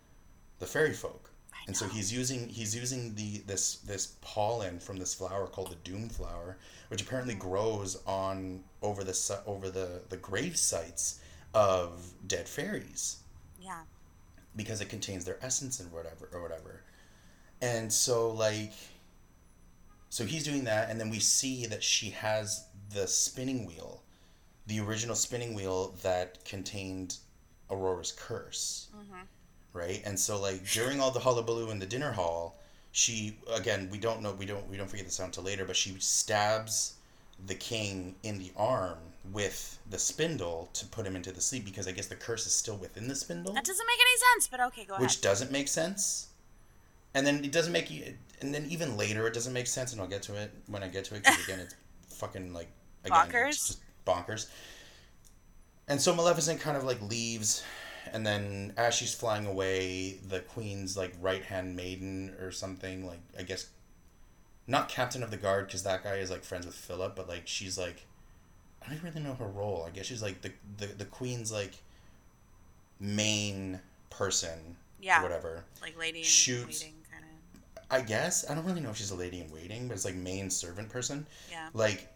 the 0.59 0.65
fairy 0.65 0.93
folk. 0.93 1.31
And 1.67 1.77
so 1.77 1.87
he's 1.87 2.11
using 2.11 2.49
he's 2.49 2.75
using 2.75 3.15
the 3.15 3.39
this 3.47 3.75
this 3.77 4.15
pollen 4.21 4.79
from 4.79 4.97
this 4.97 5.13
flower 5.13 5.47
called 5.47 5.71
the 5.71 5.75
doom 5.89 6.09
flower, 6.09 6.57
which 6.89 7.01
apparently 7.01 7.35
grows 7.35 7.97
on 8.05 8.63
over 8.81 9.03
the 9.03 9.13
over 9.45 9.69
the 9.69 10.01
the 10.09 10.17
grave 10.17 10.57
sites 10.57 11.19
of 11.53 12.13
dead 12.27 12.47
fairies 12.47 13.17
Yeah. 13.59 13.83
Because 14.55 14.81
it 14.81 14.89
contains 14.89 15.25
their 15.25 15.37
essence 15.41 15.79
and 15.79 15.91
whatever 15.91 16.29
or 16.33 16.41
whatever. 16.41 16.83
And 17.61 17.91
so 17.91 18.31
like 18.31 18.73
so 20.09 20.25
he's 20.25 20.43
doing 20.43 20.65
that 20.65 20.89
and 20.89 20.99
then 20.99 21.09
we 21.09 21.19
see 21.19 21.65
that 21.67 21.83
she 21.83 22.09
has 22.09 22.65
the 22.93 23.07
spinning 23.07 23.65
wheel, 23.65 24.03
the 24.67 24.79
original 24.79 25.15
spinning 25.15 25.53
wheel 25.53 25.95
that 26.03 26.43
contained 26.43 27.17
Aurora's 27.69 28.11
curse. 28.11 28.89
Mm-hmm. 28.95 29.21
Right? 29.73 30.01
And 30.05 30.19
so 30.19 30.39
like 30.41 30.69
during 30.69 30.99
all 30.99 31.11
the 31.11 31.19
hullabaloo 31.19 31.71
in 31.71 31.79
the 31.79 31.85
dinner 31.85 32.11
hall, 32.11 32.59
she 32.91 33.37
again, 33.53 33.87
we 33.89 33.97
don't 33.97 34.21
know 34.21 34.33
we 34.33 34.45
don't 34.45 34.67
we 34.69 34.77
don't 34.77 34.89
forget 34.89 35.05
this 35.05 35.19
until 35.19 35.43
later, 35.43 35.65
but 35.65 35.75
she 35.75 35.95
stabs 35.99 36.95
the 37.47 37.55
king 37.55 38.15
in 38.23 38.37
the 38.37 38.51
arm 38.57 38.97
with 39.31 39.79
the 39.89 39.99
spindle 39.99 40.69
to 40.73 40.85
put 40.87 41.05
him 41.05 41.15
into 41.15 41.31
the 41.31 41.41
sleep 41.41 41.63
because 41.65 41.87
I 41.87 41.91
guess 41.91 42.07
the 42.07 42.15
curse 42.15 42.45
is 42.47 42.53
still 42.53 42.75
within 42.77 43.07
the 43.07 43.15
spindle 43.15 43.53
That 43.53 43.63
doesn't 43.65 43.85
make 43.85 43.99
any 43.99 44.17
sense, 44.33 44.47
but 44.47 44.59
okay, 44.67 44.85
go 44.85 44.93
ahead. 44.95 45.03
which 45.03 45.21
doesn't 45.21 45.51
make 45.51 45.67
sense. 45.67 46.27
And 47.13 47.27
then 47.27 47.43
it 47.43 47.51
doesn't 47.51 47.73
make 47.73 47.91
you, 47.91 48.13
and 48.39 48.53
then 48.53 48.65
even 48.69 48.95
later 48.97 49.27
it 49.27 49.33
doesn't 49.33 49.51
make 49.53 49.67
sense, 49.67 49.91
and 49.91 50.01
I'll 50.01 50.07
get 50.07 50.21
to 50.23 50.35
it 50.35 50.51
when 50.67 50.81
I 50.81 50.87
get 50.87 51.03
to 51.05 51.15
it 51.15 51.23
because 51.23 51.43
again 51.43 51.59
it's 51.59 51.75
fucking 52.17 52.53
like 52.53 52.69
again 53.03 53.17
Bonkers. 53.29 53.77
bonkers. 54.07 54.47
And 55.87 55.99
so 55.99 56.15
Maleficent 56.15 56.61
kind 56.61 56.77
of 56.77 56.83
like 56.85 57.01
leaves, 57.01 57.63
and 58.13 58.25
then 58.25 58.73
as 58.77 58.95
she's 58.95 59.13
flying 59.13 59.45
away, 59.45 60.19
the 60.27 60.39
queen's 60.39 60.95
like 60.95 61.13
right 61.19 61.43
hand 61.43 61.75
maiden 61.75 62.33
or 62.39 62.49
something 62.51 63.05
like 63.05 63.19
I 63.37 63.43
guess, 63.43 63.67
not 64.65 64.87
captain 64.87 65.21
of 65.21 65.31
the 65.31 65.37
guard 65.37 65.67
because 65.67 65.83
that 65.83 66.03
guy 66.03 66.15
is 66.15 66.31
like 66.31 66.43
friends 66.45 66.65
with 66.65 66.75
Philip, 66.75 67.15
but 67.15 67.27
like 67.27 67.43
she's 67.45 67.77
like, 67.77 68.05
I 68.85 68.89
don't 68.89 69.03
really 69.03 69.21
know 69.21 69.35
her 69.35 69.47
role. 69.47 69.85
I 69.87 69.91
guess 69.91 70.05
she's 70.05 70.21
like 70.21 70.41
the 70.41 70.51
the, 70.77 70.87
the 70.87 71.05
queen's 71.05 71.51
like 71.51 71.73
main 72.99 73.79
person. 74.09 74.77
Yeah. 75.01 75.19
Or 75.19 75.23
whatever. 75.23 75.63
Like 75.81 75.97
lady 75.97 76.19
in 76.19 76.25
Shoots- 76.25 76.81
waiting 76.81 76.95
kind 77.11 77.23
of. 77.23 77.83
I 77.89 78.01
guess 78.01 78.49
I 78.49 78.55
don't 78.55 78.65
really 78.65 78.81
know 78.81 78.91
if 78.91 78.97
she's 78.97 79.11
a 79.11 79.15
lady 79.15 79.41
in 79.41 79.51
waiting, 79.51 79.87
but 79.87 79.95
it's 79.95 80.05
like 80.05 80.15
main 80.15 80.49
servant 80.49 80.89
person. 80.89 81.25
Yeah. 81.49 81.69
Like, 81.73 82.07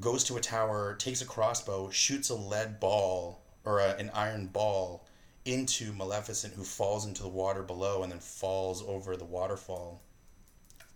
goes 0.00 0.22
to 0.24 0.36
a 0.36 0.40
tower, 0.40 0.94
takes 0.98 1.22
a 1.22 1.24
crossbow, 1.24 1.90
shoots 1.90 2.28
a 2.28 2.34
lead 2.34 2.78
ball 2.78 3.40
or 3.64 3.80
a, 3.80 3.96
an 3.96 4.10
iron 4.14 4.46
ball 4.46 5.06
into 5.44 5.92
Maleficent, 5.94 6.54
who 6.54 6.62
falls 6.62 7.06
into 7.06 7.22
the 7.22 7.28
water 7.28 7.62
below 7.62 8.02
and 8.02 8.12
then 8.12 8.20
falls 8.20 8.82
over 8.86 9.16
the 9.16 9.24
waterfall. 9.24 10.02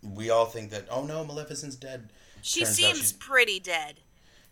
We 0.03 0.29
all 0.29 0.45
think 0.45 0.69
that 0.71 0.87
oh 0.89 1.03
no, 1.05 1.25
Maleficent's 1.25 1.75
dead. 1.75 2.09
She 2.41 2.63
Turns 2.63 2.75
seems 2.75 3.13
pretty 3.13 3.59
dead. 3.59 3.95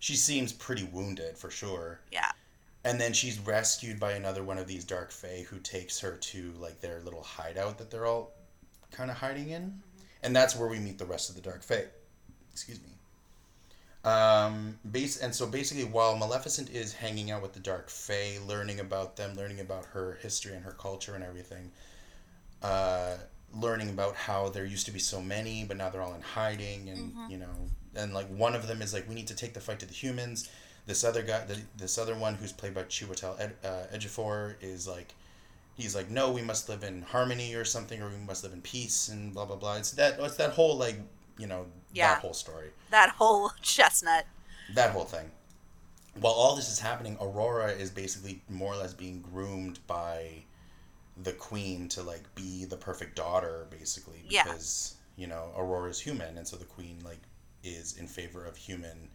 She 0.01 0.15
seems 0.15 0.51
pretty 0.51 0.83
wounded 0.83 1.37
for 1.37 1.51
sure. 1.51 1.99
Yeah. 2.11 2.31
And 2.83 2.99
then 2.99 3.13
she's 3.13 3.37
rescued 3.39 3.99
by 3.99 4.13
another 4.13 4.43
one 4.43 4.57
of 4.57 4.65
these 4.65 4.83
dark 4.83 5.11
fae 5.11 5.45
who 5.47 5.59
takes 5.59 5.99
her 5.99 6.17
to 6.17 6.51
like 6.59 6.81
their 6.81 7.01
little 7.01 7.21
hideout 7.21 7.77
that 7.77 7.91
they're 7.91 8.07
all 8.07 8.31
kind 8.91 9.11
of 9.11 9.17
hiding 9.17 9.51
in, 9.51 9.79
and 10.23 10.35
that's 10.35 10.55
where 10.55 10.67
we 10.67 10.79
meet 10.79 10.97
the 10.97 11.05
rest 11.05 11.29
of 11.29 11.35
the 11.35 11.41
dark 11.41 11.61
fae. 11.61 11.85
Excuse 12.51 12.79
me. 12.81 12.89
Um, 14.03 14.79
base 14.91 15.17
and 15.17 15.33
so 15.33 15.45
basically, 15.45 15.83
while 15.83 16.17
Maleficent 16.17 16.71
is 16.71 16.93
hanging 16.93 17.29
out 17.29 17.43
with 17.43 17.53
the 17.53 17.59
dark 17.59 17.87
fae, 17.87 18.39
learning 18.47 18.79
about 18.79 19.15
them, 19.15 19.35
learning 19.35 19.59
about 19.59 19.85
her 19.85 20.17
history 20.23 20.55
and 20.55 20.65
her 20.65 20.71
culture 20.71 21.13
and 21.13 21.23
everything, 21.23 21.71
uh, 22.63 23.17
learning 23.53 23.89
about 23.91 24.15
how 24.15 24.49
there 24.49 24.65
used 24.65 24.87
to 24.87 24.91
be 24.91 24.97
so 24.97 25.21
many, 25.21 25.63
but 25.63 25.77
now 25.77 25.91
they're 25.91 26.01
all 26.01 26.15
in 26.15 26.21
hiding, 26.23 26.89
and 26.89 27.13
you 27.29 27.37
know, 27.37 27.69
and 27.95 28.13
like 28.13 28.27
one 28.27 28.55
of 28.55 28.67
them 28.67 28.81
is 28.81 28.93
like, 28.93 29.07
we 29.07 29.15
need 29.15 29.27
to 29.27 29.35
take 29.35 29.53
the 29.53 29.59
fight 29.59 29.79
to 29.79 29.85
the 29.85 29.93
humans. 29.93 30.49
This 30.87 31.03
other 31.03 31.21
guy, 31.21 31.45
the, 31.45 31.59
this 31.77 31.97
other 31.97 32.15
one 32.15 32.35
who's 32.35 32.51
played 32.51 32.73
by 32.73 32.83
Chiwetel 32.83 33.39
Ed, 33.39 33.53
uh, 33.63 33.95
Ejiofor, 33.95 34.55
is 34.61 34.87
like, 34.87 35.13
he's 35.75 35.95
like, 35.95 36.09
no, 36.09 36.31
we 36.31 36.41
must 36.41 36.69
live 36.69 36.83
in 36.83 37.03
harmony 37.03 37.53
or 37.53 37.63
something, 37.65 38.01
or 38.01 38.09
we 38.09 38.17
must 38.17 38.43
live 38.43 38.53
in 38.53 38.61
peace, 38.61 39.07
and 39.09 39.33
blah 39.33 39.45
blah 39.45 39.55
blah. 39.57 39.75
It's 39.77 39.91
that, 39.91 40.19
it's 40.19 40.37
that 40.37 40.51
whole 40.51 40.75
like, 40.77 40.95
you 41.37 41.47
know, 41.47 41.65
Yeah. 41.93 42.15
that 42.15 42.21
whole 42.21 42.33
story 42.33 42.69
That 42.89 43.09
whole 43.09 43.51
chestnut. 43.61 44.25
that 44.73 44.91
whole 44.91 45.05
thing. 45.05 45.31
While 46.19 46.33
all 46.33 46.55
this 46.55 46.69
is 46.69 46.79
happening, 46.79 47.15
Aurora 47.21 47.71
is 47.71 47.89
basically 47.89 48.41
more 48.49 48.73
or 48.73 48.77
less 48.77 48.93
being 48.93 49.21
groomed 49.21 49.79
by 49.87 50.43
the 51.21 51.31
queen 51.33 51.87
to 51.89 52.01
like 52.03 52.23
be 52.35 52.65
the 52.65 52.75
perfect 52.75 53.15
daughter, 53.15 53.67
basically. 53.69 54.23
Yeah. 54.27 54.43
Because 54.43 54.95
you 55.15 55.27
know 55.27 55.51
Aurora 55.55 55.89
is 55.89 55.99
human, 55.99 56.37
and 56.37 56.47
so 56.47 56.57
the 56.57 56.65
queen 56.65 56.97
like 57.05 57.19
is 57.63 57.97
in 57.97 58.07
favor 58.07 58.45
of 58.45 58.55
human 58.57 59.09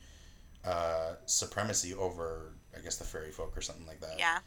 uh, 0.65 1.15
supremacy 1.27 1.95
over, 1.95 2.53
I 2.77 2.81
guess, 2.81 2.97
the 2.97 3.05
fairy 3.05 3.31
folk 3.31 3.57
or 3.57 3.61
something 3.61 3.87
like 3.87 4.01
that. 4.01 4.19
Yeah. 4.19 4.39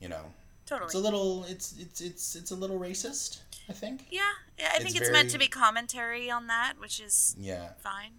You 0.00 0.08
know, 0.08 0.24
Totally. 0.66 0.86
it's 0.86 0.94
a 0.94 0.98
little, 0.98 1.44
it's 1.44 1.74
it's 1.78 2.00
it's 2.00 2.36
it's 2.36 2.50
a 2.50 2.54
little 2.56 2.78
racist. 2.78 3.40
I 3.68 3.72
think. 3.72 4.06
yeah. 4.10 4.20
Yeah. 4.58 4.70
I 4.74 4.78
think 4.78 4.90
It's 4.96 5.00
it's, 5.02 5.10
meant 5.10 5.30
to 5.30 5.38
be 5.38 5.46
commentary 5.48 6.30
on 6.30 6.46
that, 6.48 6.74
which 6.80 7.00
is 7.00 7.36
Yeah. 7.38 7.70
fine. 7.78 8.12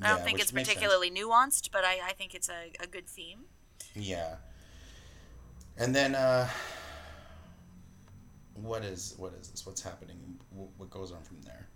I 0.00 0.10
don't 0.10 0.22
think 0.22 0.40
it's 0.40 0.52
particularly 0.52 1.10
nuanced, 1.10 1.70
but 1.72 1.84
I, 1.84 1.98
I 2.10 2.12
think 2.12 2.34
it's 2.34 2.48
a, 2.48 2.72
a 2.80 2.86
good 2.86 3.06
theme. 3.08 3.40
Yeah. 3.94 4.36
And 5.76 5.94
then 5.94 6.14
uh 6.14 6.48
what 8.54 8.84
is 8.84 9.14
what 9.18 9.32
is 9.34 9.48
this? 9.48 9.64
What's 9.66 9.82
happening? 9.82 10.38
Wh- 10.50 10.78
What 10.78 10.90
goes 10.90 11.12
on 11.12 11.22
from 11.22 11.40
there? 11.42 11.68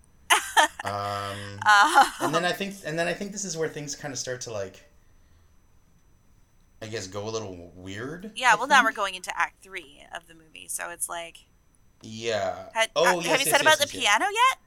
Um 0.85 1.61
and 2.20 2.35
then 2.35 2.44
I 2.44 2.53
think 2.53 2.75
and 2.85 2.98
then 2.98 3.07
I 3.07 3.12
think 3.14 3.33
this 3.33 3.44
is 3.44 3.57
where 3.57 3.68
things 3.68 3.94
kind 3.96 4.12
of 4.12 4.18
start 4.18 4.40
to 4.42 4.53
like 4.53 4.83
I 6.81 6.87
guess 6.87 7.07
go 7.07 7.29
a 7.29 7.31
little 7.31 7.70
weird. 7.77 8.33
yeah. 8.35 8.53
I 8.53 8.57
Well, 8.57 8.66
now 8.66 8.83
we're 8.83 8.90
going 8.92 9.14
into 9.14 9.31
Act 9.38 9.62
Three 9.62 10.03
of 10.14 10.27
the 10.27 10.35
movie, 10.35 10.66
so 10.68 10.90
it's 10.90 11.09
like, 11.09 11.37
Yeah. 12.03 12.64
had, 12.75 12.90
oh, 12.96 13.05
uh, 13.05 13.14
yes, 13.20 13.27
have 13.27 13.40
you 13.40 13.44
yes, 13.46 13.51
said 13.53 13.61
about 13.61 13.79
yes, 13.79 13.90
the 13.92 13.98
yes, 13.98 14.03
yes. 14.05 14.18
piano 14.18 14.25
yet? 14.33 14.59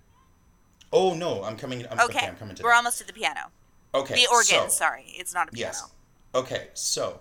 Oh 0.93 1.13
no, 1.13 1.43
I'm 1.43 1.57
coming 1.57 1.85
I'm, 1.91 1.99
okay. 1.99 2.19
Okay, 2.19 2.27
I'm 2.27 2.37
coming 2.37 2.55
to 2.55 2.63
we're 2.63 2.69
that. 2.69 2.77
almost 2.77 3.01
at 3.01 3.07
the 3.07 3.13
piano. 3.13 3.51
Okay. 3.93 4.15
the 4.15 4.27
organ. 4.31 4.45
so- 4.45 4.67
sorry, 4.69 5.03
it's 5.07 5.33
not 5.33 5.49
a 5.49 5.51
piano. 5.51 5.73
Yes. 5.73 5.91
Okay, 6.33 6.67
so 6.73 7.19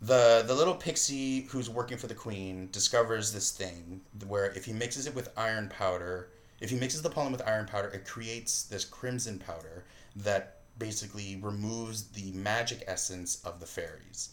the 0.00 0.42
the 0.46 0.54
little 0.54 0.74
pixie 0.74 1.42
who's 1.50 1.68
working 1.68 1.98
for 1.98 2.06
the 2.06 2.14
queen 2.14 2.70
discovers 2.72 3.32
this 3.34 3.50
thing 3.50 4.00
where 4.26 4.46
if 4.52 4.64
he 4.64 4.72
mixes 4.72 5.06
it 5.06 5.14
with 5.14 5.28
iron 5.36 5.68
powder, 5.68 6.30
if 6.60 6.70
he 6.70 6.76
mixes 6.76 7.02
the 7.02 7.10
pollen 7.10 7.32
with 7.32 7.42
iron 7.46 7.66
powder, 7.66 7.88
it 7.88 8.04
creates 8.06 8.62
this 8.64 8.84
crimson 8.84 9.38
powder 9.38 9.84
that 10.16 10.56
basically 10.78 11.36
removes 11.42 12.08
the 12.08 12.32
magic 12.32 12.84
essence 12.86 13.40
of 13.44 13.60
the 13.60 13.66
fairies. 13.66 14.30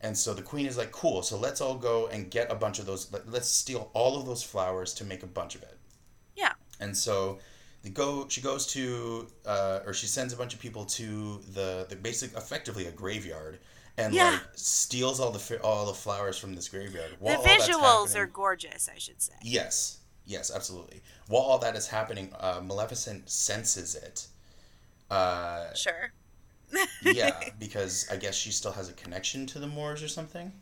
And 0.00 0.16
so 0.16 0.32
the 0.32 0.42
queen 0.42 0.66
is 0.66 0.76
like, 0.76 0.92
"Cool, 0.92 1.22
so 1.22 1.36
let's 1.36 1.60
all 1.60 1.74
go 1.76 2.06
and 2.06 2.30
get 2.30 2.50
a 2.52 2.54
bunch 2.54 2.78
of 2.78 2.86
those. 2.86 3.10
let- 3.12 3.28
Let's 3.28 3.48
steal 3.48 3.90
all 3.94 4.18
of 4.18 4.26
those 4.26 4.42
flowers 4.44 4.94
to 4.94 5.04
make 5.04 5.22
a 5.24 5.26
bunch 5.26 5.54
of 5.56 5.62
it." 5.62 5.76
Yeah. 6.36 6.52
And 6.78 6.96
so 6.96 7.40
they 7.82 7.90
go. 7.90 8.28
She 8.28 8.40
goes 8.40 8.66
to, 8.68 9.28
uh, 9.44 9.80
or 9.84 9.92
she 9.92 10.06
sends 10.06 10.32
a 10.32 10.36
bunch 10.36 10.54
of 10.54 10.60
people 10.60 10.84
to 10.86 11.42
the 11.52 11.86
the 11.88 11.96
basic, 11.96 12.32
effectively 12.36 12.86
a 12.86 12.92
graveyard, 12.92 13.58
and 13.96 14.14
Yeah. 14.14 14.30
like 14.30 14.42
steals 14.54 15.18
all 15.18 15.32
the 15.32 15.60
all 15.62 15.86
the 15.86 15.94
flowers 15.94 16.38
from 16.38 16.54
this 16.54 16.68
graveyard. 16.68 17.10
The 17.12 17.16
While 17.16 17.36
all 17.38 17.42
that's 17.42 17.66
visuals 17.68 18.14
are 18.14 18.26
gorgeous, 18.26 18.88
I 18.88 18.98
should 18.98 19.20
say. 19.20 19.34
yes, 19.42 19.97
yes, 20.28 20.52
absolutely. 20.54 21.02
While 21.26 21.42
all 21.42 21.58
that 21.58 21.74
is 21.74 21.88
happening, 21.88 22.32
uh, 22.38 22.60
Maleficent 22.64 23.28
senses 23.28 23.96
it. 23.96 24.28
Uh, 25.10 25.72
Sure. 25.74 26.12
yeah, 27.02 27.34
because 27.58 28.06
I 28.12 28.16
guess 28.16 28.36
she 28.36 28.50
still 28.50 28.72
has 28.72 28.88
a 28.90 28.92
connection 28.92 29.46
to 29.46 29.58
the 29.58 29.66
Moors 29.66 30.02
or 30.02 30.08
something. 30.08 30.52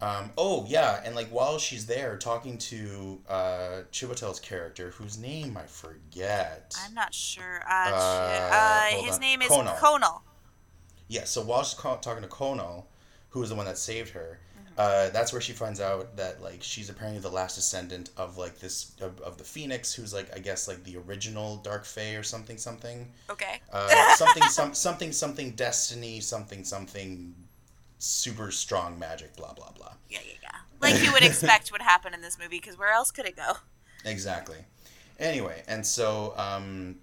Um, 0.00 0.32
oh 0.36 0.64
yeah, 0.68 1.00
and 1.04 1.14
like 1.14 1.28
while 1.28 1.58
she's 1.58 1.86
there 1.86 2.16
talking 2.16 2.58
to 2.58 3.20
uh, 3.28 3.82
Chiwetel's 3.92 4.40
character, 4.40 4.90
whose 4.90 5.16
name 5.18 5.56
I 5.56 5.62
forget. 5.66 6.74
I'm 6.84 6.94
not 6.94 7.14
sure. 7.14 7.62
Uh, 7.70 7.90
Uh, 7.92 8.50
uh, 8.52 8.86
his 9.04 9.14
on. 9.16 9.20
name 9.20 9.42
is 9.42 9.48
Conall. 9.48 9.76
Conall. 9.76 10.20
Yeah, 11.06 11.24
so 11.24 11.42
while 11.42 11.62
she's 11.62 11.78
talking 11.78 12.22
to 12.22 12.28
Conall, 12.28 12.86
who 13.28 13.42
is 13.42 13.50
the 13.50 13.54
one 13.54 13.66
that 13.66 13.78
saved 13.78 14.10
her. 14.10 14.40
Uh, 14.78 15.10
that's 15.10 15.32
where 15.32 15.40
she 15.40 15.52
finds 15.52 15.80
out 15.80 16.16
that 16.16 16.42
like 16.42 16.62
she's 16.62 16.88
apparently 16.90 17.20
the 17.20 17.30
last 17.30 17.54
descendant 17.56 18.10
of 18.16 18.38
like 18.38 18.58
this 18.58 18.92
of, 19.00 19.20
of 19.20 19.38
the 19.38 19.44
Phoenix, 19.44 19.92
who's 19.94 20.12
like 20.14 20.34
I 20.34 20.38
guess 20.40 20.68
like 20.68 20.82
the 20.84 20.96
original 20.96 21.56
Dark 21.56 21.84
Fae 21.84 22.14
or 22.14 22.22
something 22.22 22.58
something, 22.58 23.10
Okay. 23.30 23.60
uh, 23.72 24.14
something 24.16 24.42
some 24.44 24.74
something 24.74 25.12
something 25.12 25.50
destiny 25.52 26.20
something 26.20 26.64
something 26.64 27.34
super 27.98 28.50
strong 28.50 28.98
magic 28.98 29.36
blah 29.36 29.52
blah 29.52 29.70
blah. 29.72 29.92
Yeah, 30.08 30.18
yeah, 30.26 30.34
yeah. 30.42 30.48
Like 30.80 31.02
you 31.02 31.12
would 31.12 31.22
expect 31.22 31.70
would 31.70 31.82
happen 31.82 32.12
in 32.14 32.20
this 32.20 32.38
movie, 32.38 32.58
because 32.58 32.76
where 32.78 32.92
else 32.92 33.10
could 33.10 33.26
it 33.26 33.36
go? 33.36 33.52
Exactly. 34.04 34.58
Anyway, 35.20 35.62
and 35.68 35.86
so 35.86 36.34
um, 36.36 36.96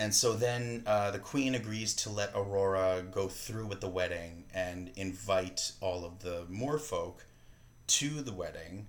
and 0.00 0.14
so 0.14 0.32
then 0.32 0.82
uh, 0.86 1.10
the 1.10 1.18
queen 1.18 1.54
agrees 1.54 1.92
to 1.96 2.10
let 2.10 2.30
Aurora 2.34 3.04
go 3.12 3.28
through 3.28 3.66
with 3.66 3.80
the 3.82 3.88
wedding 3.88 4.44
and 4.54 4.90
invite 4.96 5.72
all 5.82 6.04
of 6.06 6.20
the 6.20 6.44
Moor 6.48 6.78
folk 6.78 7.26
to 7.88 8.08
the 8.22 8.32
wedding. 8.32 8.86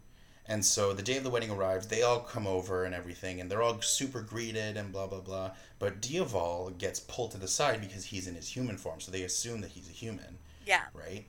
And 0.48 0.64
so 0.66 0.94
the 0.94 1.04
day 1.04 1.18
of 1.18 1.24
the 1.24 1.30
wedding 1.30 1.52
arrives, 1.52 1.88
they 1.88 2.02
all 2.02 2.20
come 2.22 2.48
over 2.48 2.86
and 2.86 2.96
everything, 2.96 3.40
and 3.42 3.50
they're 3.52 3.62
all 3.62 3.82
super 3.82 4.22
greeted 4.22 4.78
and 4.78 4.92
blah 4.92 5.08
blah 5.08 5.20
blah. 5.20 5.52
But 5.80 6.02
Diaval 6.02 6.78
gets 6.78 7.00
pulled 7.02 7.32
to 7.32 7.38
the 7.38 7.48
side 7.48 7.82
because 7.82 8.06
he's 8.06 8.28
in 8.28 8.36
his 8.36 8.48
human 8.50 8.78
form, 8.78 9.00
so 9.02 9.12
they 9.12 9.24
assume 9.24 9.62
that 9.62 9.72
he's 9.72 9.90
a 9.90 9.94
human 9.94 10.38
Yeah. 10.66 10.84
right? 10.94 11.26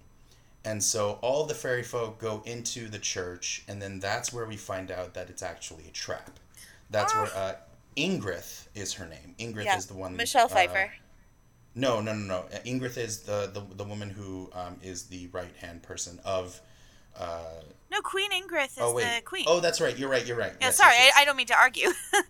And 0.64 0.82
so 0.82 1.18
all 1.22 1.44
the 1.44 1.54
fairy 1.54 1.82
folk 1.82 2.20
go 2.20 2.42
into 2.46 2.88
the 2.88 2.98
church, 3.00 3.64
and 3.66 3.82
then 3.82 3.98
that's 3.98 4.32
where 4.32 4.46
we 4.46 4.56
find 4.56 4.90
out 4.92 5.14
that 5.14 5.28
it's 5.28 5.42
actually 5.42 5.84
a 5.88 5.92
trap. 5.92 6.38
That's 6.88 7.12
where 7.14 7.30
uh, 7.34 7.54
Ingrid 7.96 8.66
is 8.74 8.92
her 8.94 9.06
name. 9.06 9.34
Ingrid 9.38 9.64
Yeah. 9.64 9.76
is 9.76 9.86
the 9.86 9.94
one. 9.94 10.16
Michelle 10.16 10.46
uh, 10.46 10.48
Pfeiffer. 10.48 10.92
no, 11.74 12.00
no, 12.00 12.14
no, 12.14 12.24
no. 12.26 12.38
Uh, 12.52 12.58
Ingrid 12.64 12.96
is 12.96 13.20
the 13.20 13.50
the, 13.52 13.62
the 13.76 13.84
woman 13.84 14.10
who 14.10 14.50
um, 14.54 14.76
is 14.82 15.04
the 15.04 15.28
right 15.32 15.54
hand 15.60 15.82
person 15.82 16.20
of. 16.24 16.60
Uh, 17.16 17.60
no, 17.90 18.00
Queen 18.00 18.30
Ingrid 18.32 18.66
is 18.66 18.78
oh 18.80 18.94
wait. 18.94 19.04
the 19.04 19.22
queen. 19.22 19.44
Oh, 19.46 19.60
that's 19.60 19.80
right. 19.80 19.96
You're 19.98 20.08
right. 20.08 20.26
You're 20.26 20.36
right. 20.38 20.52
yeah, 20.60 20.68
Yes, 20.68 20.76
sorry, 20.78 20.94
yes, 20.94 21.04
yes. 21.06 21.14
I, 21.16 21.22
I 21.22 21.24
don't 21.26 21.36
mean 21.36 21.46
to 21.46 21.56
argue. 21.56 21.90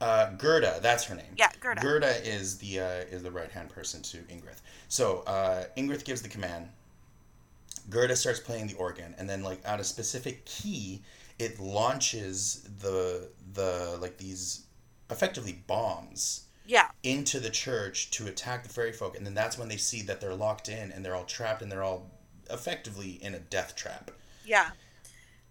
Uh, 0.00 0.30
Gerda, 0.32 0.80
that's 0.82 1.04
her 1.04 1.14
name. 1.14 1.32
Yeah, 1.36 1.48
Gerda. 1.60 1.80
Gerda 1.80 2.28
is 2.28 2.58
the 2.58 2.80
uh, 2.80 2.86
is 3.12 3.22
the 3.22 3.30
right 3.30 3.48
hand 3.52 3.68
person 3.68 4.02
to 4.02 4.16
Ingrid. 4.22 4.60
So 4.88 5.22
uh, 5.28 5.66
Ingrid 5.76 6.04
gives 6.04 6.22
the 6.22 6.28
command. 6.28 6.68
Gerda 7.88 8.16
starts 8.16 8.40
playing 8.40 8.66
the 8.66 8.74
organ, 8.74 9.14
and 9.16 9.30
then 9.30 9.44
like 9.44 9.60
at 9.64 9.78
a 9.78 9.84
specific 9.84 10.44
key, 10.44 11.02
it 11.38 11.60
launches 11.60 12.68
the 12.80 13.28
the 13.54 13.96
like 14.00 14.18
these 14.18 14.64
effectively 15.12 15.62
bombs 15.66 16.46
yeah. 16.66 16.88
into 17.02 17.38
the 17.40 17.50
church 17.50 18.10
to 18.12 18.26
attack 18.26 18.62
the 18.62 18.68
fairy 18.68 18.92
folk, 18.92 19.16
and 19.16 19.24
then 19.26 19.34
that's 19.34 19.58
when 19.58 19.68
they 19.68 19.76
see 19.76 20.02
that 20.02 20.20
they're 20.20 20.34
locked 20.34 20.68
in 20.68 20.90
and 20.92 21.04
they're 21.04 21.14
all 21.14 21.24
trapped 21.24 21.62
and 21.62 21.70
they're 21.70 21.82
all 21.82 22.10
effectively 22.50 23.18
in 23.22 23.34
a 23.34 23.38
death 23.38 23.76
trap. 23.76 24.10
Yeah. 24.44 24.70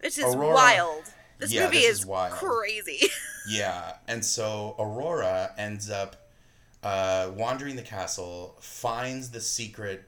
Which 0.01 0.17
is 0.17 0.35
Aurora- 0.35 0.53
wild. 0.53 1.03
This 1.37 1.51
Yeah, 1.51 1.65
movie 1.65 1.77
this 1.77 1.89
is, 1.89 1.99
is 2.01 2.05
wild. 2.05 2.33
crazy. 2.33 3.07
Yeah, 3.49 3.93
and 4.07 4.23
so 4.23 4.75
Aurora 4.77 5.51
ends 5.57 5.89
up 5.89 6.29
uh, 6.83 7.31
wandering 7.35 7.75
the 7.75 7.81
castle, 7.81 8.55
finds 8.61 9.31
the 9.31 9.41
secret 9.41 10.03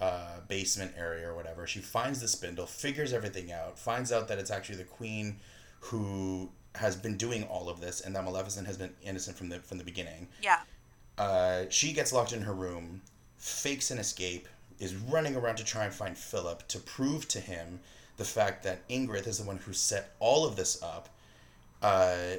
uh, 0.00 0.38
basement 0.46 0.92
area 0.96 1.28
or 1.28 1.34
whatever. 1.34 1.66
She 1.66 1.80
finds 1.80 2.20
the 2.20 2.28
spindle, 2.28 2.64
figures 2.64 3.12
everything 3.12 3.50
out, 3.50 3.76
finds 3.76 4.12
out 4.12 4.28
that 4.28 4.38
it's 4.38 4.52
actually 4.52 4.78
the 4.78 4.84
queen 4.84 5.40
who 5.80 6.50
has 6.76 6.96
been 6.96 7.16
doing 7.16 7.44
all 7.44 7.68
of 7.68 7.80
this, 7.80 8.00
and 8.00 8.14
that 8.16 8.24
Maleficent 8.24 8.66
has 8.66 8.76
been 8.76 8.92
innocent 9.02 9.36
from 9.36 9.48
the 9.48 9.58
from 9.60 9.78
the 9.78 9.84
beginning. 9.84 10.28
yeah. 10.42 10.60
Uh, 11.18 11.64
she 11.70 11.92
gets 11.94 12.12
locked 12.12 12.32
in 12.34 12.42
her 12.42 12.52
room, 12.52 13.00
fakes 13.38 13.90
an 13.90 13.96
escape, 13.98 14.46
is 14.78 14.94
running 14.94 15.34
around 15.34 15.56
to 15.56 15.64
try 15.64 15.84
and 15.86 15.94
find 15.94 16.16
Philip 16.16 16.68
to 16.68 16.78
prove 16.78 17.26
to 17.28 17.40
him 17.40 17.80
the 18.18 18.24
fact 18.24 18.62
that 18.64 18.86
Ingrid 18.90 19.26
is 19.26 19.38
the 19.38 19.44
one 19.44 19.56
who 19.56 19.72
set 19.72 20.14
all 20.20 20.44
of 20.46 20.56
this 20.56 20.82
up. 20.82 21.08
Uh, 21.80 22.36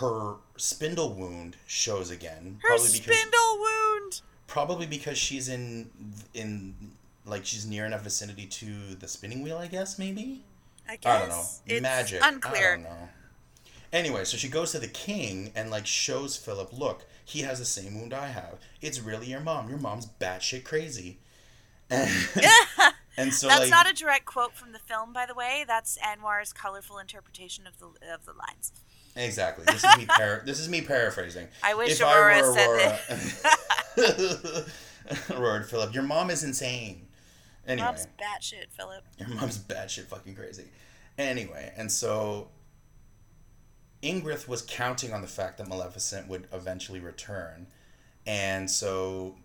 her 0.00 0.36
spindle 0.56 1.12
wound 1.12 1.56
shows 1.66 2.10
again, 2.10 2.58
Her 2.62 2.78
spindle 2.78 3.58
wound. 3.58 4.22
probably 4.46 4.86
because 4.86 5.18
she's 5.18 5.48
in 5.48 5.90
in 6.32 6.74
like 7.26 7.44
she's 7.44 7.66
near 7.66 7.84
enough 7.84 8.02
vicinity 8.02 8.46
to 8.46 8.94
the 8.98 9.06
spinning 9.08 9.42
wheel. 9.42 9.58
I 9.58 9.66
guess 9.66 9.98
maybe. 9.98 10.44
I 10.88 10.96
guess. 10.96 11.12
I 11.14 11.18
don't 11.20 11.28
know. 11.28 11.44
It's 11.66 11.82
Magic. 11.82 12.20
unclear. 12.22 12.72
I 12.72 12.74
don't 12.76 12.84
know. 12.84 13.08
Anyway, 13.94 14.24
so 14.24 14.36
she 14.36 14.48
goes 14.48 14.72
to 14.72 14.80
the 14.80 14.88
king 14.88 15.52
and 15.54 15.70
like 15.70 15.86
shows 15.86 16.36
Philip, 16.36 16.76
look, 16.76 17.06
he 17.24 17.42
has 17.42 17.60
the 17.60 17.64
same 17.64 17.94
wound 17.98 18.12
I 18.12 18.26
have. 18.26 18.58
It's 18.80 18.98
really 18.98 19.28
your 19.28 19.38
mom. 19.38 19.68
Your 19.68 19.78
mom's 19.78 20.04
batshit 20.20 20.64
crazy. 20.64 21.20
And, 21.88 22.10
and 23.16 23.32
so 23.32 23.46
That's 23.46 23.60
like, 23.60 23.70
not 23.70 23.88
a 23.88 23.92
direct 23.92 24.24
quote 24.24 24.54
from 24.54 24.72
the 24.72 24.80
film, 24.80 25.12
by 25.12 25.26
the 25.26 25.34
way. 25.34 25.64
That's 25.64 25.96
Anwar's 25.98 26.52
colorful 26.52 26.98
interpretation 26.98 27.68
of 27.68 27.78
the 27.78 27.86
of 28.12 28.26
the 28.26 28.32
lines. 28.32 28.72
exactly. 29.14 29.64
This 29.64 29.84
is 29.84 29.96
me. 29.96 30.06
Par- 30.06 30.42
this 30.46 30.58
is 30.58 30.68
me 30.68 30.80
paraphrasing. 30.80 31.46
I 31.62 31.74
wish 31.74 31.92
If 31.92 32.00
Aurora 32.00 32.38
I 32.38 32.42
were 32.42 32.52
said 32.52 33.00
Aurora, 33.96 34.64
Aurora 35.38 35.64
Philip, 35.64 35.94
your 35.94 36.02
mom 36.02 36.30
is 36.30 36.42
insane. 36.42 37.06
Anyway, 37.64 37.86
Mom's 37.86 38.08
batshit, 38.20 38.70
Philip. 38.70 39.04
Your 39.18 39.28
mom's 39.28 39.58
batshit 39.58 40.06
fucking 40.06 40.34
crazy. 40.34 40.64
Anyway, 41.16 41.72
and 41.76 41.92
so 41.92 42.48
Ingrid 44.04 44.46
was 44.46 44.62
counting 44.62 45.12
on 45.12 45.22
the 45.22 45.26
fact 45.26 45.58
that 45.58 45.68
Maleficent 45.68 46.28
would 46.28 46.46
eventually 46.52 47.00
return, 47.00 47.66
and 48.26 48.70
so 48.70 49.36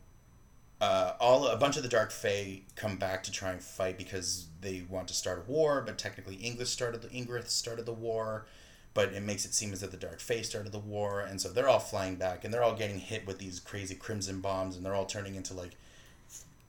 uh, 0.81 1.13
all 1.19 1.47
a 1.47 1.57
bunch 1.57 1.77
of 1.77 1.83
the 1.83 1.89
Dark 1.89 2.11
Fae 2.11 2.61
come 2.75 2.97
back 2.97 3.23
to 3.23 3.31
try 3.31 3.51
and 3.51 3.61
fight 3.61 3.97
because 3.97 4.47
they 4.61 4.83
want 4.89 5.07
to 5.07 5.13
start 5.13 5.45
a 5.47 5.51
war. 5.51 5.81
But 5.85 5.97
technically, 5.97 6.37
Ingrid 6.37 6.67
started 6.67 7.01
the 7.01 7.07
Ingrid 7.09 7.47
started 7.47 7.85
the 7.85 7.93
war, 7.93 8.45
but 8.93 9.13
it 9.13 9.23
makes 9.23 9.45
it 9.45 9.53
seem 9.53 9.73
as 9.73 9.81
if 9.83 9.91
the 9.91 9.97
Dark 9.97 10.19
Fae 10.19 10.41
started 10.41 10.71
the 10.71 10.79
war, 10.79 11.21
and 11.21 11.41
so 11.41 11.49
they're 11.49 11.69
all 11.69 11.79
flying 11.79 12.15
back 12.15 12.43
and 12.43 12.53
they're 12.53 12.63
all 12.63 12.75
getting 12.75 12.99
hit 12.99 13.25
with 13.25 13.39
these 13.39 13.59
crazy 13.59 13.95
crimson 13.95 14.41
bombs, 14.41 14.75
and 14.75 14.85
they're 14.85 14.95
all 14.95 15.05
turning 15.05 15.35
into 15.35 15.53
like 15.53 15.71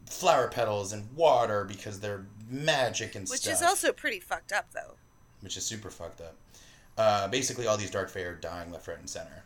flower 0.07 0.49
petals 0.49 0.93
and 0.93 1.15
water 1.15 1.65
because 1.65 2.01
they're 2.01 2.27
magic 2.49 3.15
and 3.15 3.29
Which 3.29 3.41
stuff 3.41 3.53
Which 3.53 3.55
is 3.55 3.63
also 3.63 3.93
pretty 3.93 4.19
fucked 4.19 4.53
up, 4.53 4.67
though. 4.73 4.95
which 5.41 5.57
is 5.57 5.65
super 5.65 5.91
fucked 5.91 6.21
up. 6.21 6.35
Uh, 6.99 7.29
basically, 7.29 7.67
all 7.67 7.77
these 7.77 7.91
dark 7.91 8.11
fae 8.11 8.21
are 8.21 8.35
dying 8.35 8.71
left, 8.71 8.87
right, 8.89 8.99
and 8.99 9.09
center. 9.09 9.45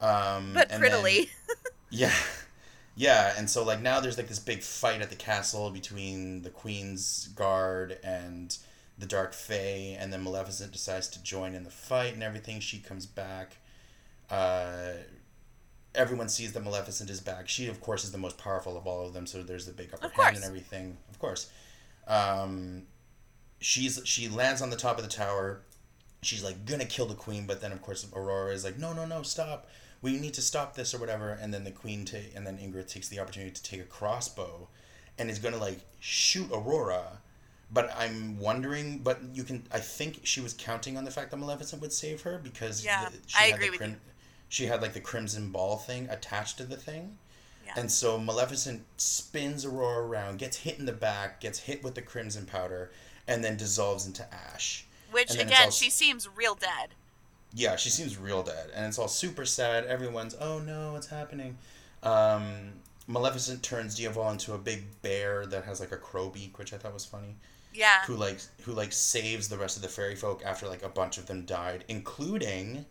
Um, 0.00 0.52
But 0.54 0.70
and 0.70 0.80
prettily. 0.80 1.30
then- 1.48 1.56
yeah, 1.90 2.12
yeah, 2.96 3.34
and 3.36 3.48
so 3.50 3.64
like 3.64 3.80
now 3.80 4.00
there's 4.00 4.16
like 4.18 4.28
this 4.28 4.38
big 4.38 4.62
fight 4.62 5.00
at 5.02 5.10
the 5.10 5.16
castle 5.16 5.70
between 5.70 6.42
the 6.42 6.50
queen's 6.50 7.28
guard 7.28 7.98
and 8.04 8.56
the 8.98 9.06
dark 9.06 9.32
fae, 9.32 9.96
and 9.98 10.12
then 10.12 10.22
Maleficent 10.22 10.72
decides 10.72 11.08
to 11.08 11.22
join 11.22 11.54
in 11.54 11.64
the 11.64 11.70
fight 11.70 12.14
and 12.14 12.22
everything. 12.22 12.60
She 12.60 12.78
comes 12.78 13.06
back. 13.06 13.56
Uh, 14.30 14.92
everyone 15.96 16.28
sees 16.28 16.52
that 16.52 16.62
Maleficent 16.62 17.10
is 17.10 17.20
back. 17.20 17.48
She, 17.48 17.66
of 17.66 17.80
course, 17.80 18.04
is 18.04 18.12
the 18.12 18.18
most 18.18 18.38
powerful 18.38 18.76
of 18.76 18.86
all 18.86 19.06
of 19.06 19.12
them. 19.14 19.26
So 19.26 19.42
there's 19.42 19.66
the 19.66 19.72
big 19.72 19.92
upper 19.94 20.06
Of 20.06 20.12
hand 20.12 20.36
and 20.36 20.44
everything. 20.44 20.96
Of 21.10 21.18
course. 21.18 21.50
Um, 22.06 22.82
she's 23.60 24.00
she 24.04 24.28
lands 24.28 24.60
on 24.62 24.70
the 24.70 24.76
top 24.76 24.98
of 24.98 25.04
the 25.04 25.10
tower. 25.10 25.62
She's 26.24 26.42
like 26.42 26.64
gonna 26.66 26.84
kill 26.86 27.06
the 27.06 27.14
queen, 27.14 27.46
but 27.46 27.60
then 27.60 27.72
of 27.72 27.82
course 27.82 28.06
Aurora 28.14 28.52
is 28.52 28.64
like, 28.64 28.78
no, 28.78 28.92
no, 28.92 29.04
no, 29.06 29.22
stop. 29.22 29.68
We 30.02 30.18
need 30.18 30.34
to 30.34 30.42
stop 30.42 30.74
this 30.74 30.92
or 30.94 30.98
whatever. 30.98 31.30
And 31.30 31.52
then 31.52 31.64
the 31.64 31.70
queen 31.70 32.04
ta- 32.04 32.18
and 32.34 32.46
then 32.46 32.58
Ingrid 32.58 32.88
takes 32.88 33.08
the 33.08 33.20
opportunity 33.20 33.52
to 33.52 33.62
take 33.62 33.80
a 33.80 33.84
crossbow, 33.84 34.68
and 35.18 35.30
is 35.30 35.38
gonna 35.38 35.58
like 35.58 35.80
shoot 36.00 36.50
Aurora. 36.52 37.18
But 37.70 37.92
I'm 37.96 38.38
wondering, 38.38 38.98
but 38.98 39.20
you 39.32 39.42
can. 39.44 39.66
I 39.72 39.80
think 39.80 40.20
she 40.24 40.40
was 40.40 40.52
counting 40.52 40.96
on 40.96 41.04
the 41.04 41.10
fact 41.10 41.30
that 41.30 41.38
Maleficent 41.38 41.80
would 41.82 41.92
save 41.92 42.22
her 42.22 42.38
because 42.38 42.84
Yeah, 42.84 43.08
the- 43.08 43.18
I 43.36 43.42
had 43.44 43.54
agree 43.54 43.66
the 43.66 43.72
with 43.72 43.80
you. 43.90 43.96
She 44.48 44.66
had 44.66 44.82
like 44.82 44.92
the 44.92 45.00
crimson 45.00 45.50
ball 45.50 45.78
thing 45.78 46.08
attached 46.10 46.58
to 46.58 46.64
the 46.64 46.76
thing. 46.76 47.18
Yeah. 47.66 47.72
And 47.76 47.90
so 47.90 48.18
Maleficent 48.18 48.84
spins 48.98 49.64
Aurora 49.64 50.06
around, 50.06 50.38
gets 50.38 50.58
hit 50.58 50.78
in 50.78 50.84
the 50.84 50.92
back, 50.92 51.40
gets 51.40 51.60
hit 51.60 51.82
with 51.82 51.94
the 51.94 52.02
crimson 52.02 52.44
powder, 52.44 52.92
and 53.26 53.42
then 53.42 53.56
dissolves 53.56 54.06
into 54.06 54.22
ash. 54.32 54.86
Which, 55.14 55.30
and 55.30 55.38
then 55.38 55.46
it's 55.48 55.56
again, 55.56 55.64
all- 55.66 55.70
she 55.70 55.90
seems 55.90 56.28
real 56.28 56.54
dead. 56.54 56.90
Yeah, 57.54 57.76
she 57.76 57.88
seems 57.88 58.18
real 58.18 58.42
dead, 58.42 58.70
and 58.74 58.86
it's 58.86 58.98
all 58.98 59.08
super 59.08 59.44
sad. 59.44 59.86
Everyone's, 59.86 60.34
oh 60.40 60.58
no, 60.58 60.92
what's 60.92 61.06
happening? 61.06 61.56
Um, 62.02 62.72
Maleficent 63.06 63.62
turns 63.62 63.98
Diaval 63.98 64.32
into 64.32 64.54
a 64.54 64.58
big 64.58 64.84
bear 65.02 65.46
that 65.46 65.64
has 65.64 65.78
like 65.80 65.92
a 65.92 65.96
crow 65.96 66.28
beak, 66.30 66.58
which 66.58 66.72
I 66.72 66.78
thought 66.78 66.92
was 66.92 67.04
funny. 67.04 67.36
Yeah. 67.72 68.02
Who 68.06 68.14
like 68.16 68.38
who 68.62 68.72
like 68.72 68.92
saves 68.92 69.48
the 69.48 69.56
rest 69.58 69.76
of 69.76 69.82
the 69.82 69.88
fairy 69.88 70.16
folk 70.16 70.42
after 70.44 70.66
like 70.68 70.82
a 70.82 70.88
bunch 70.88 71.16
of 71.18 71.26
them 71.26 71.44
died, 71.44 71.84
including 71.88 72.84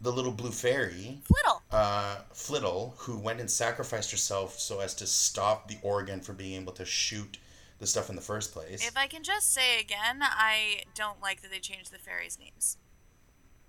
the 0.00 0.10
little 0.12 0.32
blue 0.32 0.50
fairy 0.50 1.20
Flittle. 1.30 1.60
uh, 1.70 2.16
Flittle, 2.34 2.94
who 2.96 3.18
went 3.18 3.40
and 3.40 3.50
sacrificed 3.50 4.10
herself 4.10 4.58
so 4.58 4.80
as 4.80 4.94
to 4.94 5.06
stop 5.06 5.68
the 5.68 5.76
organ 5.82 6.20
from 6.20 6.36
being 6.36 6.60
able 6.60 6.72
to 6.72 6.84
shoot 6.86 7.36
the 7.80 7.86
stuff 7.86 8.08
in 8.10 8.14
the 8.16 8.22
first 8.22 8.52
place. 8.52 8.86
If 8.86 8.96
I 8.96 9.06
can 9.08 9.22
just 9.24 9.52
say 9.52 9.80
again, 9.80 10.20
I 10.22 10.82
don't 10.94 11.20
like 11.20 11.40
that 11.42 11.50
they 11.50 11.58
changed 11.58 11.92
the 11.92 11.98
fairies' 11.98 12.38
names. 12.38 12.76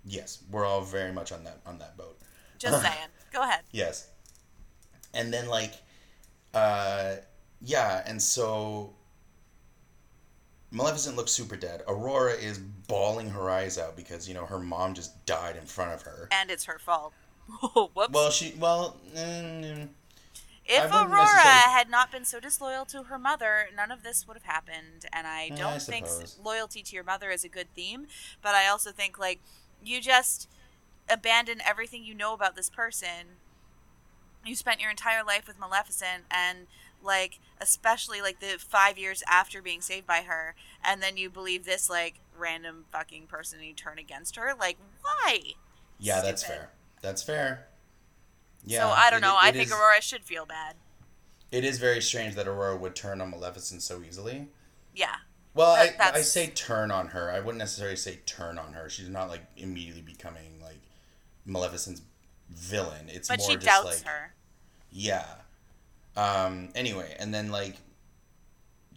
yes, 0.06 0.44
we're 0.52 0.66
all 0.66 0.82
very 0.82 1.12
much 1.12 1.32
on 1.32 1.44
that 1.46 1.60
on 1.66 1.80
that 1.80 1.98
boat. 1.98 2.20
Just 2.60 2.82
saying. 2.84 3.10
Go 3.34 3.42
ahead. 3.44 3.62
Yes. 3.72 4.08
And 5.14 5.34
then 5.34 5.48
like 5.48 5.74
uh 6.54 7.16
yeah, 7.62 8.04
and 8.06 8.22
so 8.22 8.94
Maleficent 10.72 11.16
looks 11.18 11.32
super 11.32 11.56
dead. 11.56 11.84
Aurora 11.88 12.34
is 12.34 12.58
bawling 12.88 13.30
her 13.30 13.50
eyes 13.50 13.78
out 13.78 13.96
because, 13.98 14.28
you 14.28 14.34
know, 14.34 14.46
her 14.46 14.58
mom 14.60 14.94
just 14.94 15.26
died 15.26 15.56
in 15.58 15.66
front 15.66 15.92
of 15.94 16.02
her. 16.04 16.28
And 16.32 16.50
it's 16.50 16.64
her 16.66 16.80
fault. 16.80 17.14
Whoops. 17.76 18.14
Well, 18.14 18.32
she 18.32 18.54
well, 18.58 18.98
mm, 19.16 19.90
if 20.72 20.92
Aurora 20.92 21.10
necessarily- 21.10 21.74
had 21.74 21.90
not 21.90 22.12
been 22.12 22.26
so 22.26 22.40
disloyal 22.40 22.86
to 22.86 23.04
her 23.04 23.20
mother, 23.20 23.70
none 23.76 23.92
of 23.92 24.04
this 24.04 24.28
would 24.28 24.38
have 24.38 24.44
happened. 24.44 25.06
And 25.12 25.28
I 25.28 25.50
don't 25.50 25.74
I 25.74 25.80
think 25.80 26.08
loyalty 26.44 26.82
to 26.84 26.96
your 26.96 27.04
mother 27.04 27.30
is 27.30 27.44
a 27.44 27.50
good 27.50 27.74
theme. 27.76 28.08
But 28.42 28.56
I 28.56 28.68
also 28.68 28.92
think, 28.92 29.20
like, 29.20 29.40
you 29.84 30.02
just 30.02 30.48
abandon 31.10 31.62
everything 31.66 32.04
you 32.04 32.14
know 32.14 32.34
about 32.34 32.56
this 32.56 32.70
person. 32.70 33.38
You 34.46 34.56
spent 34.56 34.82
your 34.82 34.90
entire 34.90 35.24
life 35.24 35.48
with 35.48 35.60
Maleficent, 35.60 36.24
and, 36.32 36.68
like, 37.04 37.40
especially, 37.60 38.22
like, 38.22 38.40
the 38.40 38.58
five 38.58 38.98
years 38.98 39.24
after 39.28 39.62
being 39.62 39.82
saved 39.82 40.08
by 40.08 40.22
her, 40.22 40.56
and 40.84 41.02
then 41.02 41.16
you 41.18 41.30
believe 41.30 41.66
this, 41.66 41.90
like, 41.90 42.16
random 42.36 42.86
fucking 42.92 43.28
person 43.28 43.60
and 43.60 43.68
you 43.68 43.74
turn 43.74 44.00
against 44.00 44.36
her. 44.36 44.54
Like, 44.58 44.78
why? 45.02 45.54
yeah, 46.00 46.22
that's 46.22 46.44
fair. 46.44 46.72
That's 47.02 47.22
fair. 47.22 47.68
Yeah. 48.64 48.82
so 48.82 48.90
I 48.90 49.10
don't 49.10 49.20
it- 49.20 49.22
know. 49.22 49.36
it 49.38 49.44
I 49.44 49.52
think 49.52 49.68
is- 49.68 49.72
Aurora 49.74 50.02
should 50.02 50.24
feel 50.24 50.46
bad. 50.46 50.76
It 51.52 51.66
is 51.66 51.80
very 51.80 52.02
strange 52.02 52.36
that 52.36 52.48
Aurora 52.48 52.78
would 52.78 52.96
turn 52.96 53.20
on 53.22 53.30
Maleficent 53.32 53.82
so 53.82 54.02
easily. 54.02 54.48
Yeah. 54.96 55.16
Well, 55.54 55.76
That- 55.76 56.16
I, 56.16 56.20
I 56.20 56.22
say 56.22 56.48
turn 56.48 56.92
on 56.92 57.08
her. 57.10 57.30
I 57.32 57.40
wouldn't 57.40 57.58
necessarily 57.58 57.98
say 57.98 58.20
turn 58.26 58.58
on 58.58 58.74
her. 58.74 58.90
She's 58.90 59.10
not 59.10 59.28
like 59.30 59.42
immediately 59.58 60.02
becoming 60.02 60.62
like 60.62 60.80
Maleficent's 61.46 62.02
villain. 62.50 63.10
It's 63.10 63.28
But 63.28 63.40
more 63.40 63.50
she 63.50 63.56
just 63.56 63.66
doubts 63.66 63.86
like 63.86 64.04
her. 64.04 64.34
yeah. 64.92 65.26
Um. 66.16 66.70
Anyway, 66.76 67.16
and 67.20 67.34
then 67.34 67.52
like 67.52 67.76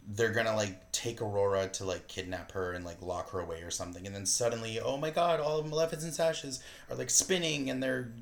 they're 0.06 0.32
gonna 0.32 0.54
like 0.54 0.92
take 0.92 1.22
Aurora 1.22 1.68
to 1.68 1.84
like 1.84 2.08
kidnap 2.08 2.52
her 2.52 2.72
and 2.72 2.84
like 2.84 3.00
lock 3.00 3.30
her 3.30 3.40
away 3.40 3.62
or 3.62 3.70
something, 3.70 4.06
and 4.06 4.14
then 4.14 4.26
suddenly, 4.26 4.78
oh 4.80 4.96
my 4.96 5.10
god, 5.10 5.40
all 5.40 5.58
of 5.58 5.66
Maleficent's 5.66 6.20
ashes 6.20 6.60
are 6.90 6.96
like 6.96 7.10
spinning 7.10 7.70
and 7.70 7.82
they're 7.82 8.12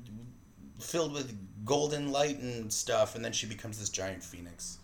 filled 0.83 1.13
with 1.13 1.37
golden 1.65 2.11
light 2.11 2.39
and 2.39 2.71
stuff, 2.71 3.15
and 3.15 3.23
then 3.23 3.31
she 3.31 3.47
becomes 3.47 3.79
this 3.79 3.89
giant 3.89 4.23
phoenix. 4.23 4.77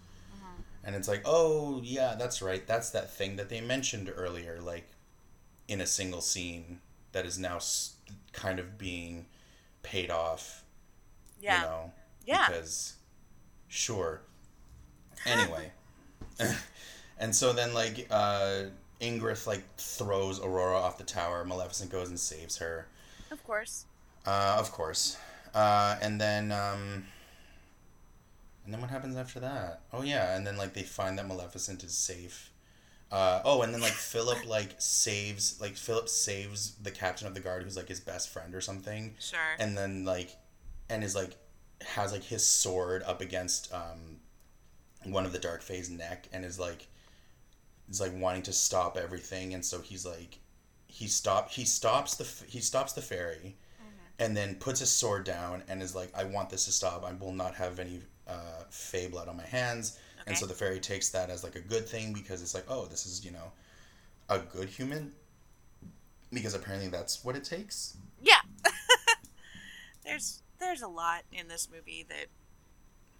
And 0.84 0.95
it's 0.95 1.08
like, 1.10 1.22
oh 1.26 1.82
yeah, 1.84 2.16
that's 2.18 2.41
right. 2.41 2.66
That's 2.66 2.89
that 2.91 3.14
thing 3.14 3.36
that 3.36 3.50
they 3.50 3.60
mentioned 3.62 4.12
earlier, 4.16 4.60
like 4.62 4.89
in 5.68 5.82
a 5.82 5.86
single 5.86 6.22
scene 6.22 6.80
that 7.12 7.26
is 7.26 7.38
now 7.38 7.58
s- 7.58 7.93
kind 8.32 8.60
of 8.60 8.78
being 8.78 9.26
paid 9.84 10.10
off. 10.10 10.64
Yeah. 11.41 11.60
You 11.62 11.68
know. 11.68 11.91
Yeah. 12.26 12.47
Because, 12.47 12.93
sure. 13.68 14.22
Anyway, 15.26 15.72
And 17.20 17.36
so 17.36 17.52
then 17.54 17.74
like 17.74 18.08
uh 18.10 18.64
Ingrid 19.02 19.45
like 19.45 19.64
throws 19.78 20.39
Aurora 20.39 20.78
off 20.78 20.97
the 20.97 21.04
tower. 21.04 21.43
Maleficent 21.45 21.91
goes 21.91 22.10
and 22.10 22.20
saves 22.20 22.58
her. 22.58 22.88
Of 23.32 23.43
course. 23.43 23.86
Uh, 24.26 24.56
of 24.58 24.72
course. 24.72 25.18
Uh, 25.54 25.97
and 26.02 26.20
then 26.20 26.52
um, 26.52 27.06
and 28.66 28.74
then 28.74 28.82
what 28.82 28.89
happens 28.89 29.16
after 29.16 29.39
that? 29.39 29.82
Oh 29.91 30.04
yeah, 30.04 30.36
and 30.36 30.45
then 30.45 30.58
like 30.58 30.74
they 30.74 30.84
find 30.84 31.18
that 31.18 31.28
Maleficent 31.28 31.84
is 31.84 31.93
safe. 31.93 32.52
Uh, 33.12 33.41
oh, 33.43 33.64
and 33.64 33.74
then 33.74 33.82
like 33.82 33.93
Philip 33.93 34.45
like 34.47 34.76
saves 34.78 35.60
like 35.60 35.76
Philip 35.76 36.08
saves 36.08 36.76
the 36.76 36.91
captain 36.91 37.28
of 37.28 37.34
the 37.34 37.39
guard 37.39 37.64
who's 37.64 37.76
like 37.76 37.88
his 37.88 38.00
best 38.00 38.30
friend 38.30 38.54
or 38.54 38.62
something. 38.62 39.16
Sure. 39.20 39.39
And 39.58 39.76
then 39.76 40.06
like, 40.06 40.36
and 40.89 41.04
is 41.04 41.16
like 41.16 41.36
has 41.82 42.12
like 42.12 42.24
his 42.24 42.45
sword 42.45 43.02
up 43.04 43.22
against 43.22 43.74
um, 43.74 44.18
one 45.06 45.26
of 45.26 45.32
the 45.32 45.39
Dark 45.39 45.64
Fae's 45.64 45.89
neck 45.89 46.28
and 46.32 46.45
is 46.45 46.60
like, 46.60 46.88
is 47.89 48.00
like 48.00 48.14
wanting 48.16 48.43
to 48.43 48.54
stop 48.54 48.97
everything, 48.97 49.56
and 49.56 49.66
so 49.66 49.82
he's 49.82 50.06
like, 50.06 50.38
he 50.86 51.08
stop 51.08 51.50
he 51.50 51.66
stops 51.66 52.16
the 52.16 52.45
he 52.47 52.60
stops 52.60 52.93
the 52.93 53.02
ferry, 53.02 53.56
and 54.20 54.36
then 54.36 54.55
puts 54.55 54.80
his 54.82 54.89
sword 54.91 55.24
down 55.24 55.63
and 55.67 55.82
is 55.82 55.95
like, 55.95 56.11
I 56.15 56.26
want 56.26 56.49
this 56.49 56.65
to 56.65 56.72
stop. 56.72 57.03
I 57.05 57.13
will 57.13 57.32
not 57.34 57.55
have 57.55 57.80
any 57.80 58.01
uh, 58.28 58.63
Fae 58.70 59.07
blood 59.07 59.28
on 59.28 59.38
my 59.38 59.45
hands. 59.45 59.97
And 60.28 60.38
so 60.38 60.45
the 60.45 60.53
fairy 60.53 60.80
takes 60.80 61.09
that 61.09 61.32
as 61.32 61.43
like 61.43 61.55
a 61.55 61.61
good 61.61 61.88
thing 61.88 62.13
because 62.13 62.41
it's 62.43 62.53
like, 62.53 62.65
oh, 62.70 62.86
this 62.86 63.07
is 63.07 63.26
you 63.26 63.32
know, 63.32 63.51
a 64.30 64.38
good 64.39 64.70
human. 64.70 65.11
Because 66.32 66.53
apparently 66.53 66.89
that's 66.89 67.24
what 67.24 67.36
it 67.36 67.43
takes. 67.43 67.97
Yeah. 68.22 68.36
there's 70.05 70.41
there's 70.59 70.82
a 70.82 70.88
lot 70.88 71.22
in 71.32 71.47
this 71.47 71.67
movie 71.74 72.05
that 72.09 72.28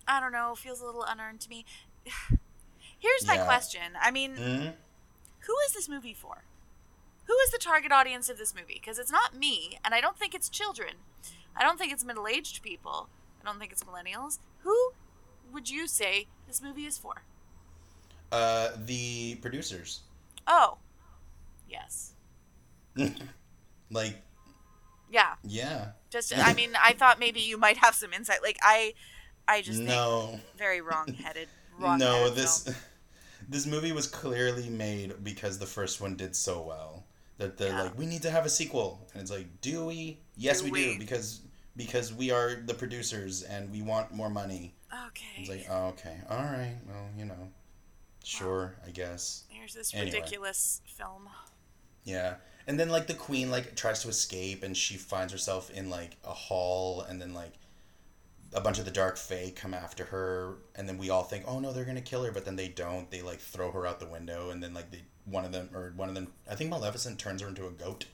I 0.08 0.20
don't 0.20 0.32
know 0.32 0.54
feels 0.56 0.82
a 0.82 0.86
little 0.86 1.04
unearned 1.04 1.40
to 1.42 1.50
me. 1.50 1.66
Here's 3.00 3.26
my 3.26 3.36
Yeah. 3.36 3.46
question. 3.46 3.82
I 4.00 4.12
mean, 4.12 4.36
Mm-hmm. 4.36 4.70
who 5.40 5.56
is 5.68 5.74
this 5.74 5.88
movie 5.90 6.14
for? 6.14 6.44
Who 7.30 7.36
is 7.46 7.52
the 7.52 7.60
target 7.60 7.92
audience 7.92 8.28
of 8.28 8.40
this 8.40 8.56
movie? 8.56 8.80
Because 8.82 8.98
it's 8.98 9.12
not 9.12 9.38
me, 9.38 9.78
and 9.86 9.94
I 9.94 10.02
don't 10.02 10.18
think 10.18 10.34
it's 10.34 10.50
children. 10.50 10.96
I 11.56 11.62
don't 11.62 11.78
think 11.78 11.94
it's 11.94 12.04
middle 12.04 12.28
aged 12.28 12.64
people. 12.64 13.08
I 13.40 13.46
don't 13.46 13.60
think 13.60 13.72
it's 13.72 13.84
millennials. 13.84 14.40
Who 14.64 14.94
would 15.54 15.70
you 15.70 15.86
say 15.86 16.26
this 16.48 16.60
movie 16.60 16.88
is 16.88 16.98
for? 16.98 17.22
Uh, 18.32 18.70
the 18.84 19.36
producers, 19.36 20.00
Oh, 20.48 20.80
yes. 21.70 22.14
like, 23.92 24.16
Yeah. 25.12 25.36
yeah, 25.44 25.90
Just, 26.10 26.36
I 26.36 26.56
mean, 26.56 26.72
I 26.82 26.94
thought 26.94 27.20
maybe 27.20 27.42
you 27.42 27.60
might 27.60 27.78
have 27.78 27.94
some 27.94 28.12
insight. 28.12 28.42
Like, 28.42 28.58
I, 28.64 28.96
I 29.48 29.62
just 29.62 29.78
think 29.78 29.90
no, 29.90 30.40
very 30.58 30.82
wrong-headed. 30.82 31.48
Wrong 31.78 32.00
no, 32.00 32.30
this, 32.32 32.74
this 33.48 33.68
movie 33.68 33.92
was 33.92 34.08
clearly 34.08 34.68
made 34.68 35.24
because 35.24 35.60
the 35.60 35.68
first 35.68 36.02
one 36.02 36.16
did 36.16 36.36
so 36.36 36.62
well 36.62 37.06
that 37.40 37.58
they're 37.58 37.70
Yeah. 37.70 37.84
like, 37.84 37.98
we 37.98 38.06
need 38.06 38.22
to 38.22 38.30
have 38.32 38.46
a 38.46 38.50
sequel, 38.50 39.08
and 39.14 39.22
it's 39.24 39.32
like, 39.32 39.48
do 39.62 39.86
we? 39.86 40.20
Yes, 40.38 40.60
Do 40.62 40.66
we, 40.66 40.72
we? 40.72 40.94
do 40.94 41.00
because 41.00 41.42
because 41.76 42.14
we 42.14 42.30
are 42.30 42.56
the 42.66 42.74
producers 42.74 43.42
and 43.44 43.72
we 43.72 43.82
want 43.82 44.12
more 44.14 44.30
money. 44.30 44.76
Okay. 45.08 45.26
It's 45.38 45.50
like, 45.50 45.66
oh, 45.70 45.88
okay, 45.90 46.18
all 46.30 46.38
right, 46.38 46.76
well, 46.88 47.08
you 47.18 47.26
know, 47.26 47.50
sure, 48.24 48.76
I 48.86 48.92
guess. 48.92 49.44
Here's 49.50 49.74
this 49.74 49.94
Anyway. 49.94 50.12
ridiculous 50.18 50.82
film. 50.86 51.30
Yeah. 52.04 52.36
And 52.68 52.80
then 52.80 52.90
like 52.90 53.08
the 53.08 53.14
queen 53.16 53.50
like 53.50 53.76
tries 53.76 54.02
to 54.04 54.10
escape 54.10 54.62
and 54.64 54.76
she 54.78 54.96
finds 54.98 55.32
herself 55.34 55.70
in 55.72 55.90
like 55.90 56.18
a 56.24 56.34
hall 56.34 57.02
and 57.02 57.20
then 57.22 57.34
like 57.34 57.54
a 58.54 58.62
bunch 58.62 58.80
of 58.80 58.86
the 58.86 58.92
dark 58.92 59.18
fae 59.18 59.52
come 59.56 59.74
after 59.74 60.06
her 60.06 60.56
and 60.76 60.88
then 60.88 60.98
we 60.98 61.10
all 61.10 61.24
think, 61.24 61.46
"Oh 61.48 61.60
no, 61.60 61.72
they're 61.72 61.86
going 61.86 61.96
to 61.96 62.02
kill 62.02 62.24
her," 62.24 62.32
but 62.32 62.46
then 62.46 62.56
they 62.56 62.68
don't. 62.68 63.10
They 63.12 63.22
like 63.22 63.40
throw 63.40 63.72
her 63.72 63.86
out 63.86 64.00
the 64.00 64.08
window 64.08 64.50
and 64.50 64.62
then 64.64 64.74
like 64.74 64.92
they 64.92 65.04
one 65.26 65.46
of 65.46 65.52
them 65.52 65.70
or 65.74 65.94
one 65.96 66.10
of 66.10 66.16
them 66.16 66.28
I 66.50 66.56
think 66.56 66.70
Maleficent 66.70 67.20
turns 67.20 67.42
her 67.42 67.48
into 67.48 67.68
a 67.68 67.72
goat. 67.72 68.06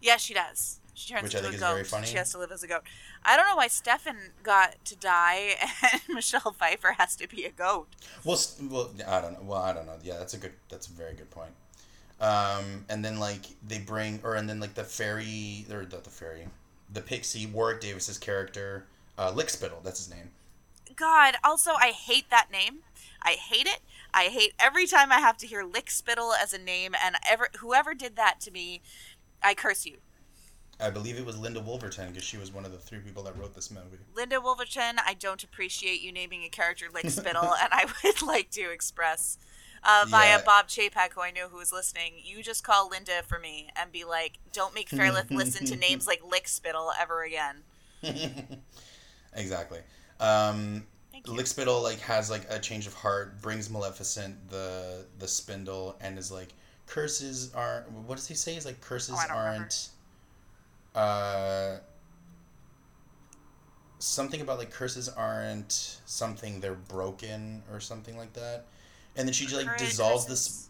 Yeah, 0.00 0.16
she 0.16 0.34
does. 0.34 0.80
She 0.94 1.12
turns 1.12 1.22
Which 1.22 1.34
I 1.34 1.40
think 1.40 1.52
a 1.52 1.56
is 1.56 1.60
goat. 1.60 1.72
very 1.72 1.84
funny. 1.84 2.06
She 2.06 2.16
has 2.16 2.30
to 2.32 2.38
live 2.38 2.52
as 2.52 2.62
a 2.62 2.66
goat. 2.68 2.82
I 3.24 3.36
don't 3.36 3.48
know 3.48 3.56
why 3.56 3.68
Stefan 3.68 4.16
got 4.42 4.84
to 4.84 4.96
die 4.96 5.56
and 5.92 6.02
Michelle 6.08 6.52
Pfeiffer 6.52 6.92
has 6.98 7.16
to 7.16 7.28
be 7.28 7.44
a 7.44 7.50
goat. 7.50 7.88
Well, 8.24 8.38
well, 8.70 8.90
I 9.06 9.20
don't 9.20 9.32
know. 9.32 9.40
Well, 9.42 9.62
I 9.62 9.72
don't 9.72 9.86
know. 9.86 9.96
Yeah, 10.02 10.18
that's 10.18 10.34
a 10.34 10.38
good. 10.38 10.52
That's 10.68 10.88
a 10.88 10.92
very 10.92 11.14
good 11.14 11.30
point. 11.30 11.52
Um, 12.20 12.84
and 12.90 13.02
then 13.04 13.18
like 13.18 13.46
they 13.66 13.78
bring, 13.78 14.20
or 14.22 14.34
and 14.34 14.48
then 14.48 14.60
like 14.60 14.74
the 14.74 14.84
fairy, 14.84 15.64
or 15.70 15.82
not 15.82 16.04
the 16.04 16.10
fairy, 16.10 16.46
the 16.92 17.00
pixie 17.00 17.46
Warwick 17.46 17.80
Davis's 17.80 18.18
character, 18.18 18.86
uh, 19.20 19.32
Lickspittle. 19.32 19.82
That's 19.84 20.04
his 20.04 20.10
name. 20.10 20.30
God, 20.96 21.36
also, 21.44 21.72
I 21.72 21.88
hate 21.88 22.30
that 22.30 22.50
name. 22.50 22.80
I 23.22 23.32
hate 23.32 23.66
it. 23.66 23.80
I 24.12 24.24
hate 24.24 24.54
every 24.58 24.86
time 24.86 25.12
I 25.12 25.18
have 25.20 25.36
to 25.38 25.46
hear 25.46 25.62
Lickspittle 25.62 26.32
as 26.42 26.52
a 26.52 26.58
name, 26.58 26.94
and 27.04 27.16
ever 27.28 27.48
whoever 27.58 27.94
did 27.94 28.16
that 28.16 28.40
to 28.40 28.50
me, 28.50 28.80
I 29.42 29.54
curse 29.54 29.86
you. 29.86 29.98
I 30.82 30.88
believe 30.88 31.18
it 31.18 31.26
was 31.26 31.38
Linda 31.38 31.60
Woolverton 31.60 32.08
because 32.08 32.24
she 32.24 32.38
was 32.38 32.50
one 32.50 32.64
of 32.64 32.72
the 32.72 32.78
three 32.78 33.00
people 33.00 33.22
that 33.24 33.36
wrote 33.38 33.54
this 33.54 33.70
movie. 33.70 33.98
Linda 34.16 34.36
Woolverton, 34.36 34.94
I 35.06 35.14
don't 35.14 35.44
appreciate 35.44 36.00
you 36.00 36.10
naming 36.10 36.42
a 36.42 36.48
character 36.48 36.86
Lickspittle, 36.92 37.52
and 37.62 37.68
I 37.70 37.84
would 38.02 38.22
like 38.26 38.50
to 38.52 38.70
express 38.72 39.36
uh, 39.84 40.06
via 40.08 40.38
Yeah. 40.38 40.42
Bob 40.44 40.68
Chapek, 40.68 41.12
who 41.14 41.20
I 41.20 41.30
know 41.30 41.48
who 41.48 41.60
is 41.60 41.72
listening, 41.72 42.14
you 42.22 42.42
just 42.42 42.64
call 42.64 42.88
Linda 42.88 43.22
for 43.26 43.38
me 43.38 43.68
and 43.76 43.92
be 43.92 44.04
like, 44.04 44.38
don't 44.52 44.74
make 44.74 44.88
Fairlith 44.88 45.30
listen 45.30 45.66
to 45.66 45.76
names 45.88 46.06
like 46.06 46.22
Lickspittle 46.22 46.90
ever 46.98 47.22
again. 47.22 47.56
Exactly. 49.34 49.80
Um. 50.18 50.86
Lickspittle 51.26 51.82
like 51.82 51.98
has 52.00 52.30
like 52.30 52.46
a 52.50 52.58
change 52.58 52.86
of 52.86 52.94
heart, 52.94 53.42
brings 53.42 53.68
Maleficent 53.68 54.48
the 54.48 55.04
the 55.18 55.28
spindle, 55.28 55.96
and 56.00 56.18
is 56.18 56.32
like 56.32 56.48
curses 56.86 57.52
aren't. 57.54 57.90
What 57.92 58.16
does 58.16 58.26
he 58.26 58.34
say? 58.34 58.54
He's 58.54 58.64
like 58.64 58.80
curses 58.80 59.16
Oh, 59.18 59.22
don't 59.28 59.36
remember. 59.36 59.58
aren't. 59.60 59.88
Uh, 60.94 61.76
something 63.98 64.40
about 64.40 64.58
like 64.58 64.70
curses 64.70 65.08
aren't 65.08 65.98
something 66.06 66.60
they're 66.60 66.74
broken 66.74 67.62
or 67.70 67.80
something 67.80 68.16
like 68.16 68.32
that, 68.32 68.64
and 69.16 69.28
then 69.28 69.32
she 69.34 69.44
just 69.46 69.56
like 69.62 69.76
dissolves 69.78 70.26
this. 70.26 70.68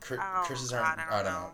Cur- 0.00 0.18
Oh, 0.20 0.44
curses 0.46 0.70
God, 0.70 0.78
aren't. 0.98 1.00
I 1.00 1.04
don't 1.04 1.12
I 1.12 1.22
don't 1.22 1.32
know. 1.32 1.40
know. 1.48 1.50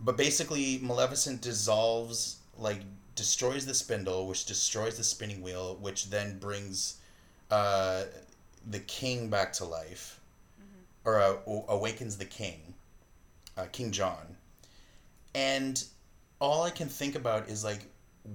But 0.00 0.16
basically, 0.16 0.78
Maleficent 0.82 1.40
dissolves, 1.40 2.36
like, 2.58 2.80
destroys 3.16 3.66
the 3.66 3.74
spindle, 3.74 4.28
which 4.28 4.44
destroys 4.44 4.96
the 4.96 5.04
spinning 5.04 5.42
wheel, 5.42 5.76
which 5.80 6.10
then 6.10 6.38
brings 6.38 6.98
uh, 7.50 8.04
the 8.70 8.78
king 8.80 9.28
back 9.28 9.52
to 9.54 9.64
life, 9.64 10.20
Mm-hmm. 10.60 11.08
or 11.08 11.20
uh, 11.20 11.62
awakens 11.68 12.16
the 12.16 12.24
king, 12.24 12.74
uh, 13.56 13.66
King 13.72 13.90
John. 13.90 14.36
And 15.34 15.82
all 16.40 16.62
I 16.62 16.70
can 16.70 16.88
think 16.88 17.14
about 17.14 17.48
is, 17.48 17.64
like, 17.64 17.86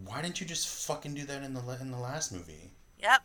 why 0.05 0.21
didn't 0.21 0.39
you 0.39 0.47
just 0.47 0.67
fucking 0.87 1.13
do 1.15 1.25
that 1.25 1.43
in 1.43 1.53
the, 1.53 1.61
in 1.81 1.91
the 1.91 1.97
last 1.99 2.31
movie? 2.31 2.71
Yep. 2.99 3.21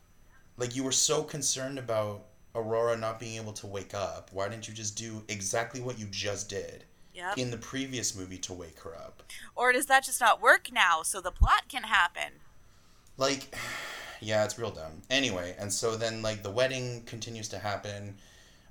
Like, 0.57 0.75
you 0.75 0.83
were 0.85 0.93
so 0.93 1.23
concerned 1.23 1.79
about 1.79 2.25
Aurora 2.55 2.97
not 2.97 3.21
being 3.21 3.37
able 3.37 3.53
to 3.53 3.67
wake 3.67 3.95
up. 3.95 4.31
Why 4.33 4.49
didn't 4.49 4.67
you 4.67 4.75
just 4.75 4.97
do 4.97 5.23
exactly 5.29 5.81
what 5.81 5.99
you 5.99 6.07
just 6.11 6.49
did? 6.49 6.85
Yep. 7.17 7.39
in 7.39 7.51
the 7.51 7.57
previous 7.57 8.15
movie 8.15 8.37
to 8.39 8.53
wake 8.53 8.79
her 8.81 8.95
up. 8.95 9.23
Or 9.55 9.73
does 9.73 9.87
that 9.87 10.05
just 10.05 10.21
not 10.21 10.43
work 10.43 10.69
now 10.71 11.03
so 11.03 11.21
the 11.21 11.31
plot 11.31 11.63
can 11.69 11.85
happen? 11.85 12.41
Like, 13.17 13.55
yeah, 14.21 14.45
it's 14.45 14.59
real 14.59 14.71
dumb. 14.71 15.03
Anyway, 15.11 15.57
and 15.59 15.73
so 15.73 15.97
then 15.97 16.21
like 16.21 16.43
the 16.43 16.51
wedding 16.51 17.03
continues 17.07 17.49
to 17.49 17.59
happen. 17.59 18.17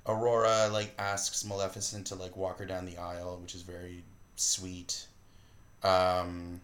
Aurora 0.06 0.68
like 0.72 0.94
asks 0.98 1.44
Maleficent 1.44 2.06
to 2.06 2.14
like 2.14 2.36
walk 2.36 2.58
her 2.60 2.64
down 2.66 2.86
the 2.86 2.96
aisle, 2.98 3.38
which 3.42 3.54
is 3.56 3.62
very 3.62 4.04
sweet. 4.36 5.06
Um, 5.82 6.60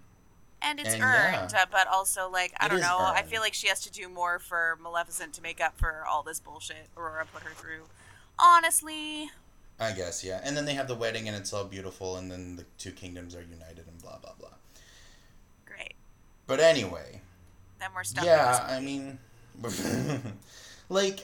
And 0.63 0.79
it's 0.79 0.95
And 0.95 1.03
earned, 1.03 1.51
yeah. 1.53 1.63
uh, 1.63 1.67
but 1.71 1.89
also, 1.89 2.31
like, 2.31 2.53
I 2.61 2.67
It 2.67 2.69
don't 2.71 2.81
know. 2.81 2.99
I 2.99 3.23
feel 3.23 3.41
like 3.41 3.55
she 3.55 3.67
has 3.69 3.81
to 3.81 3.91
do 3.91 4.09
more 4.09 4.39
for 4.39 4.79
Maleficent 4.81 5.33
to 5.35 5.43
make 5.43 5.61
up 5.61 5.77
for 5.77 6.05
all 6.09 6.23
this 6.23 6.39
bullshit 6.39 6.89
Aurora 6.97 7.27
put 7.27 7.43
her 7.43 7.51
through. 7.51 7.83
Honestly, 8.39 9.31
I 9.81 9.93
guess 9.93 10.23
yeah. 10.25 10.41
And 10.45 10.57
then 10.57 10.65
they 10.65 10.75
have 10.75 10.89
the 10.89 10.95
wedding, 10.95 11.27
and 11.29 11.37
it's 11.37 11.53
all 11.53 11.65
beautiful, 11.65 12.17
and 12.17 12.31
then 12.31 12.57
the 12.57 12.65
two 12.79 12.93
kingdoms 12.93 13.35
are 13.35 13.43
united, 13.43 13.87
and 13.89 14.01
blah 14.01 14.19
blah 14.19 14.33
blah. 14.39 14.51
great. 15.67 15.95
But 16.47 16.61
anyway, 16.61 17.21
Then 17.81 17.91
we're 17.95 18.05
stuck. 18.05 18.25
yeah, 18.25 18.65
I 18.69 18.81
mean, 18.81 19.19
like 20.89 21.21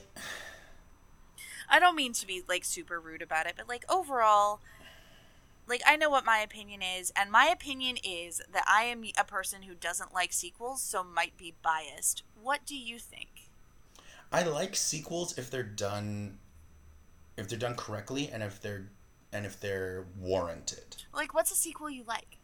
I 1.71 1.79
don't 1.79 1.97
mean 1.97 2.13
to 2.15 2.27
be 2.27 2.43
like 2.49 2.65
super 2.65 2.99
rude 3.01 3.23
about 3.23 3.47
it, 3.47 3.55
but 3.57 3.69
like 3.69 3.85
overall, 3.91 4.61
like 5.67 5.83
I 5.87 5.97
know 5.97 6.09
what 6.11 6.25
my 6.25 6.39
opinion 6.39 6.81
is, 6.83 7.13
and 7.15 7.31
my 7.31 7.45
opinion 7.47 7.97
is 8.03 8.41
that 8.53 8.65
I 8.67 8.85
am 8.85 9.05
a 9.19 9.25
person 9.25 9.63
who 9.63 9.75
doesn't 9.75 10.15
like 10.15 10.33
sequels, 10.33 10.83
so 10.83 11.05
might 11.05 11.37
be 11.37 11.55
biased. 11.63 12.23
What 12.41 12.61
do 12.67 12.77
you 12.77 12.99
think? 12.99 13.51
I 14.33 14.43
like 14.43 14.77
sequels 14.77 15.37
if 15.39 15.51
they're 15.51 15.63
done 15.63 16.39
if 17.39 17.49
they're 17.49 17.59
done 17.59 17.75
correctly 17.77 18.29
and 18.31 18.43
if 18.43 18.61
they're 18.61 18.91
and 19.33 19.47
if 19.47 19.61
they're 19.61 20.07
warranted. 20.19 20.97
Like, 21.15 21.35
what's 21.35 21.51
a 21.51 21.55
sequel 21.55 21.89
you 21.91 22.03
like? 22.07 22.39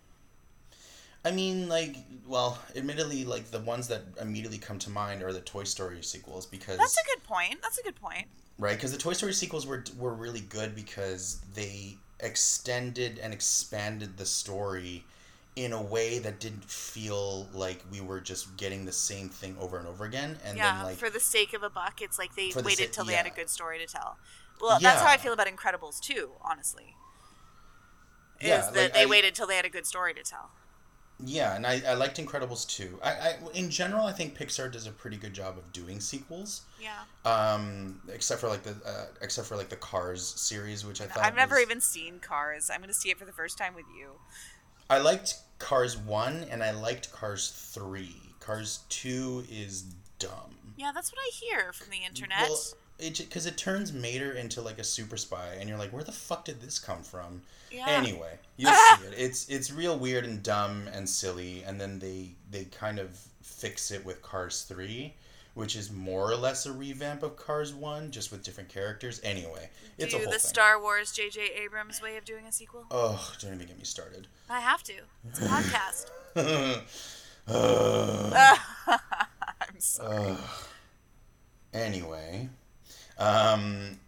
I 1.24 1.30
mean, 1.30 1.68
like, 1.68 1.96
well, 2.26 2.58
admittedly, 2.76 3.24
like 3.24 3.50
the 3.50 3.60
ones 3.60 3.88
that 3.88 4.02
immediately 4.20 4.58
come 4.58 4.78
to 4.80 4.90
mind 4.90 5.22
are 5.22 5.32
the 5.32 5.40
Toy 5.40 5.64
Story 5.64 6.02
sequels 6.02 6.44
because 6.46 6.78
That's 6.78 6.98
a 6.98 7.06
good 7.14 7.24
point. 7.24 7.56
That's 7.62 7.78
a 7.78 7.82
good 7.82 7.96
point. 7.96 8.26
right 8.58 8.74
because 8.76 8.92
the 8.92 8.98
Toy 8.98 9.14
Story 9.14 9.32
sequels 9.32 9.66
were 9.66 9.84
were 9.98 10.14
really 10.14 10.40
good 10.40 10.74
because 10.74 11.40
they 11.54 11.96
extended 12.20 13.18
and 13.18 13.32
expanded 13.32 14.16
the 14.16 14.26
story 14.26 15.04
in 15.56 15.72
a 15.72 15.80
way 15.80 16.18
that 16.18 16.40
didn't 16.40 16.64
feel 16.64 17.48
like 17.52 17.80
we 17.90 18.00
were 18.00 18.20
just 18.20 18.56
getting 18.56 18.84
the 18.84 18.92
same 18.92 19.28
thing 19.28 19.56
over 19.60 19.78
and 19.78 19.86
over 19.86 20.04
again 20.04 20.36
and 20.44 20.56
yeah, 20.56 20.76
then 20.76 20.84
like 20.84 20.96
for 20.96 21.10
the 21.10 21.20
sake 21.20 21.52
of 21.54 21.62
a 21.62 21.70
buck, 21.70 22.02
it's 22.02 22.18
like 22.18 22.34
they 22.34 22.50
For 22.50 22.60
the 22.60 22.66
waited 22.66 22.92
sa- 22.92 23.02
till 23.02 23.04
they 23.04 23.14
had 23.14 23.26
a 23.26 23.30
good 23.30 23.48
story 23.48 23.78
to 23.78 23.86
tell. 23.86 24.18
Well, 24.60 24.78
that's 24.80 25.00
how 25.02 25.08
I 25.08 25.16
feel 25.16 25.32
about 25.32 25.46
Incredibles 25.46 26.00
too, 26.00 26.30
honestly. 26.42 26.94
Is 28.40 28.48
Yeah, 28.48 28.70
that 28.70 28.74
like, 28.76 28.92
they 28.94 29.02
I- 29.02 29.06
waited 29.06 29.34
till 29.34 29.46
they 29.46 29.56
had 29.56 29.64
a 29.64 29.70
good 29.70 29.86
story 29.86 30.14
to 30.14 30.22
tell. 30.22 30.50
Yeah, 31.24 31.54
and 31.54 31.64
I, 31.64 31.80
I 31.86 31.94
liked 31.94 32.18
Incredibles 32.18 32.66
too. 32.68 32.98
I, 33.02 33.10
I 33.12 33.36
in 33.54 33.70
general 33.70 34.04
I 34.06 34.12
think 34.12 34.36
Pixar 34.36 34.70
does 34.72 34.88
a 34.88 34.90
pretty 34.90 35.16
good 35.16 35.32
job 35.32 35.56
of 35.56 35.72
doing 35.72 36.00
sequels. 36.00 36.62
Yeah. 36.80 37.04
Um, 37.24 38.00
except 38.12 38.40
for 38.40 38.48
like 38.48 38.64
the 38.64 38.74
uh, 38.84 39.06
except 39.22 39.46
for 39.46 39.56
like 39.56 39.68
the 39.68 39.76
Cars 39.76 40.26
series, 40.26 40.84
which 40.84 41.00
I 41.00 41.04
thought 41.06 41.24
I've 41.24 41.36
never 41.36 41.54
was- 41.54 41.62
even 41.62 41.80
seen 41.80 42.18
Cars. 42.18 42.68
I'm 42.68 42.80
going 42.80 42.88
to 42.88 42.94
see 42.94 43.10
it 43.10 43.18
for 43.18 43.24
the 43.24 43.32
first 43.32 43.56
time 43.56 43.74
with 43.76 43.84
you. 43.96 44.12
I 44.90 44.98
liked 44.98 45.36
Cars 45.60 45.96
one 45.96 46.44
and 46.50 46.64
I 46.64 46.72
liked 46.72 47.12
Cars 47.12 47.48
three. 47.72 48.16
Cars 48.40 48.80
two 48.88 49.44
is 49.48 49.82
dumb. 50.18 50.56
Yeah, 50.76 50.90
that's 50.92 51.12
what 51.12 51.20
I 51.20 51.30
hear 51.32 51.72
from 51.72 51.90
the 51.90 52.04
internet. 52.04 52.48
Well, 52.48 52.58
it 52.98 53.18
because 53.18 53.46
it 53.46 53.56
turns 53.56 53.92
Mater 53.92 54.32
into 54.32 54.60
like 54.60 54.78
a 54.78 54.84
super 54.84 55.16
spy, 55.16 55.56
and 55.58 55.68
you're 55.68 55.78
like, 55.78 55.92
where 55.92 56.04
the 56.04 56.12
fuck 56.12 56.44
did 56.44 56.60
this 56.60 56.78
come 56.78 57.02
from? 57.02 57.42
Yeah. 57.70 57.86
Anyway, 57.88 58.38
you'll 58.56 58.72
see 58.98 59.06
it. 59.06 59.14
It's 59.16 59.48
it's 59.48 59.72
real 59.72 59.98
weird 59.98 60.24
and 60.24 60.42
dumb 60.42 60.88
and 60.92 61.08
silly, 61.08 61.62
and 61.66 61.80
then 61.80 61.98
they 61.98 62.30
they 62.50 62.64
kind 62.64 62.98
of 62.98 63.18
fix 63.42 63.90
it 63.90 64.04
with 64.04 64.22
Cars 64.22 64.62
three, 64.62 65.14
which 65.54 65.74
is 65.76 65.90
more 65.90 66.30
or 66.30 66.36
less 66.36 66.66
a 66.66 66.72
revamp 66.72 67.22
of 67.22 67.36
Cars 67.36 67.74
one, 67.74 68.10
just 68.10 68.30
with 68.30 68.42
different 68.44 68.68
characters. 68.68 69.20
Anyway, 69.24 69.70
it's 69.98 70.12
Do 70.12 70.18
a 70.18 70.20
whole 70.22 70.32
the 70.32 70.38
thing. 70.38 70.48
Star 70.48 70.80
Wars 70.80 71.12
J.J. 71.12 71.40
Abrams 71.64 72.00
way 72.00 72.16
of 72.16 72.24
doing 72.24 72.46
a 72.46 72.52
sequel? 72.52 72.84
Oh, 72.90 73.32
don't 73.40 73.54
even 73.54 73.66
get 73.66 73.76
me 73.78 73.84
started. 73.84 74.28
I 74.48 74.60
have 74.60 74.82
to. 74.84 74.94
It's 75.28 75.40
a 75.40 75.48
podcast. 76.36 76.82
Ugh. 77.48 78.58
I'm 79.60 79.78
sorry. 79.80 80.16
Ugh. 80.30 80.38
Anyway, 81.72 82.48
um. 83.18 83.98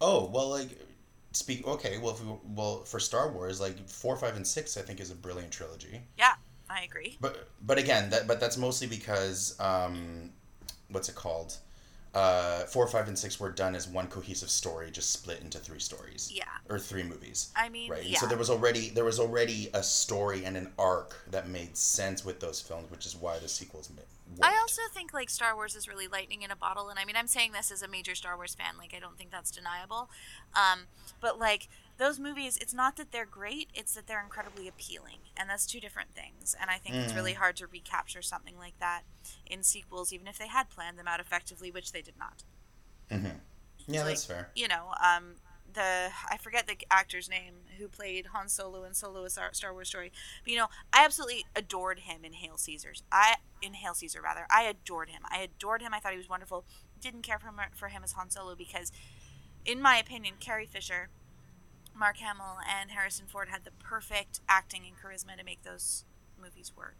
Oh 0.00 0.28
well, 0.32 0.50
like 0.50 0.68
speak. 1.32 1.66
Okay, 1.66 1.98
well, 1.98 2.12
if 2.12 2.24
we, 2.24 2.32
well 2.54 2.84
for 2.84 3.00
Star 3.00 3.30
Wars, 3.30 3.60
like 3.60 3.88
four, 3.88 4.16
five, 4.16 4.36
and 4.36 4.46
six, 4.46 4.76
I 4.76 4.82
think 4.82 5.00
is 5.00 5.10
a 5.10 5.14
brilliant 5.14 5.52
trilogy. 5.52 6.02
Yeah, 6.18 6.34
I 6.68 6.82
agree. 6.82 7.16
But 7.20 7.48
but 7.62 7.78
again, 7.78 8.10
that 8.10 8.26
but 8.26 8.40
that's 8.40 8.56
mostly 8.56 8.86
because 8.86 9.56
um, 9.60 10.30
what's 10.88 11.08
it 11.08 11.14
called? 11.14 11.56
Uh, 12.14 12.64
four, 12.64 12.86
five, 12.88 13.08
and 13.08 13.18
six 13.18 13.38
were 13.38 13.50
done 13.50 13.74
as 13.74 13.86
one 13.86 14.06
cohesive 14.06 14.48
story, 14.48 14.90
just 14.90 15.10
split 15.10 15.38
into 15.42 15.58
three 15.58 15.78
stories. 15.78 16.32
Yeah. 16.34 16.44
Or 16.70 16.78
three 16.78 17.02
movies. 17.02 17.52
I 17.54 17.68
mean, 17.68 17.90
Right. 17.90 18.06
Yeah. 18.06 18.18
so 18.18 18.26
there 18.26 18.38
was 18.38 18.48
already 18.48 18.88
there 18.88 19.04
was 19.04 19.20
already 19.20 19.68
a 19.74 19.82
story 19.82 20.46
and 20.46 20.56
an 20.56 20.72
arc 20.78 21.14
that 21.30 21.46
made 21.46 21.76
sense 21.76 22.24
with 22.24 22.40
those 22.40 22.58
films, 22.58 22.90
which 22.90 23.04
is 23.04 23.14
why 23.16 23.38
the 23.38 23.48
sequels 23.48 23.90
worked. 24.28 24.44
I 24.44 24.58
also 24.60 24.82
think 24.92 25.12
like 25.14 25.30
Star 25.30 25.54
Wars 25.54 25.74
is 25.74 25.88
really 25.88 26.08
lightning 26.08 26.42
in 26.42 26.50
a 26.50 26.56
bottle, 26.56 26.88
and 26.88 26.98
I 26.98 27.04
mean 27.04 27.16
I'm 27.16 27.26
saying 27.26 27.52
this 27.52 27.70
as 27.70 27.82
a 27.82 27.88
major 27.88 28.14
Star 28.14 28.36
Wars 28.36 28.54
fan. 28.54 28.76
Like 28.78 28.94
I 28.94 28.98
don't 28.98 29.16
think 29.18 29.30
that's 29.30 29.50
deniable, 29.50 30.08
um, 30.54 30.86
but 31.20 31.38
like 31.38 31.68
those 31.98 32.18
movies, 32.18 32.58
it's 32.60 32.74
not 32.74 32.96
that 32.96 33.10
they're 33.12 33.24
great; 33.26 33.70
it's 33.74 33.94
that 33.94 34.06
they're 34.06 34.22
incredibly 34.22 34.68
appealing, 34.68 35.18
and 35.36 35.48
that's 35.48 35.66
two 35.66 35.80
different 35.80 36.14
things. 36.14 36.54
And 36.60 36.70
I 36.70 36.76
think 36.78 36.96
it's 36.96 37.14
really 37.14 37.32
Mm. 37.32 37.36
hard 37.36 37.56
to 37.56 37.66
recapture 37.66 38.22
something 38.22 38.58
like 38.58 38.78
that 38.80 39.02
in 39.46 39.62
sequels, 39.62 40.12
even 40.12 40.26
if 40.28 40.36
they 40.38 40.48
had 40.48 40.68
planned 40.68 40.98
them 40.98 41.08
out 41.08 41.20
effectively, 41.20 41.70
which 41.70 41.92
they 41.92 42.02
did 42.02 42.18
not. 42.18 42.42
Mm-hmm. 43.10 43.38
Yeah, 43.88 44.04
that's 44.04 44.24
fair. 44.24 44.50
You 44.54 44.68
know, 44.68 44.94
um, 45.00 45.36
the 45.76 46.10
I 46.28 46.36
forget 46.38 46.66
the 46.66 46.76
actor's 46.90 47.28
name 47.28 47.54
who 47.78 47.86
played 47.86 48.26
Han 48.32 48.48
Solo 48.48 48.82
in 48.82 48.94
Solo: 48.94 49.24
A 49.24 49.30
Star 49.30 49.50
Star 49.52 49.72
Wars 49.72 49.88
Story, 49.88 50.10
but 50.42 50.52
you 50.52 50.58
know, 50.58 50.66
I 50.92 51.04
absolutely 51.04 51.44
adored 51.54 52.00
him 52.00 52.24
in 52.24 52.32
Hail 52.32 52.56
Caesars. 52.56 53.04
I 53.12 53.36
in 53.62 53.74
Hail 53.74 53.94
Caesar 53.94 54.20
rather, 54.20 54.46
I 54.50 54.62
adored 54.62 55.10
him. 55.10 55.22
I 55.30 55.38
adored 55.38 55.82
him. 55.82 55.94
I 55.94 56.00
thought 56.00 56.12
he 56.12 56.18
was 56.18 56.28
wonderful. 56.28 56.64
Didn't 57.00 57.22
care 57.22 57.38
for 57.38 57.46
him, 57.48 57.60
for 57.74 57.88
him 57.88 58.02
as 58.02 58.12
Han 58.12 58.30
Solo 58.30 58.56
because, 58.56 58.90
in 59.64 59.80
my 59.80 59.96
opinion, 59.98 60.34
Carrie 60.40 60.66
Fisher, 60.66 61.10
Mark 61.94 62.16
Hamill, 62.16 62.58
and 62.68 62.90
Harrison 62.90 63.26
Ford 63.26 63.48
had 63.48 63.64
the 63.64 63.70
perfect 63.70 64.40
acting 64.48 64.82
and 64.86 64.96
charisma 64.96 65.38
to 65.38 65.44
make 65.44 65.62
those 65.62 66.04
movies 66.40 66.72
work. 66.76 66.96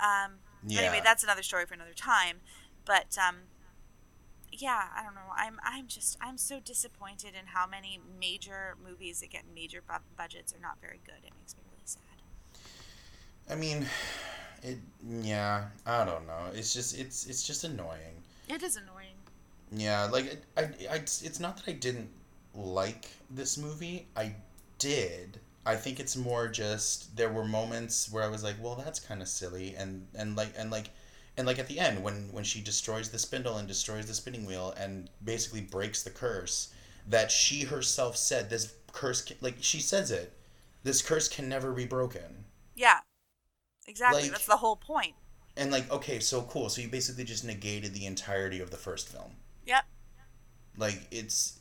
Um, 0.00 0.38
yeah. 0.66 0.80
Anyway, 0.80 1.00
that's 1.04 1.22
another 1.22 1.42
story 1.42 1.66
for 1.66 1.74
another 1.74 1.92
time. 1.94 2.38
But 2.86 3.18
um, 3.18 3.36
yeah, 4.52 4.84
I 4.96 5.02
don't 5.02 5.14
know. 5.14 5.32
I'm 5.36 5.58
I'm 5.64 5.86
just 5.86 6.16
I'm 6.20 6.38
so 6.38 6.60
disappointed 6.60 7.34
in 7.38 7.46
how 7.46 7.66
many 7.66 8.00
major 8.18 8.76
movies 8.82 9.20
that 9.20 9.30
get 9.30 9.44
major 9.54 9.82
bu- 9.86 10.04
budgets 10.16 10.52
are 10.54 10.60
not 10.60 10.80
very 10.80 11.00
good. 11.04 11.24
It 11.24 11.32
makes 11.38 11.54
me 11.56 11.62
really 11.70 11.82
sad. 11.84 12.02
I 13.50 13.54
mean, 13.54 13.86
it. 14.62 14.78
Yeah, 15.22 15.64
I 15.86 16.04
don't 16.04 16.26
know. 16.26 16.50
It's 16.54 16.72
just 16.72 16.98
it's 16.98 17.26
it's 17.26 17.46
just 17.46 17.64
annoying. 17.64 18.22
It 18.48 18.62
is 18.62 18.76
annoying. 18.76 19.16
Yeah, 19.72 20.08
like 20.10 20.26
it, 20.26 20.44
I, 20.56 20.62
I, 20.90 20.96
it's 20.96 21.38
not 21.38 21.56
that 21.56 21.68
I 21.70 21.74
didn't 21.74 22.10
like 22.54 23.08
this 23.30 23.56
movie. 23.56 24.06
I 24.16 24.34
did. 24.78 25.38
I 25.64 25.76
think 25.76 26.00
it's 26.00 26.16
more 26.16 26.48
just 26.48 27.16
there 27.16 27.30
were 27.30 27.44
moments 27.44 28.10
where 28.10 28.24
I 28.24 28.28
was 28.28 28.42
like, 28.42 28.56
well, 28.60 28.74
that's 28.74 28.98
kind 28.98 29.22
of 29.22 29.28
silly, 29.28 29.74
and 29.76 30.06
and 30.14 30.36
like 30.36 30.52
and 30.58 30.70
like 30.70 30.90
and 31.40 31.46
like 31.46 31.58
at 31.58 31.66
the 31.68 31.78
end 31.80 32.02
when 32.02 32.28
when 32.32 32.44
she 32.44 32.60
destroys 32.60 33.08
the 33.10 33.18
spindle 33.18 33.56
and 33.56 33.66
destroys 33.66 34.04
the 34.06 34.12
spinning 34.14 34.44
wheel 34.44 34.74
and 34.76 35.08
basically 35.24 35.62
breaks 35.62 36.02
the 36.02 36.10
curse 36.10 36.72
that 37.08 37.30
she 37.30 37.62
herself 37.62 38.14
said 38.16 38.50
this 38.50 38.74
curse 38.92 39.22
can, 39.22 39.36
like 39.40 39.56
she 39.60 39.80
says 39.80 40.10
it 40.10 40.34
this 40.82 41.00
curse 41.00 41.28
can 41.28 41.48
never 41.48 41.72
be 41.72 41.86
broken 41.86 42.44
Yeah, 42.76 42.98
exactly. 43.88 44.22
Like- 44.22 44.32
That's 44.32 44.46
the 44.46 44.58
whole 44.58 44.76
point. 44.76 45.14
and 45.56 45.72
like 45.72 45.90
okay 45.90 46.20
so 46.20 46.42
cool 46.42 46.68
so 46.68 46.82
you 46.82 46.88
basically 46.88 47.24
just 47.24 47.44
negated 47.44 47.94
the 47.94 48.04
entirety 48.04 48.60
of 48.60 48.70
the 48.70 48.76
first 48.76 49.08
film 49.08 49.32
Yep. 49.66 49.84
like 50.76 51.00
it's 51.10 51.58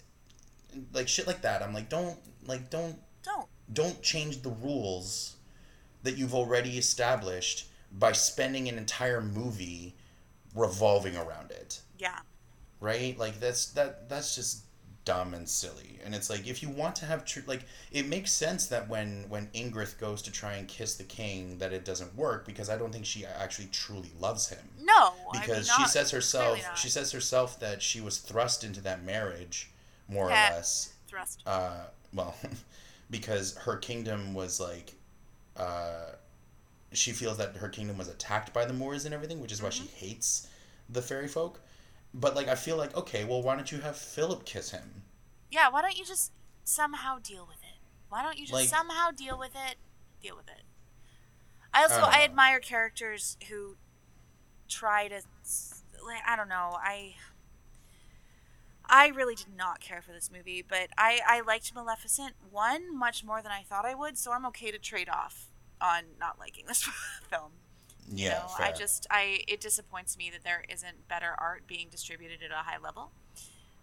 like 0.93 1.07
shit 1.07 1.25
like 1.25 1.41
that 1.41 1.63
i'm 1.63 1.73
like 1.73 1.89
don't 1.89 2.17
like 2.45 2.69
don't 2.69 2.97
Don't. 3.23 3.47
don't 3.73 4.01
change 4.03 4.41
the 4.43 4.49
rules 4.51 5.35
that 6.03 6.17
you've 6.17 6.35
already 6.35 6.77
established 6.77 7.67
by 7.91 8.11
spending 8.11 8.67
an 8.69 8.77
entire 8.77 9.21
movie 9.21 9.95
revolving 10.55 11.15
around 11.15 11.51
it 11.51 11.81
Yeah. 11.97 12.19
right 12.79 13.17
like 13.17 13.39
that's 13.39 13.67
that 13.73 14.09
that's 14.09 14.35
just 14.35 14.63
dumb 15.05 15.33
and 15.33 15.47
silly 15.49 15.97
and 16.05 16.13
it's 16.13 16.29
like 16.29 16.45
if 16.47 16.61
you 16.61 16.69
want 16.69 16.95
to 16.95 17.05
have 17.05 17.25
true 17.25 17.41
like 17.47 17.63
it 17.91 18.05
makes 18.07 18.31
sense 18.31 18.67
that 18.67 18.87
when 18.89 19.25
when 19.29 19.47
ingrid 19.55 19.97
goes 19.99 20.21
to 20.21 20.31
try 20.31 20.53
and 20.53 20.67
kiss 20.67 20.95
the 20.95 21.03
king 21.03 21.57
that 21.57 21.71
it 21.73 21.83
doesn't 21.85 22.13
work 22.15 22.45
because 22.45 22.69
i 22.69 22.77
don't 22.77 22.91
think 22.91 23.05
she 23.05 23.25
actually 23.25 23.67
truly 23.71 24.11
loves 24.19 24.49
him 24.49 24.59
No. 24.81 25.13
because 25.31 25.69
I 25.69 25.77
mean, 25.77 25.87
she 25.87 25.91
says 25.91 26.11
herself 26.11 26.59
she 26.77 26.89
says 26.89 27.11
herself 27.11 27.59
that 27.59 27.81
she 27.81 28.01
was 28.01 28.17
thrust 28.19 28.63
into 28.63 28.81
that 28.81 29.03
marriage 29.03 29.71
more 30.07 30.29
Yeah. 30.29 30.51
or 30.51 30.55
less 30.57 30.93
thrust. 31.07 31.41
uh 31.47 31.85
well 32.13 32.35
because 33.09 33.55
her 33.57 33.77
kingdom 33.77 34.33
was 34.33 34.59
like 34.59 34.93
uh 35.57 36.11
she 36.91 37.11
feels 37.11 37.37
that 37.37 37.55
her 37.57 37.69
kingdom 37.69 37.97
was 37.97 38.07
attacked 38.07 38.53
by 38.53 38.65
the 38.65 38.73
moors 38.73 39.05
and 39.05 39.13
everything 39.13 39.39
which 39.39 39.51
is 39.51 39.61
why 39.61 39.69
she 39.69 39.83
Mm-hmm. 39.83 40.05
hates 40.05 40.47
the 40.89 41.01
fairy 41.01 41.27
folk 41.27 41.61
but 42.13 42.35
like 42.35 42.47
i 42.47 42.55
feel 42.55 42.77
like 42.77 42.95
okay 42.95 43.23
well 43.25 43.41
why 43.43 43.55
don't 43.55 43.71
you 43.71 43.79
have 43.79 43.95
philip 43.95 44.43
kiss 44.45 44.71
him 44.71 45.03
Yeah. 45.51 45.69
Why 45.69 45.81
don't 45.81 45.97
you 45.97 46.05
just 46.05 46.31
somehow 46.63 47.17
deal 47.19 47.45
with 47.47 47.57
it? 47.63 47.79
Why 48.09 48.21
don't 48.23 48.37
you 48.37 48.45
just 48.45 48.53
Like- 48.53 48.67
somehow 48.69 49.09
deal 49.11 49.37
with 49.37 49.53
it? 49.55 49.77
Deal 50.21 50.35
with 50.35 50.47
it. 50.47 50.63
I 51.73 51.83
also 51.83 52.01
I 52.01 52.19
I, 52.21 52.23
admire 52.23 52.59
characters 52.59 53.37
who 53.49 53.77
try 54.67 55.07
to 55.07 55.21
like 56.05 56.21
I 56.27 56.35
don't 56.35 56.49
know 56.49 56.77
I. 56.81 57.15
I 58.91 59.07
really 59.09 59.35
did 59.35 59.55
not 59.55 59.79
care 59.79 60.01
for 60.01 60.11
this 60.11 60.31
movie, 60.31 60.63
but 60.67 60.89
I, 60.97 61.19
I 61.27 61.41
liked 61.41 61.75
Maleficent 61.75 62.33
one 62.49 62.95
much 62.97 63.23
more 63.23 63.41
than 63.41 63.51
I 63.51 63.61
thought 63.61 63.85
I 63.85 63.93
would, 63.93 64.17
so 64.17 64.31
I'm 64.31 64.45
okay 64.47 64.71
to 64.71 64.79
trade 64.79 65.09
off 65.09 65.48
on 65.81 66.03
not 66.19 66.39
liking 66.39 66.65
this 66.67 66.83
film. 67.29 67.51
yeah 68.11 68.43
I 68.59 68.71
just 68.71 69.07
I 69.11 69.41
it 69.47 69.61
disappoints 69.61 70.17
me 70.17 70.29
that 70.31 70.43
there 70.43 70.63
isn't 70.69 71.07
better 71.07 71.35
art 71.37 71.67
being 71.67 71.87
distributed 71.89 72.41
at 72.43 72.51
a 72.51 72.63
high 72.69 72.77
level, 72.83 73.11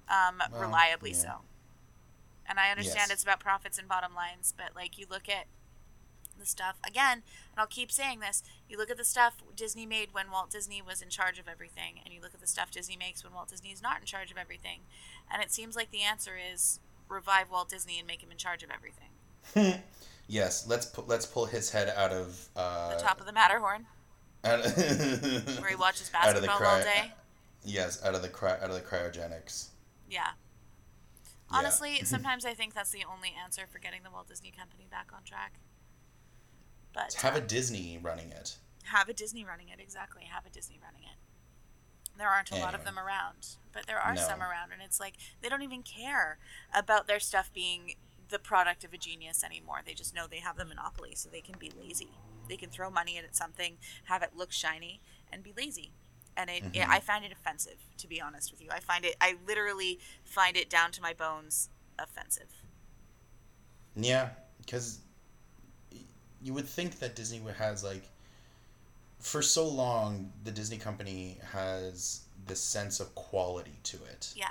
um, 0.09 0.43
Well, 0.53 0.63
reliably 0.63 1.11
yeah. 1.11 1.17
so. 1.17 1.33
And 2.49 2.61
I 2.61 2.71
understand 2.71 3.07
Yes. 3.09 3.11
it's 3.11 3.23
about 3.25 3.41
profits 3.41 3.77
and 3.79 3.89
bottom 3.89 4.15
lines, 4.15 4.55
but 4.57 4.75
like 4.77 4.99
you 4.99 5.07
look 5.11 5.29
at 5.29 5.47
the 6.39 6.45
stuff 6.47 6.77
again, 6.87 7.23
and 7.51 7.59
I'll 7.59 7.67
keep 7.67 7.91
saying 7.91 8.21
this. 8.21 8.43
You 8.69 8.77
look 8.79 8.91
at 8.91 8.99
the 8.99 9.05
stuff 9.05 9.43
Disney 9.57 9.87
made 9.87 10.13
when 10.13 10.31
Walt 10.31 10.51
Disney 10.51 10.83
was 10.83 11.01
in 11.01 11.09
charge 11.09 11.39
of 11.39 11.49
everything, 11.49 12.01
and 12.05 12.13
you 12.13 12.21
look 12.21 12.35
at 12.35 12.41
the 12.41 12.47
stuff 12.47 12.71
Disney 12.71 12.97
makes 12.97 13.25
when 13.25 13.33
Walt 13.33 13.49
Disney 13.49 13.71
is 13.73 13.81
not 13.81 14.01
in 14.01 14.05
charge 14.07 14.31
of 14.31 14.37
everything, 14.37 14.81
and 15.33 15.43
it 15.43 15.51
seems 15.51 15.75
like 15.77 15.91
the 15.91 16.03
answer 16.03 16.35
is 16.37 16.79
revive 17.09 17.51
Walt 17.51 17.69
Disney 17.71 17.99
and 17.99 18.07
make 18.07 18.23
him 18.23 18.31
in 18.31 18.37
charge 18.37 18.63
of 18.63 18.71
everything. 18.71 19.11
Yes, 20.29 20.67
let's 20.69 20.87
pu- 20.87 21.05
let's 21.07 21.27
pull 21.27 21.47
his 21.47 21.71
head 21.71 21.93
out 21.97 22.13
of 22.13 22.49
uh, 22.57 22.97
the 22.97 23.03
top 23.03 23.21
of 23.21 23.27
the 23.27 23.33
Matterhorn, 23.33 23.87
out 24.45 24.65
of 24.67 24.77
where 25.61 25.71
he 25.71 25.77
watches 25.77 26.11
out 26.15 26.35
of 26.37 26.43
the 26.43 26.47
basketball 26.49 26.75
all 26.77 26.81
day. 26.83 27.13
Yes, 27.69 28.05
out 28.05 28.15
of 28.15 28.23
the 28.23 28.29
cry- 28.29 28.59
out 28.63 28.71
of 28.71 28.75
the 28.75 28.81
cryogenics. 28.81 29.69
Yeah. 30.09 30.21
Yeah. 31.51 31.59
Honestly, 31.59 32.05
sometimes 32.05 32.45
I 32.45 32.55
think 32.55 32.75
that's 32.75 32.91
the 32.93 33.05
only 33.13 33.35
answer 33.43 33.63
for 33.69 33.81
getting 33.81 34.03
the 34.05 34.11
Walt 34.11 34.29
Disney 34.29 34.53
Company 34.57 34.87
back 34.89 35.11
on 35.13 35.25
track. 35.25 35.55
But 36.93 37.15
Have 37.15 37.35
a 37.35 37.39
uh, 37.43 37.47
Disney 37.47 37.99
running 38.01 38.31
it. 38.31 38.57
have 38.85 39.09
a 39.09 39.13
Disney 39.13 39.45
running 39.45 39.69
it 39.69 39.81
exactly. 39.81 40.25
Have 40.33 40.47
a 40.47 40.51
Disney 40.51 40.79
running 40.83 41.03
it. 41.03 41.17
There 42.17 42.29
aren't 42.29 42.51
a 42.53 42.57
lot 42.57 42.75
of 42.75 42.85
them 42.85 42.99
around, 42.99 43.57
but 43.73 43.87
there 43.87 43.99
are 43.99 44.17
some 44.17 44.41
around, 44.41 44.73
and 44.73 44.81
it's 44.83 44.99
like 45.01 45.15
they 45.43 45.49
don't 45.49 45.63
even 45.63 45.83
care 45.83 46.39
about 46.73 47.07
their 47.09 47.21
stuff 47.21 47.51
being 47.53 47.97
the 48.29 48.39
product 48.39 48.85
of 48.85 48.93
a 48.93 48.99
genius 48.99 49.45
anymore. 49.45 49.81
They 49.85 49.95
just 49.95 50.15
know 50.15 50.27
they 50.27 50.41
have 50.41 50.57
the 50.57 50.65
monopoly, 50.65 51.15
so 51.15 51.29
they 51.29 51.41
can 51.41 51.59
be 51.59 51.71
lazy. 51.71 52.11
They 52.49 52.57
can 52.57 52.71
throw 52.71 52.91
money 52.91 53.19
at 53.19 53.37
something, 53.37 53.79
have 54.05 54.23
it 54.23 54.37
look 54.37 54.53
shiny, 54.53 55.01
and 55.33 55.43
be 55.43 55.53
lazy. 55.57 55.93
And 56.37 56.51
it, 56.51 56.63
Mhm. 56.65 56.89
I 56.89 57.01
find 57.01 57.25
it 57.25 57.33
offensive, 57.33 57.79
to 57.97 58.07
be 58.07 58.21
honest 58.21 58.51
with 58.51 58.61
you. 58.61 58.69
I 58.71 58.81
find 58.81 59.05
it, 59.05 59.17
I 59.21 59.39
literally 59.47 59.99
find 60.25 60.57
it 60.57 60.69
down 60.69 60.93
to 60.93 61.01
my 61.01 61.15
bones 61.15 61.71
offensive. 61.99 62.53
Yeah, 63.95 64.31
because 64.59 65.01
you 66.43 66.53
would 66.53 66.69
think 66.69 66.99
that 66.99 67.17
Disney 67.17 67.41
has 67.53 67.83
like, 67.83 68.03
for 69.19 69.41
so 69.41 69.67
long, 69.67 70.33
the 70.45 70.51
Disney 70.51 70.77
company 70.77 71.39
has 71.53 72.21
this 72.47 72.61
sense 72.61 73.01
of 73.01 73.15
quality 73.15 73.79
to 73.85 73.97
it. 74.05 74.33
Yeah. 74.37 74.51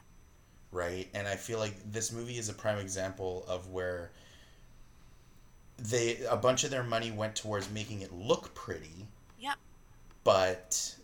Right, 0.75 1.07
and 1.13 1.25
I 1.25 1.37
feel 1.37 1.57
like 1.57 1.73
this 1.89 2.11
movie 2.11 2.37
is 2.37 2.49
a 2.49 2.53
prime 2.53 2.79
example 2.79 3.45
of 3.47 3.69
where 3.69 4.11
they 5.77 6.17
a 6.29 6.35
bunch 6.35 6.65
of 6.65 6.69
their 6.69 6.83
money 6.83 7.11
went 7.11 7.33
towards 7.37 7.71
making 7.71 8.01
it 8.01 8.11
look 8.11 8.53
pretty. 8.55 9.07
Yep. 9.39 9.55
But 10.25 10.97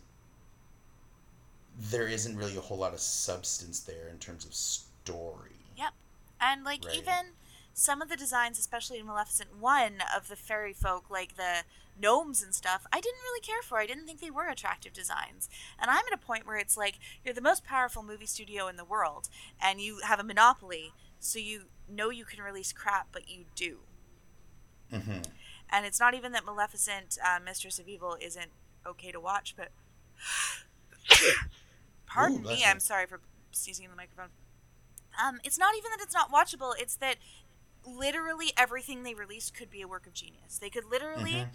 there 1.90 2.06
isn't 2.06 2.36
really 2.36 2.54
a 2.54 2.60
whole 2.60 2.76
lot 2.76 2.92
of 2.92 3.00
substance 3.00 3.80
there 3.80 4.08
in 4.08 4.18
terms 4.18 4.44
of 4.44 4.52
story. 4.52 5.64
Yep. 5.78 5.94
And 6.38 6.64
like 6.64 6.84
Right. 6.84 6.96
even 6.96 7.32
some 7.72 8.02
of 8.02 8.10
the 8.10 8.16
designs, 8.16 8.58
especially 8.58 8.98
in 8.98 9.06
Maleficent 9.06 9.56
One, 9.56 10.02
of 10.14 10.28
the 10.28 10.36
fairy 10.36 10.74
folk, 10.74 11.08
like 11.08 11.36
the 11.36 11.64
gnomes 12.02 12.42
and 12.42 12.54
stuff, 12.54 12.86
I 12.92 13.00
didn't 13.00 13.22
really 13.22 13.40
care 13.40 13.62
for. 13.62 13.78
I 13.78 13.86
didn't 13.86 14.06
think 14.06 14.20
they 14.20 14.30
were 14.30 14.48
attractive 14.48 14.92
designs. 14.92 15.48
And 15.80 15.90
I'm 15.90 16.04
at 16.10 16.14
a 16.14 16.18
point 16.26 16.46
where 16.46 16.58
it's 16.58 16.76
like 16.76 16.98
you're 17.24 17.34
the 17.34 17.40
most 17.42 17.64
powerful 17.64 18.02
movie 18.02 18.26
studio 18.26 18.68
in 18.68 18.76
the 18.76 18.84
world, 18.84 19.28
and 19.62 19.80
you 19.80 20.00
have 20.04 20.20
a 20.20 20.24
monopoly, 20.24 20.94
so 21.20 21.38
you 21.38 21.64
know 21.88 22.10
you 22.10 22.26
can 22.26 22.42
release 22.42 22.72
crap, 22.72 23.08
but 23.12 23.28
you 23.30 23.46
do. 23.54 23.80
hmm 24.90 25.22
And 25.70 25.86
it's 25.86 26.00
not 26.00 26.14
even 26.14 26.32
that 26.32 26.44
Maleficent, 26.44 27.18
uh, 27.24 27.38
Mistress 27.44 27.78
of 27.78 27.88
Evil, 27.88 28.16
isn't 28.20 28.52
okay 28.86 29.12
to 29.12 29.20
watch, 29.20 29.54
but 29.56 29.70
pardon 32.06 32.38
Ooh, 32.38 32.48
me. 32.48 32.64
I'm 32.66 32.80
sorry 32.80 33.06
for 33.06 33.20
sneezing 33.52 33.84
in 33.84 33.90
the 33.90 33.96
microphone. 33.96 34.30
Um, 35.22 35.40
it's 35.44 35.58
not 35.58 35.74
even 35.76 35.90
that 35.92 36.00
it's 36.02 36.14
not 36.14 36.32
watchable; 36.32 36.74
it's 36.78 36.96
that 36.96 37.16
literally 37.86 38.52
everything 38.58 39.04
they 39.04 39.14
release 39.14 39.50
could 39.50 39.70
be 39.70 39.82
a 39.82 39.88
work 39.88 40.06
of 40.06 40.14
genius. 40.14 40.58
They 40.58 40.70
could 40.70 40.84
literally 40.86 41.48
Mhm. 41.48 41.50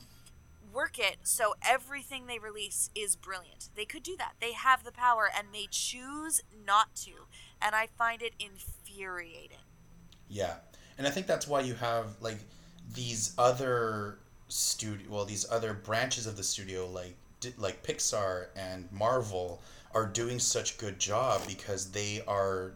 Work 0.77 0.99
it 0.99 1.17
so 1.23 1.55
everything 1.67 2.27
they 2.27 2.37
release 2.37 2.91
is 2.93 3.15
brilliant. 3.15 3.69
They 3.75 3.83
could 3.83 4.03
do 4.03 4.15
that. 4.17 4.35
They 4.39 4.51
have 4.51 4.83
the 4.83 4.91
power, 4.91 5.27
and 5.35 5.47
they 5.51 5.67
choose 5.71 6.41
not 6.65 6.95
to. 6.97 7.11
And 7.59 7.73
I 7.73 7.87
find 7.87 8.21
it 8.21 8.33
infuriating. 8.39 9.65
Yeah, 10.29 10.53
and 10.99 11.07
I 11.07 11.09
think 11.09 11.25
that's 11.25 11.47
why 11.47 11.61
you 11.61 11.73
have 11.73 12.05
like 12.21 12.37
these 12.93 13.33
other 13.39 14.19
studio, 14.49 15.07
well, 15.09 15.25
these 15.25 15.49
other 15.51 15.73
branches 15.73 16.27
of 16.27 16.37
the 16.37 16.43
studio, 16.43 16.87
like 16.87 17.15
like 17.57 17.81
Pixar 17.81 18.47
and 18.55 18.87
Marvel, 18.91 19.63
are 19.95 20.05
doing 20.05 20.37
such 20.37 20.77
good 20.77 20.99
job 20.99 21.41
because 21.47 21.91
they 21.91 22.21
are 22.27 22.73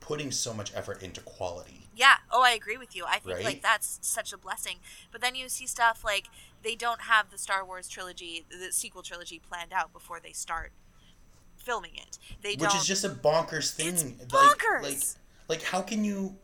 putting 0.00 0.30
so 0.30 0.54
much 0.54 0.72
effort 0.74 1.02
into 1.02 1.20
quality. 1.20 1.81
Yeah. 1.94 2.16
Oh, 2.30 2.42
I 2.42 2.50
agree 2.52 2.76
with 2.78 2.94
you. 2.96 3.04
I 3.06 3.18
think 3.18 3.36
Right? 3.36 3.44
like 3.44 3.62
that's 3.62 3.98
such 4.02 4.32
a 4.32 4.38
blessing. 4.38 4.78
But 5.10 5.20
then 5.20 5.34
you 5.34 5.48
see 5.48 5.66
stuff 5.66 6.02
like 6.04 6.28
they 6.62 6.74
don't 6.74 7.02
have 7.02 7.30
the 7.30 7.38
Star 7.38 7.64
Wars 7.64 7.88
trilogy, 7.88 8.44
the 8.50 8.72
sequel 8.72 9.02
trilogy 9.02 9.38
planned 9.38 9.72
out 9.72 9.92
before 9.92 10.20
they 10.20 10.32
start 10.32 10.72
filming 11.56 11.96
it. 11.96 12.18
They 12.42 12.50
which 12.50 12.70
don't. 12.70 12.76
is 12.76 12.86
just 12.86 13.04
a 13.04 13.08
bonkers 13.10 13.72
thing. 13.72 13.88
It's 13.88 14.04
Like- 14.04 14.58
bonkers! 14.58 14.82
Like, 14.82 15.60
like, 15.60 15.62
how 15.62 15.82
can 15.82 16.04
you, 16.04 16.36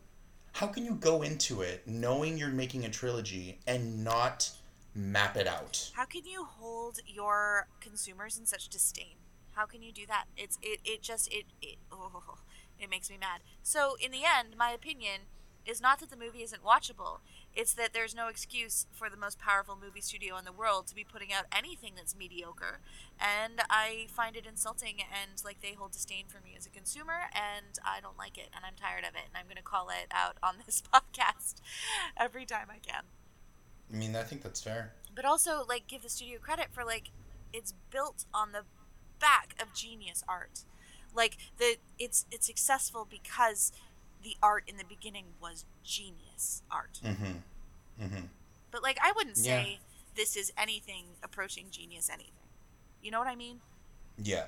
how 0.53 0.67
can 0.67 0.85
you 0.85 0.93
go 0.95 1.21
into 1.23 1.61
it 1.61 1.87
knowing 1.87 2.37
you're 2.37 2.49
making 2.49 2.85
a 2.85 2.89
trilogy 2.89 3.59
and 3.67 4.03
not 4.03 4.51
map 4.93 5.35
it 5.35 5.47
out? 5.47 5.91
How 5.95 6.05
can 6.05 6.25
you 6.25 6.45
hold 6.45 6.99
your 7.07 7.67
consumers 7.79 8.37
in 8.37 8.45
such 8.45 8.69
disdain? 8.69 9.15
How 9.53 9.65
can 9.65 9.81
you 9.81 9.91
do 9.91 10.05
that? 10.07 10.25
It's 10.37 10.57
it 10.61 10.79
it 10.85 11.01
just 11.01 11.27
it 11.33 11.45
it 11.61 11.77
oh, 11.91 12.35
it 12.79 12.89
makes 12.89 13.09
me 13.09 13.17
mad. 13.19 13.41
So 13.63 13.95
in 13.99 14.11
the 14.11 14.21
end, 14.23 14.55
my 14.57 14.69
opinion 14.71 15.21
is 15.65 15.81
not 15.81 15.99
that 15.99 16.09
the 16.09 16.15
movie 16.17 16.41
isn't 16.43 16.63
watchable. 16.63 17.19
It's 17.53 17.73
that 17.73 17.93
there's 17.93 18.15
no 18.15 18.27
excuse 18.27 18.85
for 18.91 19.09
the 19.09 19.17
most 19.17 19.39
powerful 19.39 19.77
movie 19.79 20.01
studio 20.01 20.37
in 20.37 20.45
the 20.45 20.51
world 20.51 20.87
to 20.87 20.95
be 20.95 21.03
putting 21.03 21.31
out 21.33 21.45
anything 21.55 21.93
that's 21.95 22.15
mediocre. 22.15 22.79
And 23.19 23.61
I 23.69 24.07
find 24.09 24.35
it 24.35 24.45
insulting 24.45 24.97
and 24.99 25.41
like 25.43 25.61
they 25.61 25.73
hold 25.73 25.91
disdain 25.91 26.25
for 26.27 26.39
me 26.41 26.53
as 26.57 26.65
a 26.65 26.69
consumer 26.69 27.29
and 27.33 27.77
I 27.85 27.99
don't 28.01 28.17
like 28.17 28.37
it 28.37 28.49
and 28.55 28.65
I'm 28.65 28.75
tired 28.79 29.03
of 29.03 29.15
it 29.15 29.27
and 29.27 29.35
I'm 29.37 29.45
going 29.45 29.57
to 29.57 29.63
call 29.63 29.89
it 29.89 30.07
out 30.11 30.37
on 30.41 30.55
this 30.65 30.81
podcast 30.93 31.55
every 32.17 32.45
time 32.45 32.67
I 32.69 32.79
can 32.79 33.03
I 33.91 33.95
mean, 33.95 34.15
I 34.15 34.21
think 34.23 34.43
that's 34.43 34.61
fair. 34.61 34.93
but 35.15 35.25
also 35.25 35.65
like 35.67 35.87
give 35.87 36.03
the 36.03 36.09
studio 36.09 36.37
credit 36.39 36.67
for 36.71 36.83
like 36.85 37.09
it's 37.51 37.73
built 37.91 38.25
on 38.33 38.51
the 38.51 38.63
back 39.19 39.55
of 39.61 39.73
genius 39.73 40.23
art 40.29 40.63
like 41.15 41.37
the 41.57 41.77
it's 41.97 42.25
it's 42.31 42.45
successful 42.45 43.07
because 43.09 43.71
the 44.23 44.35
art 44.43 44.63
in 44.67 44.77
the 44.77 44.83
beginning 44.85 45.25
was 45.41 45.65
genius 45.83 46.61
art 46.71 46.99
Mm-hmm. 47.03 48.03
Mm-hmm. 48.03 48.25
but 48.71 48.83
like 48.83 48.97
i 49.03 49.11
wouldn't 49.15 49.37
Yeah. 49.37 49.63
say 49.63 49.79
this 50.15 50.35
is 50.35 50.51
anything 50.57 51.05
approaching 51.23 51.67
genius 51.71 52.09
anything 52.09 52.33
you 53.01 53.11
know 53.11 53.19
what 53.19 53.27
i 53.27 53.35
mean 53.35 53.59
Yeah. 54.21 54.45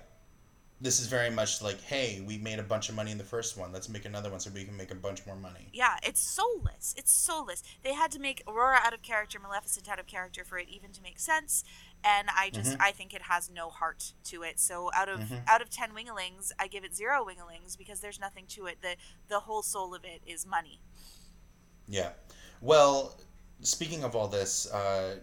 This 0.83 0.99
is 0.99 1.05
very 1.05 1.29
much 1.29 1.61
like, 1.61 1.79
hey, 1.79 2.23
we 2.25 2.39
made 2.39 2.57
a 2.57 2.63
bunch 2.63 2.89
of 2.89 2.95
money 2.95 3.11
in 3.11 3.19
the 3.19 3.23
first 3.23 3.55
one. 3.55 3.71
Let's 3.71 3.87
make 3.87 4.03
another 4.05 4.31
one 4.31 4.39
so 4.39 4.49
we 4.51 4.63
can 4.63 4.75
make 4.75 4.89
a 4.89 4.95
bunch 4.95 5.23
more 5.27 5.35
money. 5.35 5.67
yeah 5.71 5.97
it's 6.01 6.19
soulless 6.19 6.95
it's 6.97 7.11
soulless 7.13 7.61
they 7.83 7.93
had 7.93 8.09
to 8.11 8.19
make 8.19 8.41
aurora 8.47 8.79
out 8.83 8.91
of 8.91 9.03
character 9.03 9.39
maleficent 9.39 9.87
out 9.87 9.99
of 9.99 10.07
character 10.07 10.43
for 10.43 10.57
it 10.57 10.67
even 10.69 10.91
to 10.91 11.01
make 11.03 11.19
sense 11.19 11.63
and 12.03 12.29
i 12.35 12.49
just 12.49 12.71
Mhm. 12.77 12.81
i 12.81 12.91
think 12.91 13.13
it 13.13 13.23
has 13.23 13.49
no 13.49 13.69
heart 13.69 14.13
to 14.23 14.43
it 14.43 14.59
so 14.59 14.91
out 14.93 15.07
of 15.09 15.19
Mhm. 15.19 15.43
out 15.47 15.61
of 15.61 15.69
10 15.69 15.93
winglings 15.93 16.51
i 16.59 16.67
give 16.67 16.83
it 16.83 16.95
zero 16.95 17.23
winglings 17.23 17.75
because 17.75 17.99
there's 17.99 18.19
nothing 18.19 18.47
to 18.47 18.65
it 18.65 18.81
the 18.81 18.95
the 19.27 19.41
whole 19.41 19.61
soul 19.63 19.93
of 19.93 20.03
it 20.05 20.21
is 20.25 20.45
money 20.45 20.79
Yeah. 21.87 22.13
Well, 22.61 23.19
speaking 23.61 24.03
of 24.03 24.15
all 24.15 24.27
this, 24.29 24.65
uh, 24.71 25.19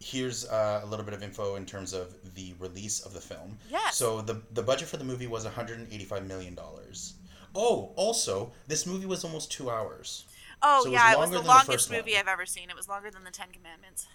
here's 0.00 0.44
uh, 0.46 0.80
a 0.82 0.86
little 0.86 1.04
bit 1.04 1.14
of 1.14 1.22
info 1.22 1.56
in 1.56 1.66
terms 1.66 1.92
of 1.92 2.14
the 2.34 2.54
release 2.58 3.00
of 3.00 3.12
the 3.14 3.20
film. 3.20 3.58
Yeah. 3.68 3.90
So 3.90 4.20
the 4.20 4.42
the 4.52 4.62
budget 4.62 4.88
for 4.88 4.96
the 4.96 5.04
movie 5.04 5.26
was 5.26 5.44
185 5.44 6.26
million 6.26 6.54
dollars. 6.54 7.14
Oh, 7.54 7.92
also, 7.96 8.52
this 8.66 8.86
movie 8.86 9.06
was 9.06 9.24
almost 9.24 9.50
two 9.50 9.70
hours. 9.70 10.24
oh 10.62 10.82
So 10.82 10.88
it 10.88 10.92
was 10.92 10.92
yeah 11.00 11.12
it 11.12 11.18
was 11.18 11.30
the 11.30 11.36
than 11.36 11.44
the 11.44 11.48
longest 11.48 11.90
movie 11.90 12.12
one. 12.12 12.20
i've 12.20 12.28
ever 12.28 12.46
seen 12.46 12.68
it 12.68 12.74
was 12.76 12.88
longer 12.88 13.10
than 13.12 13.22
the 13.22 13.30
10 13.30 13.52
commandments 13.52 14.08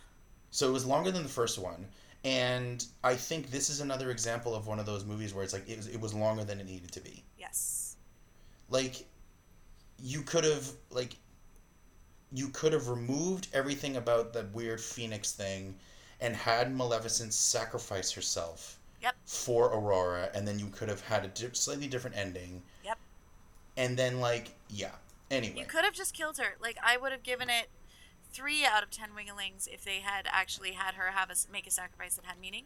So 0.54 0.70
it 0.70 0.72
was 0.72 0.86
longer 0.86 1.10
than 1.10 1.24
the 1.24 1.30
first 1.30 1.58
one, 1.58 1.88
and 2.24 2.86
I 3.04 3.16
think 3.16 3.49
this 3.49 3.72
is 3.72 3.80
another 3.80 4.12
example 4.12 4.54
of 4.54 4.68
one 4.68 4.78
of 4.78 4.86
those 4.86 5.04
movies 5.04 5.34
where 5.34 5.43
it's 5.43 5.51
like 5.51 5.68
it 5.68 5.78
was, 5.78 5.88
it 5.88 5.99
was 5.99 6.14
longer 6.14 6.43
than 6.43 6.60
it 6.60 6.68
needed 6.68 6.91
to 6.91 7.01
be. 7.01 7.24
yes 7.39 7.95
Like, 8.70 9.08
you 9.99 10.22
could 10.22 10.43
have 10.43 10.70
like, 10.91 11.16
you 12.32 12.49
could 12.49 12.72
have 12.72 12.88
removed 12.88 13.47
everything 13.51 13.97
about 13.97 14.32
the 14.32 14.45
weird 14.54 14.80
phoenix 14.80 15.32
thing, 15.32 15.74
and 16.22 16.36
had 16.36 16.72
Maleficent 16.76 17.34
sacrifice 17.34 18.12
herself. 18.12 18.78
Yep. 19.01 19.16
For 19.26 19.74
Aurora, 19.74 20.30
and 20.36 20.47
then 20.47 20.60
you 20.60 20.68
could 20.68 20.88
have 20.88 21.01
had 21.01 21.26
a 21.26 21.30
di- 21.30 21.49
slightly 21.54 21.88
different 21.88 22.16
ending. 22.16 22.62
Yep. 22.86 22.99
And 23.76 23.97
then 23.97 24.20
like 24.20 24.51
yeah. 24.70 24.91
Anyway. 25.32 25.62
you 25.62 25.66
could 25.66 25.84
have 25.84 25.95
just 25.95 26.14
killed 26.14 26.38
her 26.38 26.58
like 26.62 26.78
i 26.84 26.95
would 26.95 27.12
have 27.12 27.24
given 27.24 27.49
it 27.49 27.68
three 28.34 28.66
out 28.66 28.84
of 28.84 28.90
10 28.90 29.16
winglings 29.16 29.68
if 29.72 29.86
they 29.86 30.00
had 30.00 30.28
actually 30.32 30.72
had 30.72 30.96
her 30.96 31.12
have 31.12 31.30
make 31.52 31.68
a 31.68 31.72
sacrifice 31.72 32.16
that 32.16 32.26
had 32.26 32.40
meaning 32.40 32.66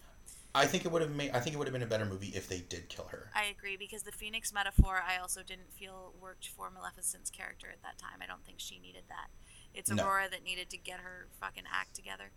I 0.56 0.66
think 0.66 0.86
it 0.86 0.92
would 0.92 1.04
have 1.04 1.12
made. 1.12 1.32
I 1.32 1.40
think 1.40 1.56
it 1.56 1.60
would 1.60 1.68
have 1.68 1.74
been 1.74 1.84
a 1.84 1.88
better 1.88 2.06
movie 2.06 2.32
if 2.34 2.50
they 2.50 2.60
did 2.60 2.90
kill 2.90 3.06
her. 3.12 3.30
I 3.36 3.46
agree 3.46 3.78
because 3.78 4.04
the 4.04 4.12
phoenix 4.12 4.52
metaphor 4.52 5.04
I 5.08 5.18
also 5.18 5.44
didn't 5.44 5.72
feel 5.72 6.14
worked 6.20 6.48
for 6.48 6.72
Maleficent's 6.72 7.30
character 7.30 7.68
at 7.72 7.82
that 7.84 8.00
time. 8.00 8.20
I 8.24 8.26
don't 8.26 8.44
think 8.44 8.60
she 8.60 8.80
needed 8.80 9.04
that. 9.10 9.28
It's 9.76 9.92
No. 9.92 10.04
Aurora 10.04 10.30
that 10.32 10.44
needed 10.44 10.72
to 10.72 10.78
get 10.78 11.00
her 11.02 11.28
fucking 11.40 11.66
act 11.72 11.94
together. 11.96 12.32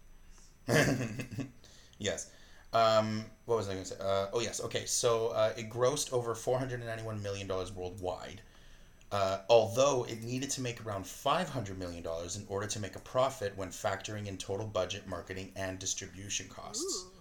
yes. 1.98 2.30
Um, 2.74 3.24
what 3.46 3.56
was 3.56 3.68
I 3.68 3.72
going 3.72 3.84
to 3.84 3.90
say? 3.90 3.96
Uh, 3.98 4.26
oh 4.34 4.40
yes. 4.40 4.60
Okay. 4.60 4.84
So 4.84 5.28
uh, 5.28 5.52
it 5.56 5.70
grossed 5.70 6.12
over 6.12 6.34
four 6.34 6.58
hundred 6.58 6.80
and 6.80 6.88
ninety-one 6.88 7.22
million 7.22 7.46
dollars 7.46 7.72
worldwide. 7.72 8.42
Uh, 9.12 9.38
although 9.48 10.04
it 10.04 10.22
needed 10.22 10.50
to 10.50 10.60
make 10.60 10.84
around 10.84 11.04
$500 11.04 11.76
million 11.76 12.04
in 12.04 12.44
order 12.48 12.66
to 12.66 12.80
make 12.80 12.94
a 12.96 13.00
profit 13.00 13.56
when 13.56 13.68
factoring 13.68 14.26
in 14.26 14.36
total 14.36 14.66
budget, 14.66 15.06
marketing, 15.06 15.52
and 15.56 15.78
distribution 15.78 16.48
costs. 16.48 17.06
Ooh. 17.06 17.20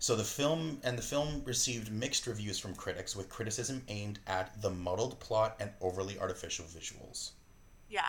So 0.00 0.14
the 0.14 0.24
film 0.24 0.80
and 0.84 0.96
the 0.96 1.02
film 1.02 1.42
received 1.44 1.92
mixed 1.92 2.26
reviews 2.26 2.58
from 2.58 2.74
critics, 2.74 3.16
with 3.16 3.28
criticism 3.28 3.82
aimed 3.88 4.20
at 4.26 4.60
the 4.62 4.70
muddled 4.70 5.18
plot 5.20 5.56
and 5.60 5.70
overly 5.80 6.18
artificial 6.18 6.66
visuals. 6.66 7.32
Yeah. 7.88 8.02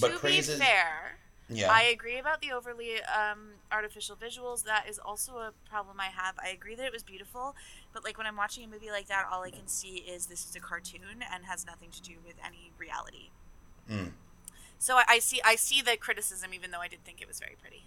But 0.00 0.12
to 0.12 0.18
praise 0.18 0.48
be 0.48 0.56
fair, 0.56 1.18
Yeah, 1.54 1.72
I 1.72 1.84
agree 1.84 2.18
about 2.18 2.40
the 2.40 2.52
overly 2.52 3.02
um, 3.02 3.50
artificial 3.70 4.16
visuals. 4.16 4.64
That 4.64 4.88
is 4.88 4.98
also 4.98 5.38
a 5.38 5.52
problem 5.68 6.00
I 6.00 6.06
have. 6.06 6.34
I 6.42 6.48
agree 6.48 6.74
that 6.74 6.84
it 6.84 6.92
was 6.92 7.02
beautiful, 7.02 7.54
but 7.92 8.04
like 8.04 8.18
when 8.18 8.26
I'm 8.26 8.36
watching 8.36 8.64
a 8.64 8.68
movie 8.68 8.90
like 8.90 9.08
that, 9.08 9.26
all 9.30 9.42
I 9.42 9.50
can 9.50 9.66
see 9.66 9.98
is 9.98 10.26
this 10.26 10.48
is 10.48 10.56
a 10.56 10.60
cartoon 10.60 11.24
and 11.32 11.44
has 11.44 11.66
nothing 11.66 11.90
to 11.90 12.02
do 12.02 12.14
with 12.26 12.34
any 12.44 12.72
reality. 12.78 13.30
Mm. 13.90 14.12
So 14.78 14.96
I, 14.96 15.04
I 15.08 15.18
see 15.18 15.40
I 15.44 15.56
see 15.56 15.82
the 15.82 15.96
criticism, 15.96 16.52
even 16.54 16.70
though 16.70 16.80
I 16.80 16.88
did 16.88 17.04
think 17.04 17.22
it 17.22 17.28
was 17.28 17.40
very 17.40 17.56
pretty. 17.60 17.84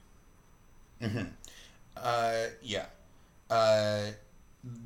uh, 1.97 2.47
yeah. 2.61 2.85
Uh, 3.49 4.07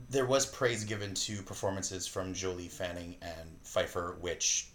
there 0.09 0.25
was 0.25 0.45
praise 0.45 0.83
given 0.83 1.13
to 1.13 1.41
performances 1.41 2.05
from 2.05 2.33
Jolie 2.33 2.67
Fanning 2.67 3.15
and 3.21 3.49
Pfeiffer, 3.63 4.17
which, 4.19 4.67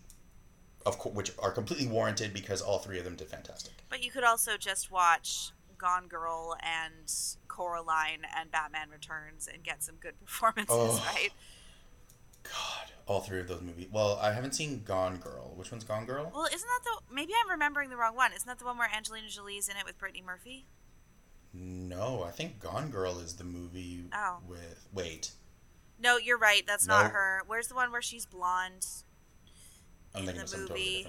of 0.86 0.98
co- 0.98 1.10
which 1.10 1.32
are 1.40 1.50
completely 1.50 1.86
warranted 1.86 2.32
because 2.32 2.62
all 2.62 2.78
three 2.78 2.98
of 2.98 3.04
them 3.04 3.16
did 3.16 3.28
fantastic. 3.28 3.74
But 3.90 4.02
you 4.02 4.10
could 4.10 4.24
also 4.24 4.56
just 4.56 4.90
watch 4.90 5.50
Gone 5.76 6.06
Girl 6.08 6.56
and 6.62 7.12
Coraline 7.48 8.22
and 8.38 8.50
Batman 8.50 8.88
Returns 8.90 9.46
and 9.52 9.62
get 9.62 9.82
some 9.82 9.96
good 9.96 10.18
performances, 10.24 10.68
Oh. 10.70 11.04
right? 11.14 11.30
God, 12.44 12.92
all 13.06 13.20
three 13.20 13.40
of 13.40 13.48
those 13.48 13.60
movies. 13.60 13.88
Well, 13.90 14.18
I 14.22 14.32
haven't 14.32 14.54
seen 14.54 14.82
Gone 14.84 15.16
Girl. 15.16 15.52
Which 15.56 15.70
one's 15.72 15.82
Gone 15.84 16.06
Girl? 16.06 16.30
Well, 16.34 16.46
isn't 16.46 16.60
that 16.68 16.80
the 16.84 17.14
maybe 17.14 17.32
I'm 17.44 17.50
remembering 17.50 17.90
the 17.90 17.96
wrong 17.96 18.14
one? 18.14 18.32
Isn't 18.32 18.46
that 18.46 18.58
the 18.60 18.64
one 18.64 18.78
where 18.78 18.88
Angelina 18.94 19.28
Jolie's 19.28 19.68
in 19.68 19.76
it 19.76 19.84
with 19.84 19.98
Brittany 19.98 20.22
Murphy? 20.24 20.66
No, 21.52 22.22
I 22.22 22.30
think 22.30 22.60
Gone 22.60 22.90
Girl 22.90 23.18
is 23.18 23.34
the 23.34 23.44
movie 23.44 24.04
Oh. 24.14 24.38
with. 24.46 24.86
Wait, 24.92 25.32
No, 25.98 26.18
you're 26.18 26.36
right. 26.38 26.62
That's 26.66 26.86
not 26.86 27.10
her. 27.12 27.42
Where's 27.46 27.68
the 27.68 27.74
one 27.74 27.90
where 27.90 28.02
she's 28.02 28.26
blonde? 28.26 28.86
I'm 30.16 30.28
In 30.28 30.34
the 30.34 30.46
something 30.46 30.68
totally 30.68 30.80
movie. 31.04 31.08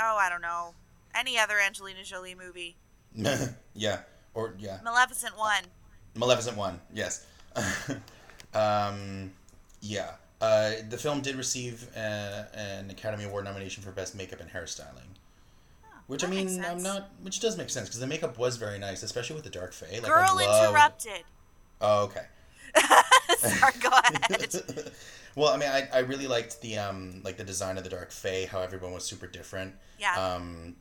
Oh, 0.00 0.16
I 0.18 0.28
don't 0.28 0.42
know. 0.42 0.74
Any 1.14 1.38
other 1.38 1.54
Angelina 1.64 2.02
Jolie 2.02 2.34
movie? 2.34 2.76
yeah, 3.74 4.00
or 4.34 4.54
yeah, 4.58 4.78
Maleficent 4.82 5.36
one. 5.36 5.64
Maleficent 6.14 6.56
one. 6.56 6.80
Yes. 6.92 7.26
um, 8.54 9.32
yeah. 9.80 10.12
Uh, 10.40 10.72
the 10.90 10.98
film 10.98 11.22
did 11.22 11.36
receive 11.36 11.86
uh, 11.96 12.44
an 12.54 12.90
Academy 12.90 13.24
Award 13.24 13.44
nomination 13.44 13.82
for 13.82 13.90
Best 13.90 14.14
Makeup 14.14 14.40
and 14.40 14.50
Hairstyling. 14.50 15.16
Which 16.06 16.22
I 16.22 16.28
mean, 16.28 16.62
I'm 16.64 16.82
not. 16.82 17.10
Which 17.22 17.40
does 17.40 17.56
make 17.56 17.70
sense 17.70 17.88
because 17.88 18.00
the 18.00 18.06
makeup 18.06 18.38
was 18.38 18.56
very 18.56 18.78
nice, 18.78 19.02
especially 19.02 19.34
with 19.34 19.44
the 19.44 19.50
dark 19.50 19.72
fae. 19.72 19.86
Like, 19.90 20.04
Girl 20.04 20.38
interrupted. 20.38 21.24
Oh, 21.80 22.04
okay. 22.04 22.26
Sorry, 23.38 23.72
go 23.80 23.88
ahead. 23.88 24.92
Well, 25.36 25.50
I 25.52 25.56
mean, 25.56 25.68
I, 25.68 25.88
I 25.92 25.98
really 26.00 26.26
liked 26.26 26.60
the 26.60 26.78
um 26.78 27.20
like 27.24 27.36
the 27.36 27.44
design 27.44 27.78
of 27.78 27.84
the 27.84 27.90
dark 27.90 28.10
fae, 28.10 28.46
how 28.50 28.60
everyone 28.60 28.92
was 28.92 29.04
super 29.04 29.28
different. 29.28 29.74
Yeah. 29.98 30.14
Um, 30.20 30.76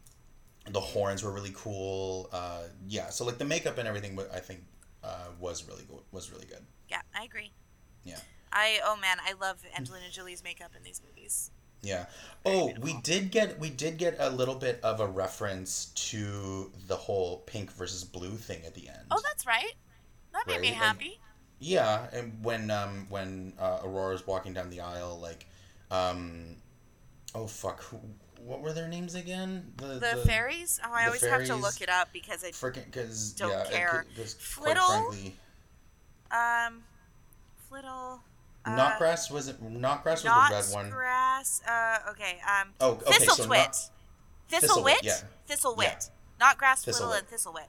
the 0.71 0.79
horns 0.79 1.23
were 1.23 1.31
really 1.31 1.53
cool. 1.55 2.27
Uh, 2.33 2.63
yeah. 2.87 3.09
So 3.09 3.23
like 3.25 3.37
the 3.37 3.45
makeup 3.45 3.77
and 3.77 3.87
everything, 3.87 4.17
I 4.33 4.39
think, 4.39 4.61
uh, 5.03 5.27
was 5.39 5.67
really 5.67 5.83
go- 5.83 6.01
was 6.11 6.31
really 6.31 6.47
good. 6.47 6.65
yeah, 6.89 7.01
I 7.15 7.23
agree. 7.25 7.51
Yeah. 8.03 8.17
I 8.51 8.79
oh 8.85 8.97
man, 8.97 9.17
I 9.23 9.33
love 9.39 9.57
Angelina 9.77 10.09
Jolie's 10.09 10.43
makeup 10.43 10.71
in 10.75 10.81
these 10.83 11.01
movies. 11.07 11.51
Yeah. 11.83 12.05
Very 12.43 12.55
Oh, 12.57 12.65
beautiful. 12.67 12.83
we 12.95 13.01
did 13.01 13.29
get 13.31 13.59
we 13.59 13.69
did 13.69 13.97
get 13.97 14.15
a 14.17 14.29
little 14.29 14.55
bit 14.55 14.79
of 14.81 14.99
a 15.01 15.05
reference 15.07 15.87
to 16.09 16.71
the 16.87 16.95
whole 16.95 17.39
pink 17.45 17.71
versus 17.73 18.03
blue 18.03 18.31
thing 18.37 18.65
at 18.65 18.73
the 18.73 18.87
end. 18.87 19.05
Oh, 19.11 19.21
that's 19.23 19.45
right. 19.45 19.73
That 20.33 20.47
made 20.47 20.61
me 20.61 20.69
Right, 20.69 20.77
like- 20.77 20.83
happy. 20.83 21.19
Yeah, 21.65 22.07
and 22.13 22.43
when 22.43 22.69
um 22.69 23.07
when 23.09 23.53
uh, 23.59 23.79
Aurora's 23.83 24.25
walking 24.27 24.53
down 24.53 24.69
the 24.69 24.81
aisle, 24.81 25.19
like, 25.19 25.47
um, 25.91 26.57
oh 27.33 27.47
fuck, 27.47 27.81
who, 27.83 27.99
what 28.39 28.61
were 28.61 28.71
their 28.73 28.87
names 28.87 29.15
again? 29.15 29.73
The, 29.77 30.21
fairies? 30.25 30.79
Oh, 30.85 30.91
I 30.93 31.01
the 31.01 31.05
always 31.07 31.25
have 31.25 31.45
to 31.45 31.55
look 31.55 31.81
it 31.81 31.89
up 31.89 32.09
because 32.13 32.43
I 32.43 32.51
Freaking, 32.51 32.85
because 32.85 33.33
Don't 33.33 33.49
yeah, 33.51 33.65
care. 33.65 34.05
quite 34.15 34.27
Flittle? 34.27 34.87
frankly, 35.09 35.35
um 36.31 36.83
Flittle 37.71 38.19
uh, 38.65 38.69
Knotgrass 38.77 39.31
was 39.31 39.47
it? 39.47 39.61
Knotgrass 39.61 40.05
was 40.05 40.25
not 40.25 40.49
the 40.49 40.55
red 40.55 40.65
one. 40.73 40.89
grass. 40.89 41.61
Uh, 41.67 41.99
okay. 42.11 42.39
Um, 42.47 42.69
Oh, 42.81 42.91
okay, 43.07 43.25
so 43.25 43.43
Thistlewit. 43.43 43.47
not- 43.49 43.89
Thistlewit. 44.51 44.61
Thistlewit, 44.61 45.03
yeah. 45.03 45.17
Thistlewit. 45.49 45.77
Yeah. 45.83 45.99
Knotgrass, 46.53 46.83
flittle, 46.85 47.17
and 47.17 47.27
thistlewit. 47.29 47.67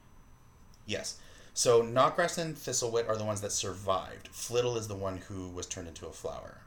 Yes. 0.86 1.16
So 1.56 1.82
Knotgrass 1.82 2.36
and 2.36 2.54
Thistlewit 2.54 3.08
are 3.08 3.16
the 3.16 3.24
ones 3.24 3.40
that 3.40 3.50
survived. 3.50 4.28
Flittle 4.30 4.76
is 4.76 4.88
the 4.88 4.94
one 4.94 5.16
who 5.16 5.48
was 5.48 5.64
turned 5.64 5.88
into 5.88 6.06
a 6.06 6.12
flower. 6.12 6.58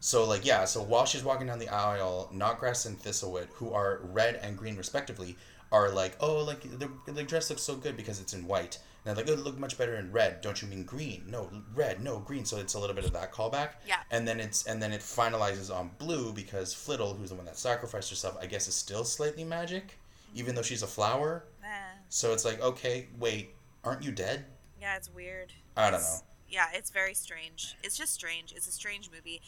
So 0.00 0.24
like 0.24 0.46
yeah, 0.46 0.64
so 0.64 0.82
while 0.82 1.04
she's 1.04 1.22
walking 1.22 1.46
down 1.48 1.58
the 1.58 1.68
aisle, 1.68 2.30
Knotgrass 2.34 2.86
and 2.86 2.98
Thistlewit, 2.98 3.48
who 3.52 3.70
are 3.74 4.00
red 4.04 4.36
and 4.36 4.56
green 4.56 4.78
respectively, 4.78 5.36
are 5.70 5.90
like, 5.90 6.16
oh, 6.20 6.38
like 6.42 6.62
the 6.78 6.88
the 7.12 7.22
dress 7.22 7.50
looks 7.50 7.60
so 7.60 7.76
good 7.76 7.98
because 7.98 8.18
it's 8.18 8.32
in 8.32 8.46
white. 8.46 8.78
And 9.04 9.14
they're 9.14 9.22
like, 9.26 9.30
oh, 9.30 9.38
it 9.38 9.44
look 9.44 9.58
much 9.58 9.76
better 9.76 9.96
in 9.96 10.10
red. 10.10 10.40
Don't 10.40 10.62
you 10.62 10.68
mean 10.68 10.84
green? 10.84 11.24
No, 11.28 11.50
red. 11.74 12.02
No, 12.02 12.18
green. 12.20 12.46
So 12.46 12.56
it's 12.56 12.74
a 12.74 12.78
little 12.78 12.96
bit 12.96 13.04
of 13.04 13.12
that 13.12 13.30
callback. 13.30 13.72
Yeah. 13.86 13.98
And 14.10 14.26
then 14.26 14.40
it's 14.40 14.64
and 14.64 14.82
then 14.82 14.90
it 14.90 15.02
finalizes 15.02 15.70
on 15.70 15.90
blue 15.98 16.32
because 16.32 16.74
Flittle, 16.74 17.14
who's 17.18 17.28
the 17.28 17.34
one 17.34 17.44
that 17.44 17.58
sacrificed 17.58 18.08
herself, 18.08 18.38
I 18.40 18.46
guess 18.46 18.68
is 18.68 18.74
still 18.74 19.04
slightly 19.04 19.44
magic, 19.44 19.98
even 20.34 20.54
though 20.54 20.62
she's 20.62 20.82
a 20.82 20.86
flower. 20.86 21.44
Eh, 21.62 21.68
So 22.08 22.32
it's 22.32 22.46
like, 22.46 22.62
okay, 22.62 23.08
wait, 23.18 23.50
aren't 23.88 24.02
you 24.04 24.12
dead? 24.12 24.44
yeah, 24.80 24.96
it's 24.96 25.10
weird. 25.12 25.52
I 25.76 25.90
don't 25.90 26.00
It's- 26.00 26.20
know. 26.20 26.24
Yeah, 26.50 26.66
it's 26.72 26.90
very 26.90 27.12
strange. 27.14 27.76
It's 27.82 27.96
just 27.96 28.14
strange. 28.14 28.52
It's 28.52 28.66
a 28.66 28.72
strange 28.72 29.10
movie. 29.10 29.42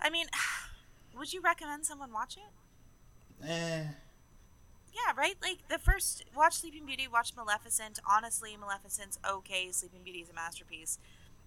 I 0.00 0.10
mean, 0.10 0.26
would 1.16 1.32
you 1.32 1.40
recommend 1.40 1.86
someone 1.86 2.12
watch 2.12 2.36
it? 2.36 3.46
Eh. 3.48 3.84
Yeah, 4.92 5.12
right? 5.16 5.36
Like 5.42 5.68
the 5.68 5.78
first 5.78 6.24
watch 6.36 6.54
Sleeping 6.56 6.84
Beauty, 6.86 7.06
watch 7.10 7.34
Maleficent. 7.36 7.98
Honestly, 8.08 8.56
Maleficent's 8.58 9.18
okay. 9.26 9.68
Sleeping 9.70 10.00
Beauty 10.04 10.18
is 10.20 10.28
a 10.28 10.34
masterpiece. 10.34 10.98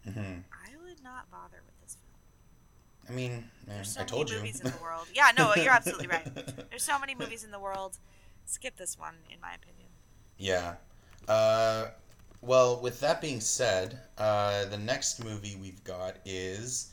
hmm 0.03 0.39
I 0.51 0.75
would 0.83 1.03
not 1.03 1.29
bother 1.29 1.61
with 1.65 1.79
this 1.81 1.95
film. 1.97 3.09
I 3.09 3.11
mean, 3.11 3.49
eh, 3.67 3.73
There's 3.73 3.93
so 3.93 4.01
I 4.01 4.03
told 4.05 4.29
many 4.29 4.37
you. 4.39 4.45
movies 4.45 4.61
in 4.61 4.71
the 4.71 4.77
world. 4.81 5.07
Yeah, 5.13 5.29
no, 5.37 5.53
you're 5.55 5.69
absolutely 5.73 6.07
right. 6.07 6.27
There's 6.69 6.83
so 6.83 6.97
many 6.99 7.13
movies 7.15 7.43
in 7.43 7.51
the 7.51 7.59
world. 7.59 7.97
Skip 8.45 8.77
this 8.77 8.97
one, 8.97 9.15
in 9.31 9.39
my 9.41 9.53
opinion. 9.53 9.89
yeah. 10.37 10.75
Uh, 11.29 11.89
well, 12.41 12.81
with 12.81 12.99
that 13.01 13.21
being 13.21 13.39
said, 13.39 13.99
uh, 14.17 14.65
the 14.65 14.77
next 14.77 15.23
movie 15.23 15.55
we've 15.61 15.83
got 15.83 16.15
is, 16.25 16.91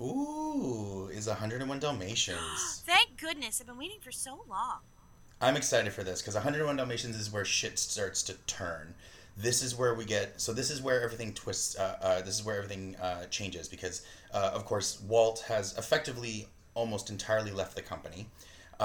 ooh, 0.00 1.08
is 1.12 1.26
101 1.26 1.80
Dalmatians. 1.80 2.82
Thank 2.86 3.20
goodness. 3.20 3.60
I've 3.60 3.66
been 3.66 3.76
waiting 3.76 3.98
for 4.00 4.12
so 4.12 4.44
long. 4.48 4.78
I'm 5.40 5.56
excited 5.56 5.92
for 5.92 6.04
this 6.04 6.22
because 6.22 6.34
101 6.34 6.76
Dalmatians 6.76 7.16
is 7.16 7.32
where 7.32 7.44
shit 7.44 7.78
starts 7.78 8.22
to 8.24 8.34
turn. 8.46 8.94
This 9.36 9.62
is 9.62 9.74
where 9.74 9.94
we 9.94 10.04
get 10.04 10.40
so. 10.40 10.52
This 10.52 10.70
is 10.70 10.80
where 10.80 11.02
everything 11.02 11.34
twists. 11.34 11.76
Uh, 11.76 11.96
uh, 12.00 12.20
this 12.20 12.36
is 12.36 12.44
where 12.44 12.56
everything 12.56 12.94
uh, 13.02 13.24
changes 13.26 13.66
because, 13.66 14.06
uh, 14.32 14.52
of 14.54 14.64
course, 14.64 15.00
Walt 15.00 15.44
has 15.48 15.76
effectively 15.76 16.46
almost 16.74 17.10
entirely 17.10 17.50
left 17.50 17.74
the 17.74 17.82
company, 17.82 18.26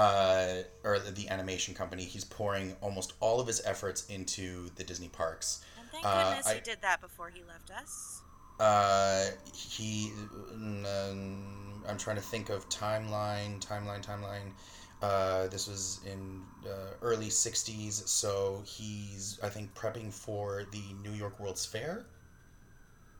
uh, 0.00 0.62
or 0.82 0.98
the, 0.98 1.28
animation 1.28 1.74
company. 1.74 2.04
He's 2.04 2.24
pouring 2.24 2.74
almost 2.80 3.12
all 3.20 3.38
of 3.40 3.46
his 3.46 3.60
efforts 3.66 4.06
into 4.06 4.70
the 4.76 4.84
Disney 4.84 5.08
parks. 5.08 5.62
And 5.78 5.90
thank 5.90 6.04
Uh, 6.04 6.28
goodness 6.30 6.46
I- 6.46 6.54
he 6.54 6.60
did 6.60 6.80
that 6.80 7.00
before 7.00 7.28
he 7.28 7.42
left 7.44 7.70
us. 7.70 8.22
Uh, 8.58 9.30
he, 9.54 10.12
um, 10.52 11.82
I'm 11.88 11.96
trying 11.98 12.16
to 12.16 12.22
think 12.22 12.50
of 12.50 12.68
timeline, 12.68 13.58
timeline, 13.60 14.02
timeline. 14.04 14.52
Uh, 15.02 15.46
this 15.48 15.66
was 15.66 16.00
in 16.04 16.42
uh, 16.66 16.92
early 17.00 17.30
'60s, 17.30 18.06
so 18.06 18.62
he's 18.66 19.38
I 19.42 19.48
think 19.48 19.74
prepping 19.74 20.12
for 20.12 20.64
the 20.72 20.82
New 21.02 21.12
York 21.12 21.40
World's 21.40 21.64
Fair. 21.64 22.04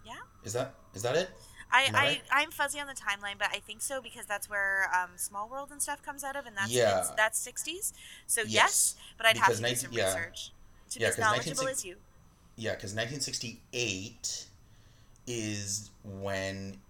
Yeah. 0.04 0.12
Is 0.44 0.52
that 0.52 0.74
is 0.94 1.02
that 1.02 1.16
it? 1.16 1.30
I, 1.72 1.82
Am 1.82 1.94
I? 1.96 2.20
I'm 2.32 2.50
fuzzy 2.50 2.80
on 2.80 2.86
the 2.86 2.94
timeline, 2.94 3.38
but 3.38 3.48
I 3.52 3.58
think 3.60 3.80
so 3.82 4.00
because 4.02 4.26
that's 4.26 4.48
where 4.50 4.90
um, 4.94 5.10
Small 5.16 5.48
World 5.48 5.70
and 5.70 5.80
stuff 5.80 6.02
comes 6.02 6.24
out 6.24 6.36
of, 6.36 6.46
and 6.46 6.56
that's 6.56 6.70
Yeah. 6.72 7.06
that's 7.16 7.38
60s. 7.46 7.92
So 8.26 8.40
yes, 8.42 8.50
Yes, 8.52 8.96
but 9.16 9.26
I'd 9.26 9.36
have 9.36 9.46
because 9.48 9.58
to 9.58 9.62
do 9.62 9.68
19 9.68 9.76
some 9.78 9.92
yeah. 9.92 10.06
research 10.06 10.52
to 10.90 10.98
be 10.98 11.02
Yeah, 11.02 11.08
as 11.08 11.14
'cause 11.16 11.20
knowledgeable 11.22 11.64
1960 11.64 11.70
as 11.70 11.84
you. 11.84 11.96
Yeah, 12.56 12.74
because 12.74 12.94
1968 12.94 14.46
is 15.26 15.90
when. 16.04 16.80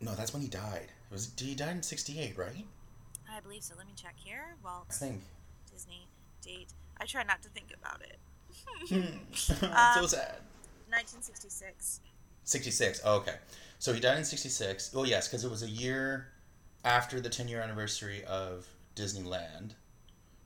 No, 0.00 0.14
that's 0.14 0.32
when 0.32 0.42
he 0.42 0.48
died. 0.48 0.92
It 1.10 1.12
was 1.12 1.26
did 1.26 1.48
he 1.48 1.54
die 1.54 1.70
in 1.72 1.82
'68? 1.82 2.36
Right? 2.38 2.66
I 3.30 3.40
believe 3.40 3.62
so. 3.64 3.74
Let 3.76 3.86
me 3.86 3.94
check 3.96 4.14
here. 4.16 4.56
Well, 4.62 4.86
I 4.88 4.92
think. 4.92 5.22
Disney 5.72 6.06
date. 6.42 6.68
I 7.00 7.04
try 7.06 7.22
not 7.22 7.42
to 7.42 7.48
think 7.48 7.72
about 7.74 8.02
it. 8.02 8.18
so 9.34 9.54
Um, 9.66 10.06
sad. 10.08 10.40
1966. 10.88 12.00
66. 12.48 13.02
Oh, 13.04 13.16
okay. 13.16 13.34
So 13.78 13.92
he 13.92 14.00
died 14.00 14.18
in 14.18 14.24
66. 14.24 14.92
Oh, 14.94 15.04
yes, 15.04 15.28
because 15.28 15.44
it 15.44 15.50
was 15.50 15.62
a 15.62 15.68
year 15.68 16.28
after 16.84 17.20
the 17.20 17.28
10 17.28 17.46
year 17.46 17.60
anniversary 17.60 18.24
of 18.24 18.66
Disneyland, 18.96 19.72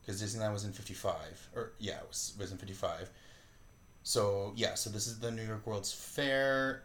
because 0.01 0.21
Disneyland 0.21 0.51
was 0.51 0.65
in 0.65 0.73
55, 0.73 1.49
or 1.55 1.73
yeah, 1.79 1.97
it 1.97 2.07
was, 2.07 2.35
was 2.37 2.51
in 2.51 2.57
55. 2.57 3.09
So 4.03 4.51
yeah, 4.57 4.73
so 4.73 4.89
this 4.89 5.07
is 5.07 5.19
the 5.19 5.31
New 5.31 5.43
York 5.43 5.65
World's 5.65 5.93
Fair. 5.93 6.83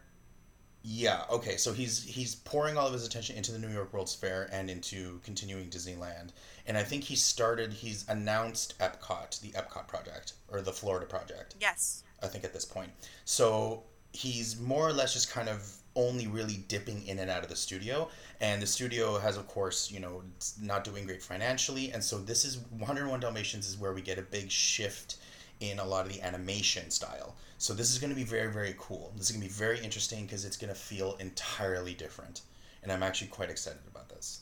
Yeah, 0.81 1.23
okay, 1.29 1.57
so 1.57 1.73
he's 1.73 2.01
he's 2.05 2.35
pouring 2.35 2.77
all 2.77 2.87
of 2.87 2.93
his 2.93 3.05
attention 3.05 3.35
into 3.35 3.51
the 3.51 3.59
New 3.59 3.67
York 3.67 3.91
World's 3.91 4.15
Fair 4.15 4.47
and 4.53 4.69
into 4.69 5.19
continuing 5.25 5.69
Disneyland. 5.69 6.29
And 6.65 6.77
I 6.77 6.83
think 6.83 7.03
he 7.03 7.17
started 7.17 7.73
he's 7.73 8.07
announced 8.07 8.79
Epcot, 8.79 9.41
the 9.41 9.49
Epcot 9.49 9.89
project 9.89 10.33
or 10.47 10.61
the 10.61 10.71
Florida 10.71 11.05
project. 11.05 11.55
Yes. 11.59 12.03
I 12.23 12.27
think 12.27 12.45
at 12.45 12.53
this 12.53 12.63
point. 12.63 12.91
So 13.25 13.83
he's 14.11 14.59
more 14.59 14.87
or 14.87 14.93
less 14.93 15.13
just 15.13 15.31
kind 15.31 15.49
of 15.49 15.79
only 15.95 16.27
really 16.27 16.63
dipping 16.67 17.05
in 17.07 17.19
and 17.19 17.29
out 17.29 17.43
of 17.43 17.49
the 17.49 17.55
studio. 17.55 18.09
And 18.39 18.61
the 18.61 18.67
studio 18.67 19.17
has 19.19 19.37
of 19.37 19.47
course 19.47 19.91
you 19.91 19.99
know 19.99 20.23
not 20.61 20.83
doing 20.83 21.05
great 21.05 21.21
financially. 21.21 21.91
And 21.91 22.03
so 22.03 22.17
this 22.17 22.45
is 22.45 22.59
101 22.77 23.19
dalmatians 23.19 23.67
is 23.67 23.77
where 23.77 23.93
we 23.93 24.01
get 24.01 24.17
a 24.17 24.23
big 24.23 24.49
shift 24.49 25.17
in 25.59 25.79
a 25.79 25.85
lot 25.85 26.05
of 26.05 26.13
the 26.13 26.21
animation 26.21 26.89
style. 26.89 27.35
So 27.57 27.73
this 27.73 27.91
is 27.91 27.99
going 27.99 28.11
to 28.11 28.15
be 28.15 28.23
very 28.23 28.51
very 28.51 28.75
cool. 28.77 29.11
This 29.15 29.29
is 29.29 29.35
going 29.35 29.41
to 29.41 29.47
be 29.47 29.53
very 29.53 29.79
interesting 29.83 30.25
because 30.25 30.45
it's 30.45 30.57
going 30.57 30.73
to 30.73 30.79
feel 30.79 31.15
entirely 31.19 31.93
different. 31.93 32.41
And 32.81 32.91
i'm 32.93 33.03
actually 33.03 33.27
quite 33.27 33.49
excited 33.49 33.81
about 33.91 34.07
this. 34.09 34.41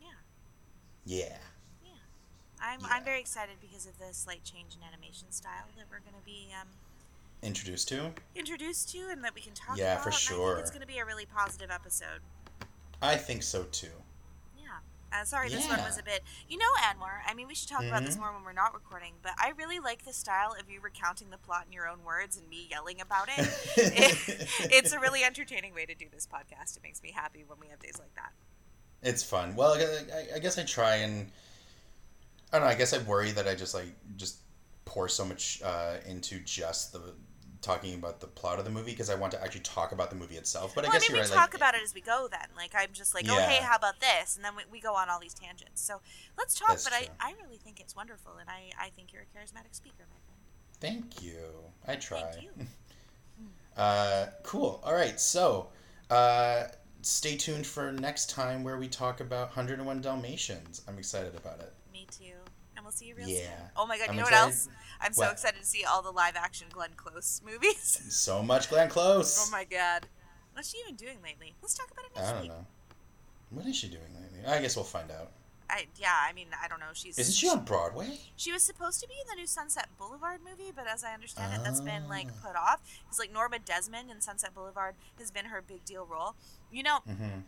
Yeah. 0.00 1.26
yeah. 1.26 1.36
I'm 2.62 2.80
Yeah. 2.80 2.88
I'm 2.90 3.04
very 3.04 3.20
excited 3.20 3.56
because 3.60 3.86
of 3.86 3.98
the 3.98 4.14
slight 4.14 4.44
change 4.44 4.76
in 4.76 4.86
animation 4.86 5.32
style 5.32 5.66
that 5.76 5.86
we're 5.90 6.00
going 6.00 6.18
to 6.18 6.24
be 6.24 6.48
um, 6.60 6.68
introduced 7.44 7.88
to 7.88 8.12
introduced 8.34 8.90
to 8.92 8.98
and 9.10 9.22
that 9.24 9.34
we 9.34 9.40
can 9.40 9.52
talk 9.54 9.76
Yeah, 9.78 9.92
about. 9.92 10.04
for 10.04 10.10
sure. 10.12 10.58
it's 10.58 10.70
going 10.70 10.80
to 10.80 10.86
be 10.86 10.98
a 10.98 11.04
really 11.04 11.26
positive 11.26 11.70
episode. 11.70 12.20
i 13.02 13.16
think 13.16 13.42
so 13.42 13.64
too 13.64 13.88
Yeah. 14.56 15.20
Uh, 15.20 15.24
sorry, 15.24 15.48
this 15.48 15.68
one 15.68 15.78
was 15.80 15.96
a 15.98 16.02
bit. 16.02 16.22
You 16.48 16.58
know, 16.58 16.66
Anwar. 16.82 17.20
I 17.24 17.34
mean, 17.34 17.46
we 17.46 17.54
should 17.54 17.68
talk 17.68 17.84
about 17.84 18.04
this 18.04 18.16
Mhm. 18.16 18.20
more 18.20 18.32
when 18.32 18.42
we're 18.42 18.52
not 18.52 18.74
recording. 18.74 19.12
But 19.22 19.32
I 19.38 19.50
really 19.56 19.78
like 19.78 20.04
the 20.04 20.12
style 20.12 20.56
of 20.58 20.68
you 20.68 20.80
recounting 20.80 21.30
the 21.30 21.38
plot 21.38 21.66
in 21.66 21.72
your 21.72 21.86
own 21.88 22.02
words 22.02 22.36
and 22.36 22.48
me 22.48 22.66
yelling 22.68 23.00
about 23.00 23.28
it. 23.28 23.46
It- 23.76 24.48
it's 24.72 24.92
a 24.92 24.98
really 24.98 25.22
entertaining 25.22 25.72
way 25.72 25.86
to 25.86 25.94
do 25.94 26.06
this 26.12 26.26
podcast. 26.26 26.76
It 26.76 26.82
makes 26.82 27.00
me 27.00 27.12
happy 27.12 27.44
when 27.46 27.60
we 27.60 27.68
have 27.68 27.78
days 27.78 27.96
like 28.00 28.12
that. 28.16 28.32
It's 29.02 29.22
fun. 29.22 29.54
Well, 29.54 29.74
I, 29.74 29.82
I- 30.12 30.36
I 30.36 30.38
guess 30.40 30.58
I 30.58 30.64
try 30.64 30.96
and 30.96 31.30
I 32.52 32.58
don't 32.58 32.66
know. 32.66 32.72
I 32.72 32.74
guess 32.74 32.92
I 32.92 32.98
worry 32.98 33.30
that 33.32 33.46
I 33.46 33.54
just 33.54 33.74
like 33.74 33.94
just 34.16 34.38
pour 34.84 35.08
so 35.08 35.24
much 35.24 35.62
uh, 35.62 35.96
into 36.06 36.40
just 36.40 36.92
the 36.92 37.14
talking 37.64 37.94
about 37.94 38.20
the 38.20 38.26
plot 38.26 38.58
of 38.58 38.64
the 38.64 38.70
movie 38.70 38.92
because 38.92 39.10
I 39.10 39.14
want 39.14 39.32
to 39.32 39.42
actually 39.42 39.62
talk 39.62 39.92
about 39.92 40.10
the 40.10 40.16
movie 40.16 40.36
itself. 40.36 40.74
But 40.74 40.84
well, 40.84 40.92
I 40.92 40.94
guess 40.94 41.08
I 41.08 41.12
mean, 41.12 41.16
you're 41.16 41.24
we 41.24 41.30
right. 41.30 41.36
talk 41.36 41.52
like, 41.52 41.54
about 41.54 41.74
it 41.74 41.82
as 41.82 41.94
we 41.94 42.00
go. 42.00 42.28
Then, 42.30 42.48
like, 42.56 42.72
I'm 42.76 42.92
just 42.92 43.14
like, 43.14 43.26
oh, 43.28 43.38
hey, 43.38 43.62
how 43.62 43.76
about 43.76 44.00
this? 44.00 44.36
And 44.36 44.44
then 44.44 44.54
we, 44.56 44.62
we 44.70 44.80
go 44.80 44.94
on 44.94 45.08
all 45.08 45.18
these 45.18 45.34
tangents. 45.34 45.82
So 45.82 46.00
let's 46.38 46.58
talk. 46.58 46.68
That's 46.68 46.84
but 46.84 46.92
true. 46.92 47.06
I, 47.20 47.30
I 47.30 47.34
really 47.42 47.56
think 47.56 47.80
it's 47.80 47.96
wonderful, 47.96 48.32
and 48.38 48.48
I, 48.48 48.70
I 48.78 48.90
think 48.90 49.12
you're 49.12 49.22
a 49.22 49.38
charismatic 49.38 49.74
speaker, 49.74 50.04
my 50.10 50.20
friend. 50.26 50.40
Thank 50.80 51.22
you. 51.22 51.40
I 51.86 51.96
try. 51.96 52.20
Thank 52.20 52.42
you. 52.44 52.66
Uh, 53.76 54.26
cool. 54.44 54.80
All 54.84 54.94
right. 54.94 55.18
So, 55.18 55.70
uh, 56.08 56.64
stay 57.02 57.36
tuned 57.36 57.66
for 57.66 57.90
next 57.90 58.30
time 58.30 58.62
where 58.62 58.78
we 58.78 58.86
talk 58.86 59.20
about 59.20 59.48
101 59.48 60.00
Dalmatians. 60.00 60.82
I'm 60.86 60.96
excited 60.96 61.34
about 61.34 61.58
it. 61.58 61.72
Me 61.92 62.06
too. 62.10 62.36
And 62.76 62.84
we'll 62.84 62.92
see 62.92 63.06
you 63.06 63.16
real 63.16 63.26
soon. 63.26 63.42
Oh 63.76 63.86
my 63.86 63.98
god, 63.98 64.10
I'm 64.10 64.14
you 64.14 64.20
know 64.20 64.24
what 64.26 64.32
else? 64.32 64.68
I'm 65.04 65.12
so 65.12 65.22
What? 65.24 65.32
excited 65.32 65.60
to 65.60 65.66
see 65.66 65.84
all 65.84 66.02
the 66.02 66.10
live 66.10 66.34
action 66.36 66.66
Glenn 66.72 66.90
Close 66.96 67.40
movies. 67.44 68.00
So 68.10 68.42
much 68.42 68.68
Glenn 68.70 68.88
Close. 68.88 69.46
oh 69.46 69.50
my 69.52 69.64
god. 69.64 70.06
What's 70.54 70.70
she 70.70 70.78
even 70.78 70.94
doing 70.96 71.18
lately? 71.22 71.54
Let's 71.62 71.74
talk 71.74 71.90
about 71.90 72.04
it 72.06 72.12
next 72.16 72.28
I 72.28 72.32
don't 72.32 72.42
week. 72.42 72.50
know. 72.50 72.66
What 73.50 73.66
is 73.66 73.76
she 73.76 73.88
doing 73.88 74.02
lately? 74.14 74.40
I 74.46 74.60
guess 74.60 74.76
we'll 74.76 74.84
find 74.84 75.10
out. 75.10 75.30
I 75.70 75.86
yeah, 75.98 76.12
I 76.28 76.32
mean, 76.32 76.48
I 76.62 76.68
don't 76.68 76.78
know. 76.80 76.92
She's 76.92 77.18
Isn't 77.18 77.34
she 77.34 77.48
on 77.48 77.64
Broadway? 77.64 78.18
She 78.36 78.52
was 78.52 78.62
supposed 78.62 79.00
to 79.00 79.08
be 79.08 79.14
in 79.14 79.26
the 79.28 79.40
new 79.40 79.46
Sunset 79.46 79.88
Boulevard 79.98 80.40
movie, 80.48 80.70
but 80.74 80.86
as 80.86 81.02
I 81.04 81.12
understand 81.14 81.54
it, 81.54 81.64
that's 81.64 81.80
been 81.80 82.06
like 82.08 82.28
Ah. 82.30 82.46
put 82.48 82.56
off. 82.56 82.80
It's 83.08 83.18
like 83.18 83.32
Norma 83.32 83.58
Desmond 83.58 84.10
in 84.10 84.20
Sunset 84.20 84.54
Boulevard 84.54 84.94
has 85.18 85.30
been 85.30 85.46
her 85.46 85.62
big 85.62 85.84
deal 85.84 86.04
role. 86.06 86.34
You 86.70 86.82
know, 86.82 86.98
Mm-hmm. 87.08 87.40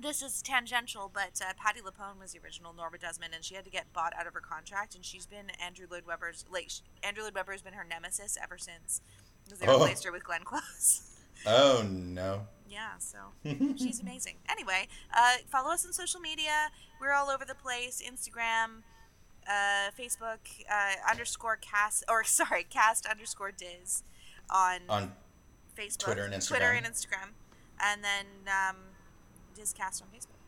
This 0.00 0.22
is 0.22 0.40
tangential, 0.42 1.10
but 1.12 1.40
uh, 1.42 1.52
Patti 1.56 1.80
LuPone 1.80 2.18
was 2.20 2.32
the 2.32 2.38
original 2.40 2.72
Norma 2.72 2.96
Desmond, 2.98 3.34
and 3.34 3.44
she 3.44 3.54
had 3.54 3.64
to 3.64 3.70
get 3.70 3.92
bought 3.92 4.12
out 4.18 4.26
of 4.26 4.34
her 4.34 4.40
contract, 4.40 4.94
and 4.94 5.04
she's 5.04 5.26
been 5.26 5.50
Andrew 5.62 5.86
Lloyd 5.90 6.06
Webber's 6.06 6.44
like 6.50 6.70
sh- 6.70 6.80
Andrew 7.02 7.22
Lloyd 7.24 7.34
Webber 7.34 7.52
has 7.52 7.62
been 7.62 7.74
her 7.74 7.84
nemesis 7.84 8.38
ever 8.42 8.56
since 8.56 9.00
because 9.44 9.58
they 9.58 9.66
Oh. 9.66 9.72
replaced 9.74 10.04
her 10.04 10.12
with 10.12 10.24
Glenn 10.24 10.42
Close. 10.44 11.02
Oh 11.46 11.82
no. 11.88 12.46
yeah, 12.68 12.98
so 12.98 13.16
she's 13.78 14.00
amazing. 14.00 14.34
Anyway, 14.46 14.88
uh, 15.16 15.36
follow 15.50 15.70
us 15.70 15.86
on 15.86 15.92
social 15.94 16.20
media. 16.20 16.68
We're 17.00 17.12
all 17.12 17.30
over 17.30 17.46
the 17.46 17.54
place: 17.54 18.02
Instagram, 18.06 18.82
uh, 19.48 19.90
Facebook 19.98 20.38
uh, 20.70 20.96
underscore 21.10 21.56
cast 21.56 22.04
or 22.10 22.24
sorry 22.24 22.64
cast 22.64 23.06
underscore 23.06 23.52
Diz 23.52 24.02
on 24.50 24.80
on 24.90 25.12
Facebook, 25.74 25.98
Twitter 25.98 26.24
and 26.24 26.42
Twitter 26.46 26.64
Instagram. 26.66 26.76
and 26.76 26.86
Instagram, 26.86 27.28
and 27.82 28.04
then 28.04 28.26
um, 28.46 28.76
Dizcast 29.60 30.00
on 30.02 30.08
Facebook, 30.08 30.38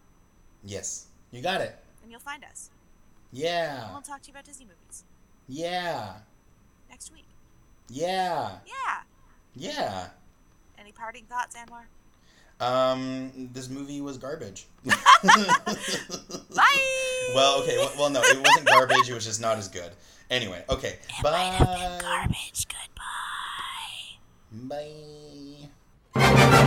yes, 0.64 1.06
you 1.30 1.42
got 1.42 1.60
it. 1.60 1.76
and 2.02 2.10
you'll 2.10 2.20
find 2.20 2.42
us. 2.44 2.70
And 3.32 3.40
Yeah, 3.40 3.92
we'll 3.92 4.00
talk 4.02 4.22
to 4.22 4.28
you 4.28 4.32
about 4.32 4.44
Disney 4.44 4.64
movies 4.66 5.04
yeah, 5.48 6.14
next 6.88 7.12
week. 7.12 7.26
yeah, 7.90 8.52
Yeah. 8.66 9.02
yeah. 9.54 10.06
Any 10.78 10.92
parting 10.92 11.24
thoughts, 11.26 11.54
Anwar? 11.56 11.84
Um, 12.64 13.50
this 13.52 13.68
movie 13.68 14.00
was 14.00 14.16
garbage. 14.18 14.66
Bye. 14.84 14.92
well, 17.34 17.60
okay. 17.62 17.76
Well, 17.76 17.92
well, 17.98 18.10
no, 18.10 18.20
it 18.22 18.38
wasn't 18.38 18.66
garbage. 18.66 19.08
It 19.10 19.14
was 19.14 19.24
just 19.24 19.40
not 19.40 19.58
as 19.58 19.68
good. 19.68 19.90
Anyway, 20.30 20.64
okay. 20.70 20.98
It 21.18 21.22
bye. 21.22 21.30
might 21.32 21.52
have 21.54 21.68
been 21.68 22.00
garbage. 22.08 22.66
Goodbye. 24.52 24.88
Bye. 26.14 26.58